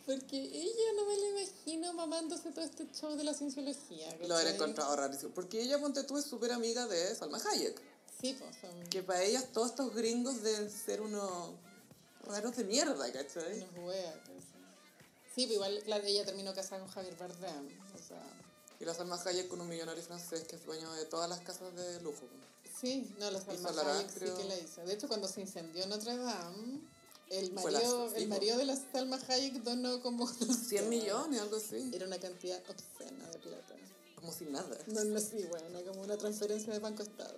[0.06, 4.10] Porque ella no me la imagino mamándose todo este show de la cienciología.
[4.20, 4.56] Lo hubiera ¿cachai?
[4.56, 5.32] encontrado rarísimo.
[5.34, 7.82] Porque ella, ponte tú, es súper amiga de Salma Hayek.
[8.20, 11.52] Sí, pues son Que para ellas todos estos gringos deben ser unos
[12.26, 13.60] raros de mierda, ¿cachai?
[13.74, 14.16] unos weas.
[14.26, 14.44] pues.
[15.36, 17.68] Sí, pero igual, claro, ella terminó casada con Javier Bardem.
[17.96, 18.22] O sea,
[18.80, 21.74] Y la Salma Hayek con un millonario francés que es dueño de todas las casas
[21.76, 22.28] de lujo.
[22.80, 24.38] sí, no, la Salma Hayek sí creo.
[24.38, 24.82] que la hizo.
[24.86, 26.82] De hecho, cuando se incendió Notre Dame,
[27.30, 30.28] el marido, el marido de la Salma Hayek donó como...
[30.70, 31.92] 100 millones, algo así.
[31.94, 33.76] Era una cantidad obscena de plata.
[34.16, 34.78] Como si nada.
[34.88, 37.38] No, no, sí, bueno, como una transferencia de Banco Estado.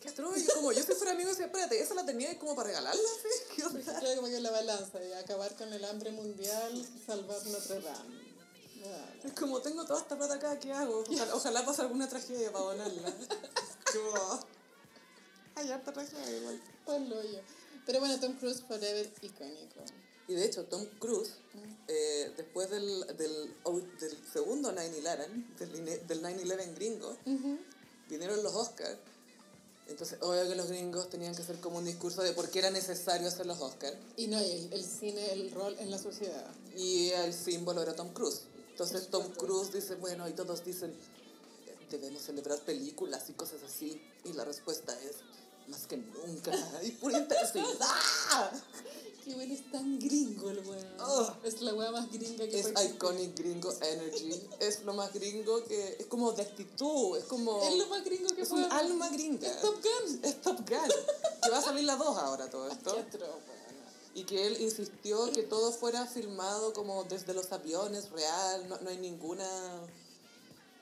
[0.00, 3.00] Qué atroz, como yo si fuera amigo decía, espérate, ¿esa la tenía como para regalarla?
[3.22, 3.28] ¿Sí?
[3.56, 3.80] ¿Qué onda?
[3.80, 8.24] Claro, como que la balanza, y acabar con el hambre mundial, salvar Notre Dame.
[9.24, 11.04] Es como tengo toda esta plata acá, ¿qué hago?
[11.08, 13.14] Ojalá, ojalá pase alguna tragedia para donarla.
[13.94, 14.40] Como,
[15.56, 16.60] Hay harta tragedia igual.
[16.84, 17.40] Ponlo yo.
[17.86, 19.80] Pero bueno, Tom Cruise forever icónico.
[20.26, 21.32] Y de hecho, Tom Cruise,
[21.86, 23.54] eh, después del, del,
[24.00, 27.16] del segundo 9-11, del, del 9-11 gringo,
[28.08, 28.98] vinieron los Oscars.
[29.86, 32.70] Entonces, obvio que los gringos tenían que hacer como un discurso de por qué era
[32.70, 33.98] necesario hacer los Oscars.
[34.16, 36.50] Y no, el, el cine, el rol en la sociedad.
[36.74, 38.42] Y el símbolo era Tom Cruise.
[38.70, 40.94] Entonces Tom Cruise dice, bueno, y todos dicen,
[41.90, 44.00] debemos celebrar películas y cosas así.
[44.24, 45.16] Y la respuesta es,
[45.68, 48.52] más que nunca, y pura intensidad.
[49.24, 50.86] Qué bueno, es tan gringo el weón.
[51.00, 51.32] Oh.
[51.44, 54.38] Es la weá más gringa que Es iconic gringo energy.
[54.60, 57.62] Es lo más gringo que, es como de actitud, es como...
[57.62, 59.48] Es lo más gringo que es un alma gringa.
[59.48, 60.20] Es Top Gun.
[60.24, 60.90] Es Top Gun.
[61.42, 62.94] Que va a salir la 2 ahora todo Qué esto.
[62.94, 63.54] weón.
[64.14, 68.90] Y que él insistió que todo fuera filmado como desde los aviones, real, no, no
[68.90, 69.48] hay ninguna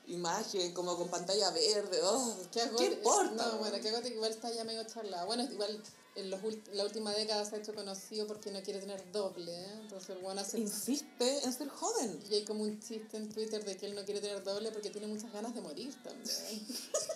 [0.07, 1.99] imagen como con pantalla verde.
[2.03, 3.31] Oh, ¿Qué, ¿Qué, agote- importa?
[3.47, 5.25] No, bueno, que igual está ya medio charlado.
[5.25, 5.81] Bueno, igual
[6.15, 6.41] en los
[6.73, 9.73] la última década se ha hecho conocido porque no quiere tener doble, ¿eh?
[9.81, 10.59] Entonces el hace...
[10.59, 12.19] Insiste en ser joven.
[12.29, 14.89] Y hay como un chiste en Twitter de que él no quiere tener doble porque
[14.91, 16.67] tiene muchas ganas de morir también.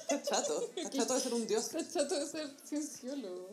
[0.10, 0.70] Está chato.
[0.76, 1.66] Está chato de ser un dios.
[1.74, 3.50] Está chato de ser cienciólogo.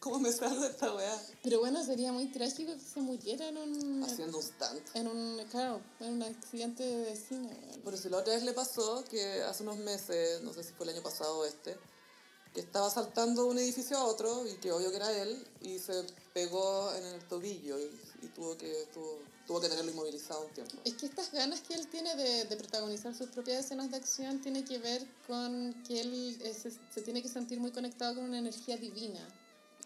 [0.00, 1.20] ¿Cómo me salgo de esta weá?
[1.42, 4.04] Pero bueno, sería muy trágico que se muriera en un...
[4.04, 4.82] Haciendo un stunt.
[4.94, 7.50] En un, claro, en un accidente de cine.
[7.82, 10.86] Por eso la otra vez le pasó que hace unos meses, no sé si fue
[10.86, 11.76] el año pasado o este,
[12.54, 15.78] que estaba saltando de un edificio a otro y que obvio que era él y
[15.80, 17.90] se pegó en el tobillo y,
[18.22, 19.18] y tuvo, que, tuvo,
[19.48, 20.76] tuvo que tenerlo inmovilizado un tiempo.
[20.84, 24.40] Es que estas ganas que él tiene de, de protagonizar sus propias escenas de acción
[24.40, 28.24] tiene que ver con que él eh, se, se tiene que sentir muy conectado con
[28.24, 29.26] una energía divina.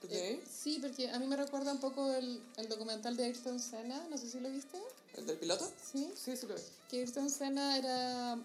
[0.04, 0.10] ¿Ok?
[0.12, 4.06] Eh, sí, porque a mí me recuerda un poco el, el documental de Ayrton Senna,
[4.10, 4.78] no sé si lo viste.
[5.16, 5.70] ¿El del piloto?
[5.92, 6.10] Sí.
[6.16, 6.60] Sí, sí lo vi.
[6.90, 8.38] Que Ayrton Senna era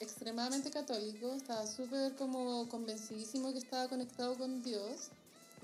[0.00, 5.08] extremadamente católico, estaba súper como convencidísimo que estaba conectado con Dios.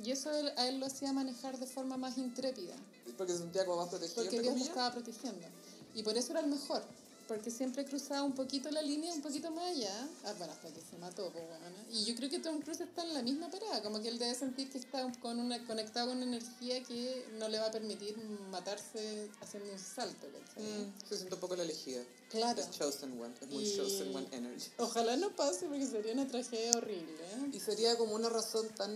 [0.02, 2.74] Y eso él- a él lo hacía manejar de forma más intrépida.
[3.18, 4.22] Porque se sentía como más protegido.
[4.22, 5.47] Porque Dios lo estaba protegiendo.
[5.94, 6.82] Y por eso era el mejor.
[7.31, 10.09] Porque siempre cruzaba un poquito la línea, un poquito más allá.
[10.24, 11.65] Ah, bueno, hasta que se mató, pues bueno.
[11.93, 13.81] Y yo creo que Tom Cruise está en la misma parada.
[13.85, 17.48] Como que él debe sentir que está con una, conectado con una energía que no
[17.48, 18.16] le va a permitir
[18.51, 20.27] matarse haciendo un salto.
[20.27, 20.65] ¿cachai?
[20.65, 22.02] Mm, se siente un poco la elegida.
[22.31, 22.61] Claro.
[22.61, 23.32] Es chosen one.
[23.40, 24.66] Es muy Y- chosen one energy.
[24.78, 27.12] Ojalá no pase porque sería una tragedia horrible.
[27.15, 27.51] ¿eh?
[27.52, 28.93] Y sería como una razón tan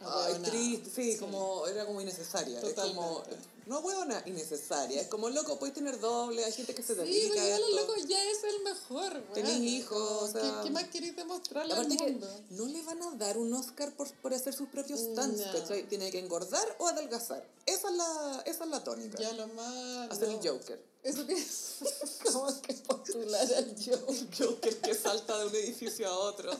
[0.00, 1.18] Ay, triste, sí, Sí.
[1.18, 2.58] como, era como innecesaria.
[2.60, 3.57] Es como, Totalmente.
[3.68, 5.00] No huevona, innecesaria.
[5.02, 7.76] Es como, loco, puedes tener doble, hay gente que se Sí, dedica pero a esto.
[7.76, 9.12] loco ya es el mejor.
[9.12, 9.32] weón.
[9.34, 10.00] Tenés hijos,
[10.30, 12.28] o ¿Qué- sea, ¿Qué, más queréis demostrarle al Aparte que mundo?
[12.50, 15.52] no le van a dar un Oscar por, por hacer sus propios stunts, No.
[15.52, 15.88] ¿cachai?
[15.88, 17.46] Tiene que engordar o adelgazar.
[17.66, 19.18] Esa es la, esa es la tónica.
[19.18, 20.10] Ya lo más.
[20.10, 20.40] Hacer no.
[20.40, 20.82] el Joker.
[21.02, 21.76] Eso que es
[22.24, 24.16] como que postular al Joker.
[24.16, 26.50] El Joker que salta de un edificio a otro.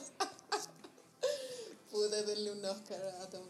[1.91, 3.41] Pude darle un Oscar a Tom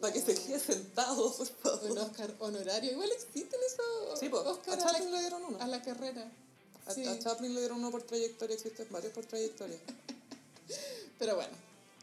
[0.00, 1.90] Para que se quede sentado, por favor.
[1.92, 2.92] Un Oscar honorario.
[2.92, 5.58] Igual existen esos Sí, pues, a Oscar a, Chaplin la, le dieron uno.
[5.60, 6.30] a la carrera.
[6.86, 7.06] A, Sí.
[7.06, 9.78] a Chaplin le dieron uno por trayectoria, existen varios por trayectoria.
[11.18, 11.52] Pero bueno,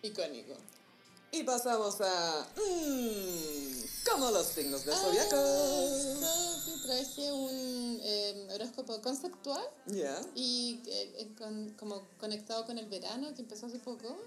[0.02, 0.54] icónico.
[1.32, 2.48] Y pasamos a...
[2.58, 3.70] Mmm,
[4.10, 5.38] como los signos del Ah, zodiaco.
[6.66, 9.64] sí, traje un eh, horóscopo conceptual
[10.36, 14.18] y eh, eh, con- como conectado con el verano que empezó hace poco.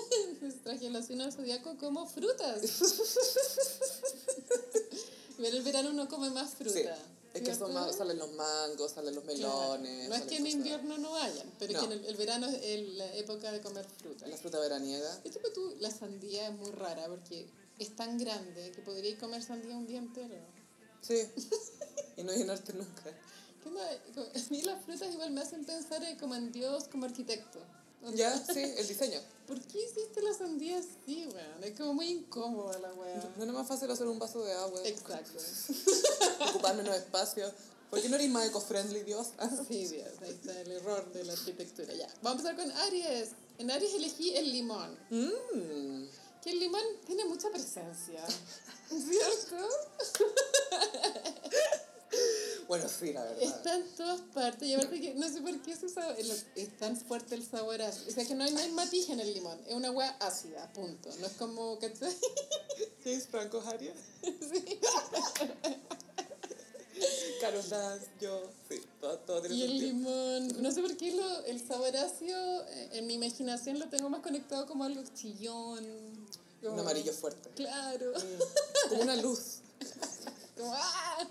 [0.64, 2.60] Traje los signos del zodiaco como frutas.
[5.36, 6.72] Pero el verano uno come más fruta.
[6.72, 6.84] Sí.
[7.36, 9.78] Es que son más- salen los mangos, salen los Claro.
[9.78, 10.08] melones.
[10.08, 11.88] No es que en invierno no hayan, pero es No.
[11.88, 14.26] que en el, el verano es el- la época de comer fruta.
[14.26, 15.16] La fruta veraniega.
[15.18, 17.48] De hecho, que tú, la sandía es muy rara porque
[17.78, 20.34] es tan grande que podríais comer sandía un día entero.
[21.02, 21.22] Sí.
[22.16, 23.02] y no llenarte nunca.
[23.62, 27.58] Como- A mí las frutas igual me hacen pensar en como en Dios como arquitecto.
[28.14, 29.20] Ya, sí, el diseño.
[29.46, 31.64] ¿Por qué hiciste la sandía así, weón?
[31.64, 33.32] Es como muy incómoda la weá.
[33.36, 34.80] No es más fácil hacer un vaso de agua.
[34.84, 35.38] Exacto.
[36.50, 37.50] Ocupar menos espacio.
[37.90, 39.28] ¿Por qué no eres más eco-friendly, Dios?
[39.68, 41.94] Sí, Dios, ahí está el error de la arquitectura.
[41.94, 43.30] Ya, vamos a empezar con Aries.
[43.58, 44.98] En Aries elegí el limón.
[45.10, 46.04] Mmm.
[46.42, 48.24] Que el limón tiene mucha presencia.
[48.88, 49.56] ¿Cierto?
[52.68, 53.42] Bueno, sí, la verdad.
[53.44, 54.66] Está en todas partes.
[54.68, 58.08] Y aparte que no sé por qué ese sabor- es tan fuerte el sabor ácido.
[58.08, 59.56] O sea que no hay, no hay matiz en el limón.
[59.68, 61.08] Es una agua ácida, punto.
[61.20, 62.12] No es como, ¿cachai?
[63.04, 63.94] James Franco Harriet.
[64.24, 64.80] Sí.
[67.40, 69.92] Carol Dance, yo, sí, todo, todo tiene Y el sentido.
[69.92, 74.08] limón, no sé por qué lo, el sabor ácido eh, en mi imaginación lo tengo
[74.08, 75.86] más conectado como algo chillón.
[76.62, 77.50] como- Un amarillo fuerte.
[77.54, 78.12] Claro.
[78.88, 79.58] Como una luz.
[80.56, 80.72] Como.
[80.74, 81.28] ¡Ah!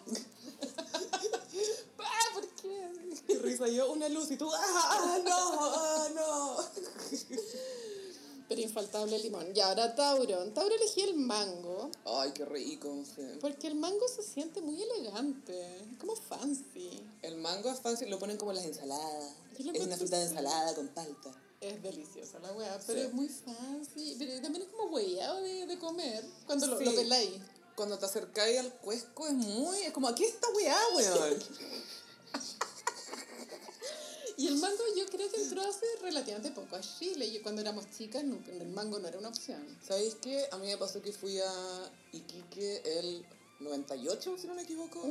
[3.27, 3.33] ¿Por qué?
[3.33, 6.57] Y risa yo, una luz y tú, ¡ah, ah, no, ah, no!
[8.47, 9.47] Pero infaltable el limón.
[9.55, 10.37] Y ahora Tauro.
[10.53, 11.89] Tauro elegí el mango.
[12.05, 13.03] Ay, qué rico.
[13.15, 13.23] sí.
[13.41, 15.81] Porque el mango se siente muy elegante.
[15.99, 17.01] Como fancy.
[17.23, 19.33] El mango es fancy, lo ponen como en las ensaladas.
[19.57, 21.31] Lo Es una fruta de ensalada con palta.
[21.59, 23.05] Es deliciosa la weá, pero Sí.
[23.07, 24.15] es muy fancy.
[24.19, 26.85] Pero también es como hueado de, de comer cuando lo, Sí.
[26.85, 27.31] lo peláis.
[27.75, 29.79] Cuando te acercáis al cuesco es muy...
[29.79, 31.39] Es como, aquí está weá, weón.
[34.37, 37.31] Y el mango yo creo que entró hace relativamente poco a Chile.
[37.31, 39.63] Yo cuando éramos chicas nunca- el mango no era una opción.
[39.85, 40.45] ¿Sabéis qué?
[40.51, 43.25] A mí me pasó que fui a Iquique el
[43.59, 45.01] 98, si no me equivoco.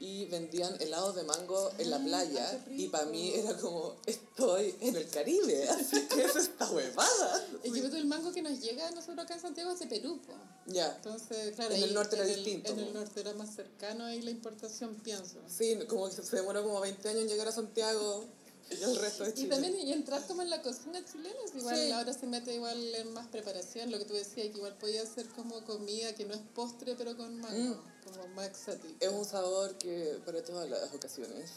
[0.00, 2.64] Y vendían helados de mango en la playa.
[2.68, 5.68] y para mí era como, estoy en el Caribe.
[5.70, 7.46] Así que es esta huevada.
[7.62, 10.20] Es que el mango que nos llega a nosotros acá en Santiago es de Perú.
[10.26, 10.32] po.
[10.66, 10.94] Ya.
[10.96, 14.30] Entonces, claro, En el norte era distinto, En el norte era más cercano ahí la
[14.30, 15.38] importación, pienso.
[15.48, 18.24] Sí, como que se demoró como 20 años en llegar a Santiago
[18.70, 19.48] y el resto de Y Chile.
[19.50, 21.90] también y entrar como en la cocina chilena, es igual Sí.
[21.92, 25.28] ahora se mete igual en más preparación, lo que tú decías, que igual podía ser
[25.28, 28.94] como comida que no es postre, pero con mango, como exótico.
[29.00, 31.50] Es un sabor que para todas las ocasiones.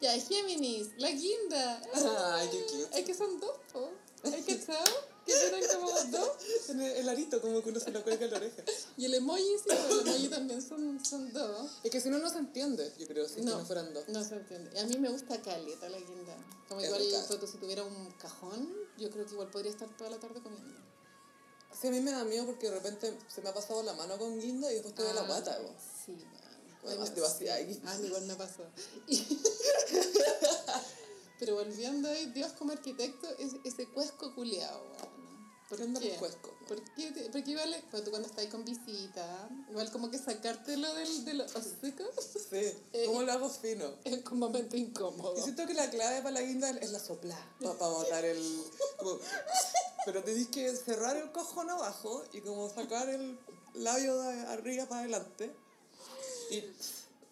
[0.00, 1.82] Ya, Géminis, la guinda.
[2.34, 3.00] Ay, qué cute.
[3.00, 3.90] Es que son dos, po.
[4.24, 4.84] ¿Hay cachado?
[5.26, 6.30] Que eran como dos.
[6.66, 8.62] Tiene el arito como que uno se lo cuelga en la oreja.
[8.96, 11.72] Y el emoji, sí, pues, el emoji también son, son dos.
[11.82, 14.08] Es que si no, no se entiende, yo creo, si es que no fueran dos.
[14.08, 14.70] No se entiende.
[14.74, 16.36] Y a mí me gusta caleta la guinda.
[16.68, 17.02] Como Es igual,
[17.46, 20.87] si tuviera un cajón, yo creo que igual podría estar toda la tarde comiendo.
[21.80, 24.18] Sí, a mí me da miedo porque de repente se me ha pasado la mano
[24.18, 25.58] con guinda y después te da la Ah, guata.
[26.04, 26.12] Sí.
[26.82, 27.72] Bueno, Ay, demasiado.
[27.72, 27.80] sí.
[27.84, 28.62] Ah, igual me pasó.
[29.06, 29.38] Y-
[31.38, 35.17] Pero volviendo ahí, Dios como arquitecto, es ese cuesco culeado, weón.
[35.68, 36.08] ¿Por ¿Qué onda qué?
[36.10, 36.52] los cuescos?
[36.66, 37.10] ¿Por qué?
[37.12, 41.24] te- Porque igual, pues tú cuando estás ahí con visita, igual como que sacártelo del,
[41.26, 42.08] de los hocicos
[42.50, 42.72] Sí,
[43.06, 43.84] ¿cómo lo hago fino?
[44.04, 45.36] es un momento incómodo.
[45.38, 48.62] Y siento que la clave para la guinda es la sopla, para botar el...
[48.98, 49.18] como-
[50.06, 53.38] pero tenés que cerrar el cojón abajo y como sacar el
[53.74, 55.54] labio de arriba para adelante.
[56.50, 56.64] Y...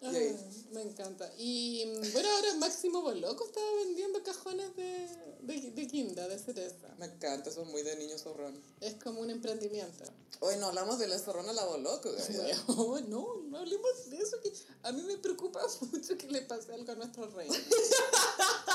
[0.01, 1.31] me encanta.
[1.37, 5.07] Y mm, bueno, ahora Máximo Boloco estaba vendiendo cajones de,
[5.41, 6.95] de, de de cereza.
[6.97, 8.61] Me encanta, eso es muy de niño zorrón.
[8.81, 10.03] Es como un emprendimiento.
[10.39, 12.09] Hoy no hablamos de la zorrona a la boloco.
[12.67, 14.53] Oh, no, no hablemos de eso, que
[14.83, 15.61] a mí me preocupa
[15.91, 17.55] mucho que le pase algo a nuestra reina.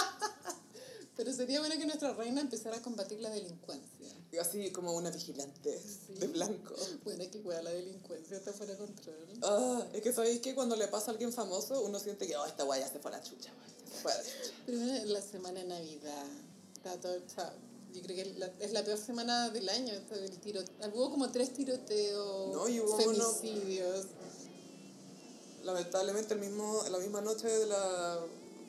[1.16, 4.09] Pero sería bueno que nuestra reina empezara a combatir la delincuencia.
[4.40, 6.14] Así como una vigilante Sí.
[6.14, 6.74] de blanco.
[7.05, 9.28] Bueno, que cuida la delincuencia está fuera de control.
[9.43, 12.47] Ah, es que sabéis que cuando le pasa a alguien famoso, uno siente que, oh,
[12.47, 13.93] esta guaya se fue a la chucha, güey.
[13.94, 14.55] Se fue a la chucha.
[14.64, 16.24] Pero bueno, en la semana de Navidad,
[16.74, 17.52] está todo, sea,
[17.93, 20.62] yo creo que la- es la peor semana del año, esto del tiro,
[20.94, 24.06] hubo como tres tiroteos, No, y hubo uno- femicidios.
[25.64, 28.18] Lamentablemente, el mismo, la misma noche de la,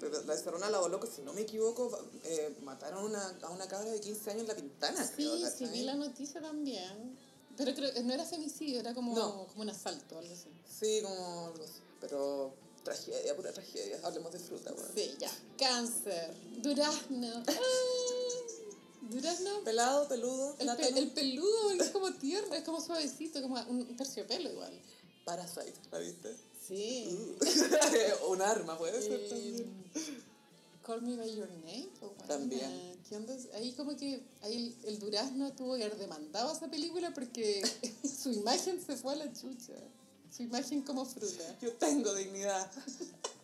[0.10, 3.68] la, la Zorrona a la boloco, si no me equivoco, eh, mataron una, a una
[3.68, 5.06] cabra de 15 años en la pintana.
[5.06, 7.18] Sí, creo, sí, vi la noticia también.
[7.56, 9.48] Pero creo no era femicidio, era como, No.
[9.48, 10.50] como un asalto, algo así.
[10.68, 11.80] Sí, como algo así.
[12.02, 12.54] Pero
[12.84, 14.00] tragedia, pura tragedia.
[14.04, 14.86] Hablemos de fruta, güey.
[14.96, 15.32] Sí, ya.
[15.58, 16.34] Cáncer.
[16.62, 17.44] Durazno.
[19.02, 19.64] Durazno.
[19.64, 20.88] Pelado, peludo, El, plátano.
[20.96, 24.82] pe- el peludo es como tierno, es como suavecito, como un terciopelo igual.
[25.26, 26.36] Parasite, ¿la viste?
[26.68, 27.35] Sí.
[28.30, 29.84] un arma, puede ser Eh, también.
[30.85, 31.90] Call Me By Your Name.
[31.99, 32.99] pues, bueno, También.
[33.07, 33.34] ¿Qué onda?
[33.56, 37.61] Ahí como que ahí el, el Durazno tuvo que haber demandado a esa película porque
[38.22, 39.73] su imagen se fue a la chucha.
[40.35, 41.57] Su imagen como fruta.
[41.61, 42.69] Yo tengo dignidad.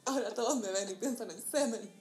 [0.05, 1.98] Ahora todos me ven y piensan en semen.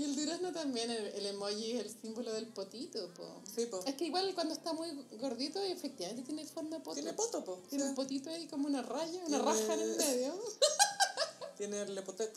[0.00, 3.42] Y el durazno también, el, el emoji es el símbolo del potito, po.
[3.54, 3.80] Sí, po.
[3.84, 4.88] Es que igual cuando está muy
[5.20, 6.94] gordito, efectivamente tiene forma de poto.
[6.94, 7.58] Tiene poto, po.
[7.68, 7.90] Tiene Sí.
[7.90, 10.34] un potito ahí como una raya, una Tiene- raja en el medio.
[11.58, 12.32] Tiene el lepotet.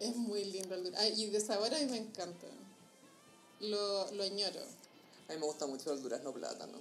[0.00, 1.06] Es muy lindo el durazno.
[1.06, 2.46] Ah, y de sabor a mí me encanta.
[3.60, 4.60] Lo, lo añoro.
[5.28, 6.78] A mí me gusta mucho el durazno plátano.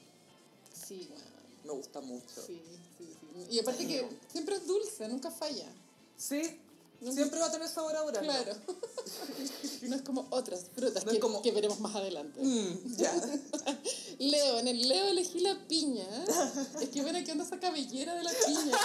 [0.88, 1.26] Sí, bueno.
[1.66, 2.42] Me gusta mucho.
[2.46, 2.62] Sí,
[2.98, 3.48] sí, sí.
[3.56, 5.68] Y aparte que siempre es dulce, nunca falla.
[6.18, 6.58] Sí,
[7.12, 8.32] siempre va a tener sabor a durazno.
[8.32, 8.54] Claro.
[9.84, 12.42] no es como otras frutas No que, como- que veremos más adelante.
[12.42, 13.14] Mm, ya.
[14.20, 16.08] Leo, en el Leo elegí la piña.
[16.82, 18.78] Es que bueno, que onda esa cabellera de la piña.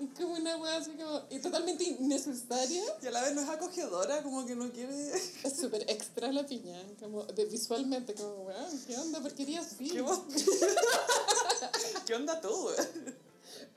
[0.00, 1.20] Es como una wea así como.
[1.30, 2.82] Y totalmente innecesaria.
[3.02, 5.12] Y a la vez no es acogedora, como que no quiere.
[5.44, 6.82] Es súper extra la piña.
[6.98, 9.20] Como de, visualmente, como, weón, ¿qué onda?
[9.20, 9.90] ¿Por qué haría así?
[9.90, 10.04] ¿Qué,
[12.06, 12.76] ¿Qué onda tú, güey?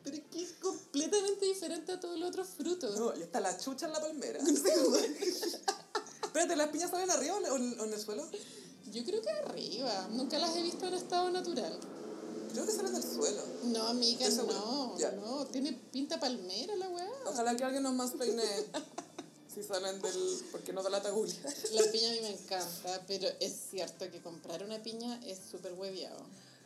[0.03, 2.97] Pero qué co- completamente diferente a todos los otros frutos.
[2.99, 4.39] No, y está la chucha en la palmera.
[6.23, 8.27] Espérate, ¿las piñas salen arriba o en, o en el suelo?
[8.91, 10.07] Yo creo que arriba.
[10.11, 11.77] Nunca las he visto en estado natural.
[12.51, 13.41] Creo que salen del suelo.
[13.65, 14.97] No, amiga, no.
[14.97, 15.11] Ya.
[15.11, 17.09] No, tiene pinta palmera la weá.
[17.25, 18.43] Ojalá que alguien nos más peine
[19.53, 20.39] si salen del...
[20.51, 21.53] Porque no da lata googlear.
[21.73, 25.73] La piña a mí me encanta, pero es cierto que comprar una piña es súper
[25.73, 26.17] hueviado.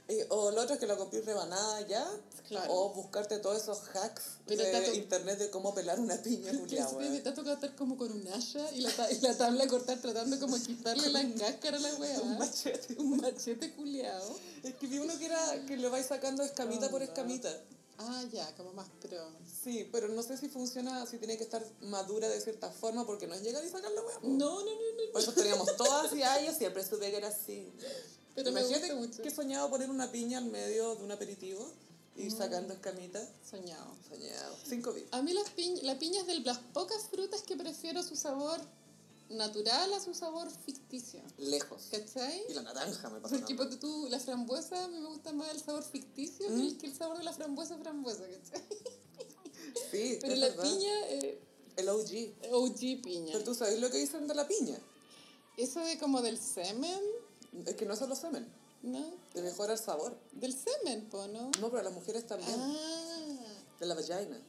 [0.10, 2.10] Eh, o lo otro es que lo compré rebanada ya.
[2.48, 2.74] Claro.
[2.74, 7.10] O buscarte todos esos hacks Pero de tanto- internet de cómo pelar una piña, siempre
[7.10, 10.00] me te ha tocado estar como con un haya y la, y la tabla cortar
[10.00, 12.22] tratando como quitarle la cáscara a la weá.
[12.22, 12.96] Un machete.
[13.00, 14.34] Un machete culiado.
[14.64, 17.12] Es que vi uno que era que lo vais sacando escamita por Anda.
[17.14, 17.62] escamita.
[18.00, 19.28] Ah, ya, como más pro.
[19.64, 23.28] Sí, pero no sé si funciona, si tiene que estar madura de cierta forma porque
[23.28, 24.20] no es llegar y sacar la hueá.
[24.22, 25.12] No, no, no, no.
[25.12, 27.74] Por eso teníamos todas y ay, yo siempre supe que era así.
[28.38, 31.72] Pero me Imagínate que soñado poner una piña en medio de un aperitivo
[32.16, 33.28] y ir sacando escamitas.
[33.50, 33.96] Soñado.
[34.08, 34.56] Soñado.
[34.64, 35.10] Cinco vidas.
[35.12, 38.62] A mí las piñ la piña es de las pocas frutas que prefiero su sabor
[39.30, 41.20] natural a su sabor ficticio.
[41.40, 41.88] Lejos.
[41.90, 42.44] ¿Cachai?
[42.50, 43.36] Y la naranja me pasa.
[43.58, 46.78] Porque tú, la frambuesa, a mí me gusta más el sabor ficticio Mm.
[46.78, 48.68] que el- sabor de la frambuesa frambuesa, ¿cachai?
[49.92, 50.64] Sí, Pero la verdad.
[50.64, 51.42] piña, eh,
[51.76, 52.36] El OG.
[52.52, 53.34] OG piña.
[53.34, 54.78] Pero tú sabes lo que dicen de la piña.
[55.58, 57.00] Eso de como del semen,
[57.66, 58.48] Es que no es solo semen.
[58.84, 59.14] ¿no?
[59.34, 60.16] Te mejora el sabor.
[60.34, 61.52] Del semen, po, ¿no?
[61.60, 62.56] No, pero las mujeres también.
[62.58, 63.44] Ah,
[63.80, 64.40] De la vagina.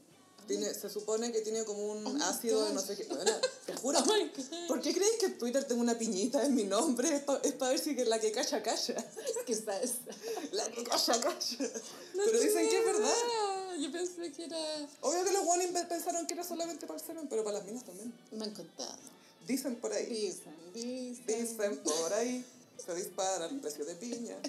[0.47, 3.05] Tiene, se supone que tiene como un Oh ácido de no sé qué.
[3.05, 3.33] Bueno,
[3.67, 3.99] te juro.
[4.09, 4.69] Oh.
[4.69, 7.23] ¿Por qué crees que en Twitter tengo una piñita en mi nombre?
[7.43, 8.77] Es para ver si que la que calla, calla.
[8.79, 9.79] esa.
[10.53, 11.71] La que calla, calla.
[12.15, 13.15] pero dicen que es verdad.
[13.79, 14.89] Yo pensé que era...
[15.03, 17.85] Obvio que los guanes pensaron que era solamente para el semen, pero para las minas
[17.85, 18.13] también.
[18.33, 18.97] Me han contado.
[19.47, 20.07] Dicen por ahí.
[20.07, 21.27] Dicen, dicen.
[21.27, 22.45] Dicen por ahí.
[22.85, 24.37] Se dispara el precio de piña.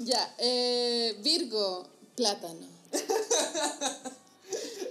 [0.00, 2.66] Ya, eh, Virgo, plátano.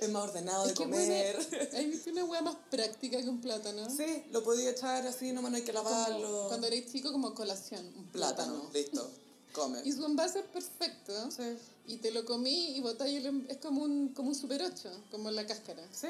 [0.02, 1.70] Es más ordenado de Es comer.
[1.74, 3.88] ¿Hay una hueá más práctica que un plátano?
[3.96, 6.48] Sí, lo podía echar así, nomás no hay que Como lavarlo.
[6.48, 8.74] cuando eres chico, como colación, un Plátano, plátano.
[8.74, 9.12] listo.
[9.54, 9.80] Come.
[9.84, 11.30] Y su envase es perfecto.
[11.30, 11.56] Sí.
[11.88, 14.90] Y te lo comí y botáis el en- es como un, como un super 8,
[15.12, 15.84] como la cáscara.
[15.94, 16.08] Sí,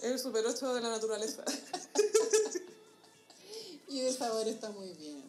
[0.00, 1.42] es el super 8 de la naturaleza.
[3.94, 5.22] Y de sabor está muy bien.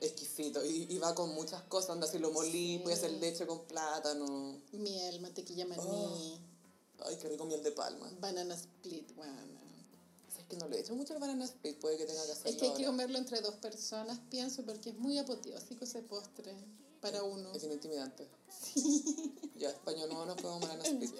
[0.00, 0.64] Exquisito.
[0.64, 1.90] Y, y va con muchas cosas.
[1.90, 2.80] Anda, si lo molí, Sí.
[2.82, 4.60] puede hacer leche con plátano.
[4.72, 6.38] Miel, mantequilla maní, Oh.
[7.06, 8.10] Ay, qué rico miel de palma.
[8.20, 9.32] banana split, bueno.
[10.38, 12.56] Es que no le echo mucho al banana split, puede que tenga que hacerlo Es
[12.56, 12.86] que hay que ahora.
[12.88, 16.54] comerlo entre dos personas, pienso, porque es muy apoteósico ese postre
[17.00, 17.52] para uno.
[17.54, 18.28] Es intimidante.
[19.62, 21.14] Ya, español no nos podemos banana split.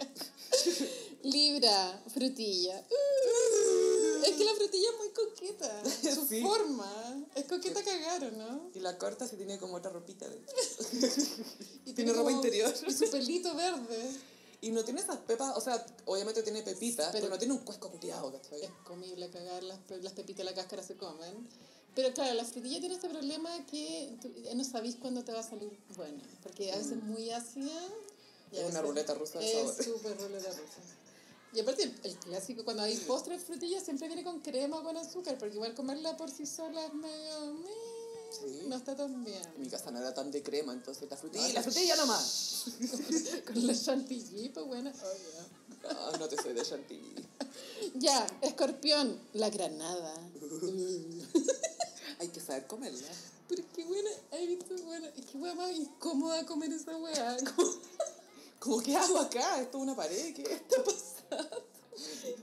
[1.23, 2.85] Libra, frutilla.
[2.90, 3.61] Uh,
[4.24, 5.82] es que la frutilla es muy coqueta.
[6.14, 6.42] Su Sí.
[6.42, 7.26] forma.
[7.34, 8.70] Es coqueta cagar, ¿o ¿no?
[8.74, 10.54] Y la corta si tiene como otra ropita dentro.
[11.86, 12.72] Y Tiene ropa interior.
[12.86, 14.10] Y su pelito verde.
[14.60, 17.60] Y no tiene esas pepas, o sea, obviamente tiene pepitas, pero, Pero- no tiene un
[17.64, 18.62] cuesco culiado, ¿cachai?
[18.62, 21.48] Es comible cagar, las, pe- las pepitas de la cáscara se comen.
[21.96, 25.40] Pero claro, la frutilla tiene este problema que tú eh, no sabéis cuándo te va
[25.40, 26.22] a salir buena.
[26.44, 27.72] Porque a veces es muy ácida.
[28.52, 29.84] y a Es una ruleta rusa de Es sabor.
[29.84, 30.62] súper ruleta rusa.
[31.54, 34.82] Y aparte, el, el clásico, cuando hay postre de frutilla, siempre viene con crema o
[34.82, 37.56] con azúcar, porque igual comerla por sí sola es medio...
[38.32, 38.62] Sí.
[38.66, 39.42] No está tan bien.
[39.56, 42.64] En mi casa no era tan de crema, entonces la frutilla, Ay, la frutilla nomás.
[43.46, 44.90] con la chantilly, pues bueno.
[45.84, 47.14] oh, no te soy de chantilly.
[47.96, 50.14] Ya, escorpión, la granada.
[52.20, 53.08] Hay que saber comerla.
[53.48, 57.36] Pero qué buena, he visto, bueno, es que hueá más incómoda comer esa hueá.
[58.62, 59.60] Como, ¿qué hago acá?
[59.60, 60.34] ¿Esto es una pared?
[60.34, 61.64] ¿Qué está pasando?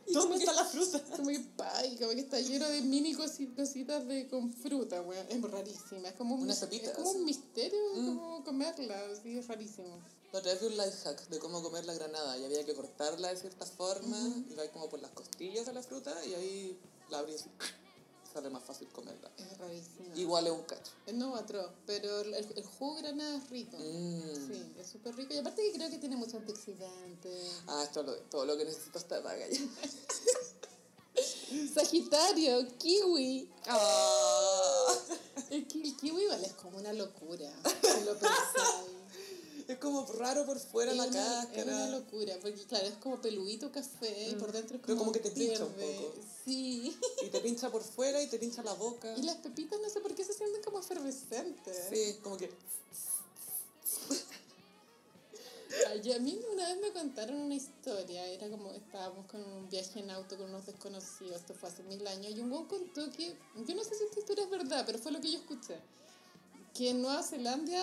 [0.07, 1.01] y ¿Dónde que- está la fruta?
[1.15, 5.25] Como que, ay, como que está lleno de mini cosi- cositas de, con fruta, weón.
[5.29, 6.09] Es rarísima.
[6.09, 6.89] Es como un, Unas mis- pepitas.
[6.89, 8.05] es como un misterio Mm.
[8.17, 9.01] como comerla.
[9.23, 9.97] Sí, es rarísimo.
[10.33, 12.75] La otra vez vi un life hack de cómo comer la granada y había que
[12.75, 14.17] cortarla de cierta forma
[14.49, 16.79] y va como por las costillas de la fruta y ahí
[17.09, 17.49] la abrí así.
[18.39, 19.29] Sale más fácil comerla.
[19.37, 20.15] Es rarísimo.
[20.15, 20.93] Igual es un cacho.
[21.05, 23.75] Es no atroz, pero el, el jugo de granada es rico.
[23.77, 24.47] Mm.
[24.47, 25.33] Sí, es súper rico.
[25.33, 27.29] Y aparte que creo que tiene mucho antioxidante.
[27.67, 29.59] Ah, esto es lo- todo lo que necesito está paga ya.
[31.73, 33.49] Sagitario, kiwi.
[33.67, 34.93] Ah.
[35.49, 37.51] El, ki- el kiwi igual es como una locura.
[37.81, 38.95] Si lo pensáis.
[39.69, 41.59] Es como raro por fuera Es la una- cáscara.
[41.61, 44.99] Es una locura, porque claro, es como peludito café y por dentro es Pero como,
[44.99, 46.13] como que te pincha un poco.
[46.43, 46.97] Sí.
[47.23, 49.15] Y te pincha por fuera y te pincha la boca.
[49.15, 51.85] Y las pepitas no sé por qué se sienten como efervescentes.
[51.91, 52.49] Sí, como que...
[55.91, 59.99] Ay, a mí una vez me contaron una historia, era como estábamos con un viaje
[59.99, 63.35] en auto con unos desconocidos, esto fue hace mil años, y un güey contó que,
[63.67, 65.77] yo no sé si esta historia es verdad, pero fue lo que yo escuché,
[66.73, 67.79] que en Nueva Zelanda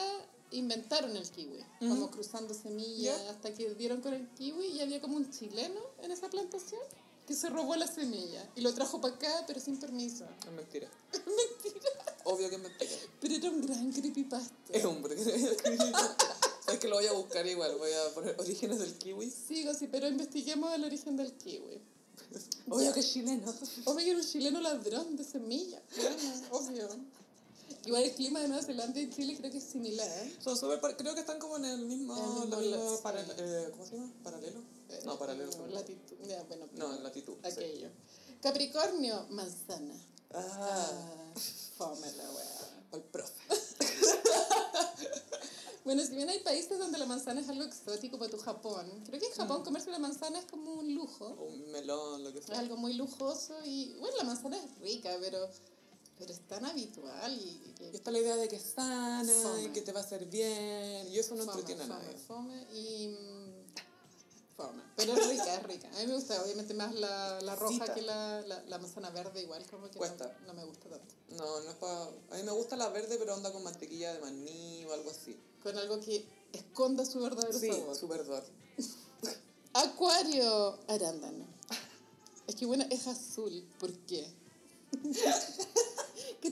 [0.50, 3.30] inventaron el kiwi, como cruzando semillas, Ya.
[3.30, 6.80] hasta que dieron con el kiwi y había como un chileno en esa plantación
[7.26, 10.24] que se robó la semilla y lo trajo para acá, pero sin permiso.
[10.46, 10.88] Es mentira.
[11.12, 12.16] mentira.
[12.24, 12.90] Obvio que es mentira.
[13.20, 14.54] Pero era un gran creepypasta.
[14.72, 15.02] Es un
[16.64, 17.76] Sabes que lo voy a buscar igual.
[17.78, 19.30] Voy a poner orígenes del kiwi.
[19.30, 21.80] Sigo, sí, pero investiguemos el origen del kiwi.
[22.68, 23.52] Obvio que es chileno.
[23.84, 25.82] Obvio que era un chileno ladrón de semillas.
[25.96, 26.16] Bueno,
[26.50, 26.88] obvio.
[27.86, 30.08] Igual el clima de Nueva Zelanda y Chile creo que es similar.
[30.08, 30.36] ¿eh?
[30.42, 33.32] Son súper par- creo que están como en el mismo, el mismo la paral- sí.
[33.38, 34.12] eh, ¿cómo se llama?
[34.24, 34.60] ¿Paralelo?
[35.04, 35.50] No, paralelo.
[35.56, 36.16] No, latitud.
[36.26, 37.34] Ya, bueno, No, latitud.
[37.42, 37.48] sí.
[37.48, 37.88] aquello.
[38.42, 39.94] Capricornio, manzana.
[40.34, 40.90] Ah,
[41.32, 41.32] Ah,
[41.78, 42.84] fome la weá.
[42.92, 43.32] el profe.
[45.84, 49.20] Bueno, si bien hay países donde la manzana es algo exótico, para tu Japón, creo
[49.20, 51.26] que en Japón comerse la manzana es como un lujo.
[51.26, 52.58] O un melón, lo que Es sea.
[52.58, 55.48] algo muy lujoso y, bueno, la manzana es rica, pero,
[56.18, 57.74] pero es tan habitual y...
[57.80, 59.62] Y y está la idea de que es sana Fome.
[59.64, 61.06] y que te va a hacer bien.
[61.08, 62.18] Y eso no fome, entretiene a fome, nadie.
[62.18, 63.16] fome y...
[64.56, 64.82] Fome.
[64.96, 65.88] Pero es rica, es rica.
[65.94, 67.94] A mí me gusta, obviamente, más la, la roja Cita.
[67.94, 70.34] que la, la, la manzana verde, igual como que no, Cuesta.
[70.46, 71.14] no me gusta tanto.
[71.30, 72.04] No, no es para...
[72.04, 75.38] A mí me gusta la verde, pero onda con mantequilla de maní o algo así.
[75.62, 77.94] Con algo que esconda su verdadero Sí, sabor.
[77.96, 78.44] su verdor.
[79.74, 81.44] Acuario, arándano.
[82.46, 83.62] Es que bueno, es azul.
[83.78, 84.26] ¿Por qué?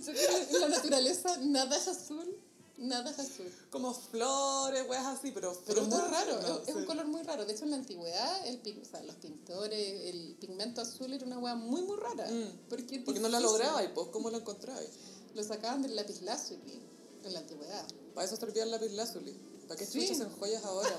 [0.00, 2.36] que en la naturaleza nada es azul.
[2.76, 3.52] Nada es azul.
[3.70, 6.86] Como flores, weas así, pero Pero es muy raro, no, es, un sí.
[6.86, 7.44] color muy raro.
[7.44, 11.38] De hecho, en la antigüedad, el, o sea, los pintores, el pigmento azul era una
[11.38, 12.28] hueá muy, muy rara.
[12.28, 12.68] Mm.
[12.68, 14.84] Porque, no la lograba y pues, ¿cómo la encontrabas?
[15.34, 16.80] Lo sacaban del lápiz lazuli
[17.24, 17.86] en la antigüedad.
[18.12, 19.32] Para eso servía el lápiz lazuli.
[19.68, 20.00] ¿Para qué Sí.
[20.00, 20.90] chuchas en joyas ahora,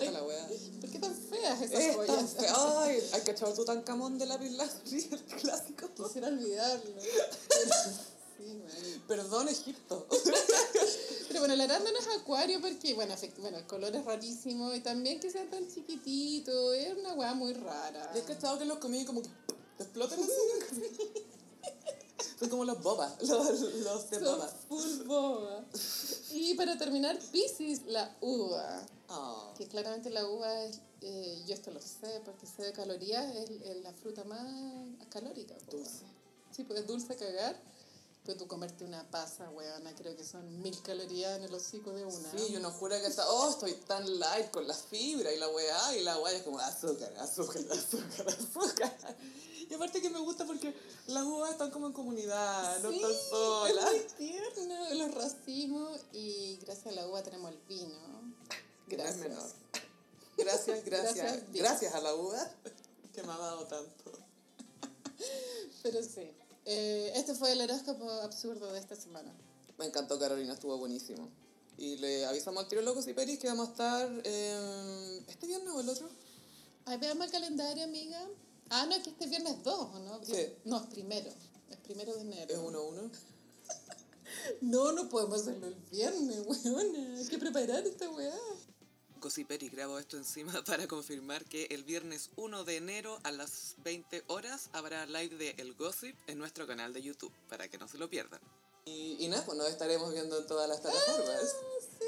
[0.00, 0.14] weón?
[0.14, 0.48] La wea.
[0.80, 2.34] ¿Por qué tan feas esas Es joyas?
[2.36, 2.46] tan.
[2.56, 5.88] Ay, hay que echar tu tancamón de lápiz lazuli, el clásico.
[5.96, 6.94] Quisiera olvidarlo.
[8.38, 9.02] Sí.
[9.06, 10.06] Perdón, Egipto.
[11.28, 15.20] Pero bueno, el arándano es acuario porque, bueno, bueno, el color es rarísimo y también
[15.20, 18.10] que sea tan chiquitito, es una weá muy rara.
[18.14, 19.28] ¿Y has cachado que los comí como que
[19.78, 20.30] explotan así?
[22.38, 24.54] Son como los bobas, los, los de bobas.
[24.68, 25.64] full boba.
[26.32, 28.86] Y para terminar, Pisces, la uva.
[29.08, 29.52] Ah.
[29.56, 33.50] Que claramente la uva es, eh, yo esto lo sé porque sé de calorías, es,
[33.50, 34.46] es la fruta más
[35.10, 35.54] calórica.
[35.70, 36.04] Dulce.
[36.50, 37.60] Sí, pues es dulce cagar.
[38.28, 42.04] Pero tú comerte una pasa, weona, creo que son mil calorías en el hocico de
[42.04, 42.30] una.
[42.30, 45.48] Sí, y uno jura que está, oh, estoy tan light con la fibra y la
[45.48, 49.16] weá, y la weá es como azúcar, azúcar, azúcar, azúcar.
[49.70, 50.74] Y aparte que me gusta porque
[51.06, 53.94] las uvas están como en comunidad, no Sí, están solas.
[53.94, 57.98] Es muy tierno, los racimos y gracias a la uva tenemos el vino.
[57.98, 59.16] No es Gracias.
[59.16, 59.50] menor.
[60.36, 62.46] Gracias, gracias, Gracias, gracias a la uva
[63.14, 64.12] que me ha dado tanto.
[65.82, 66.30] Pero sí,
[66.70, 69.32] eh, este fue el horóscopo absurdo de esta semana.
[69.78, 71.30] Me encantó Carolina, estuvo buenísimo.
[71.78, 75.72] Y le avisamos al tiro Locos y Peris que vamos a estar eh, este viernes
[75.72, 76.10] o el otro.
[76.84, 78.20] Ay, veamos el calendario, amiga.
[78.68, 80.22] Ah, no, es que este viernes 2, ¿o no?
[80.22, 80.46] Sí.
[80.66, 81.30] No, es primero.
[81.70, 82.54] Es primero de enero.
[82.54, 83.10] Es 1-1.
[84.60, 87.16] No, no podemos hacerlo el viernes, weona.
[87.16, 88.38] Hay que preparar esta weá.
[89.20, 94.24] Gossiperi grabo esto encima para confirmar que el viernes 1 de enero a las 20
[94.28, 97.98] horas habrá live de El Gossip en nuestro canal de YouTube, para que no se
[97.98, 98.40] lo pierdan.
[98.84, 101.56] Y, y nada, pues nos estaremos viendo en todas las plataformas.
[101.98, 102.04] Sí.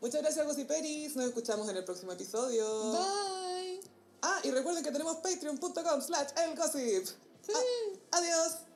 [0.00, 2.92] Muchas gracias Gossiperis, nos escuchamos en el próximo episodio.
[2.92, 3.80] Bye.
[4.22, 7.06] Ah, y recuerden que tenemos patreon.com slash elgossip.
[7.06, 7.52] Sí.
[7.54, 8.67] Ah, adiós.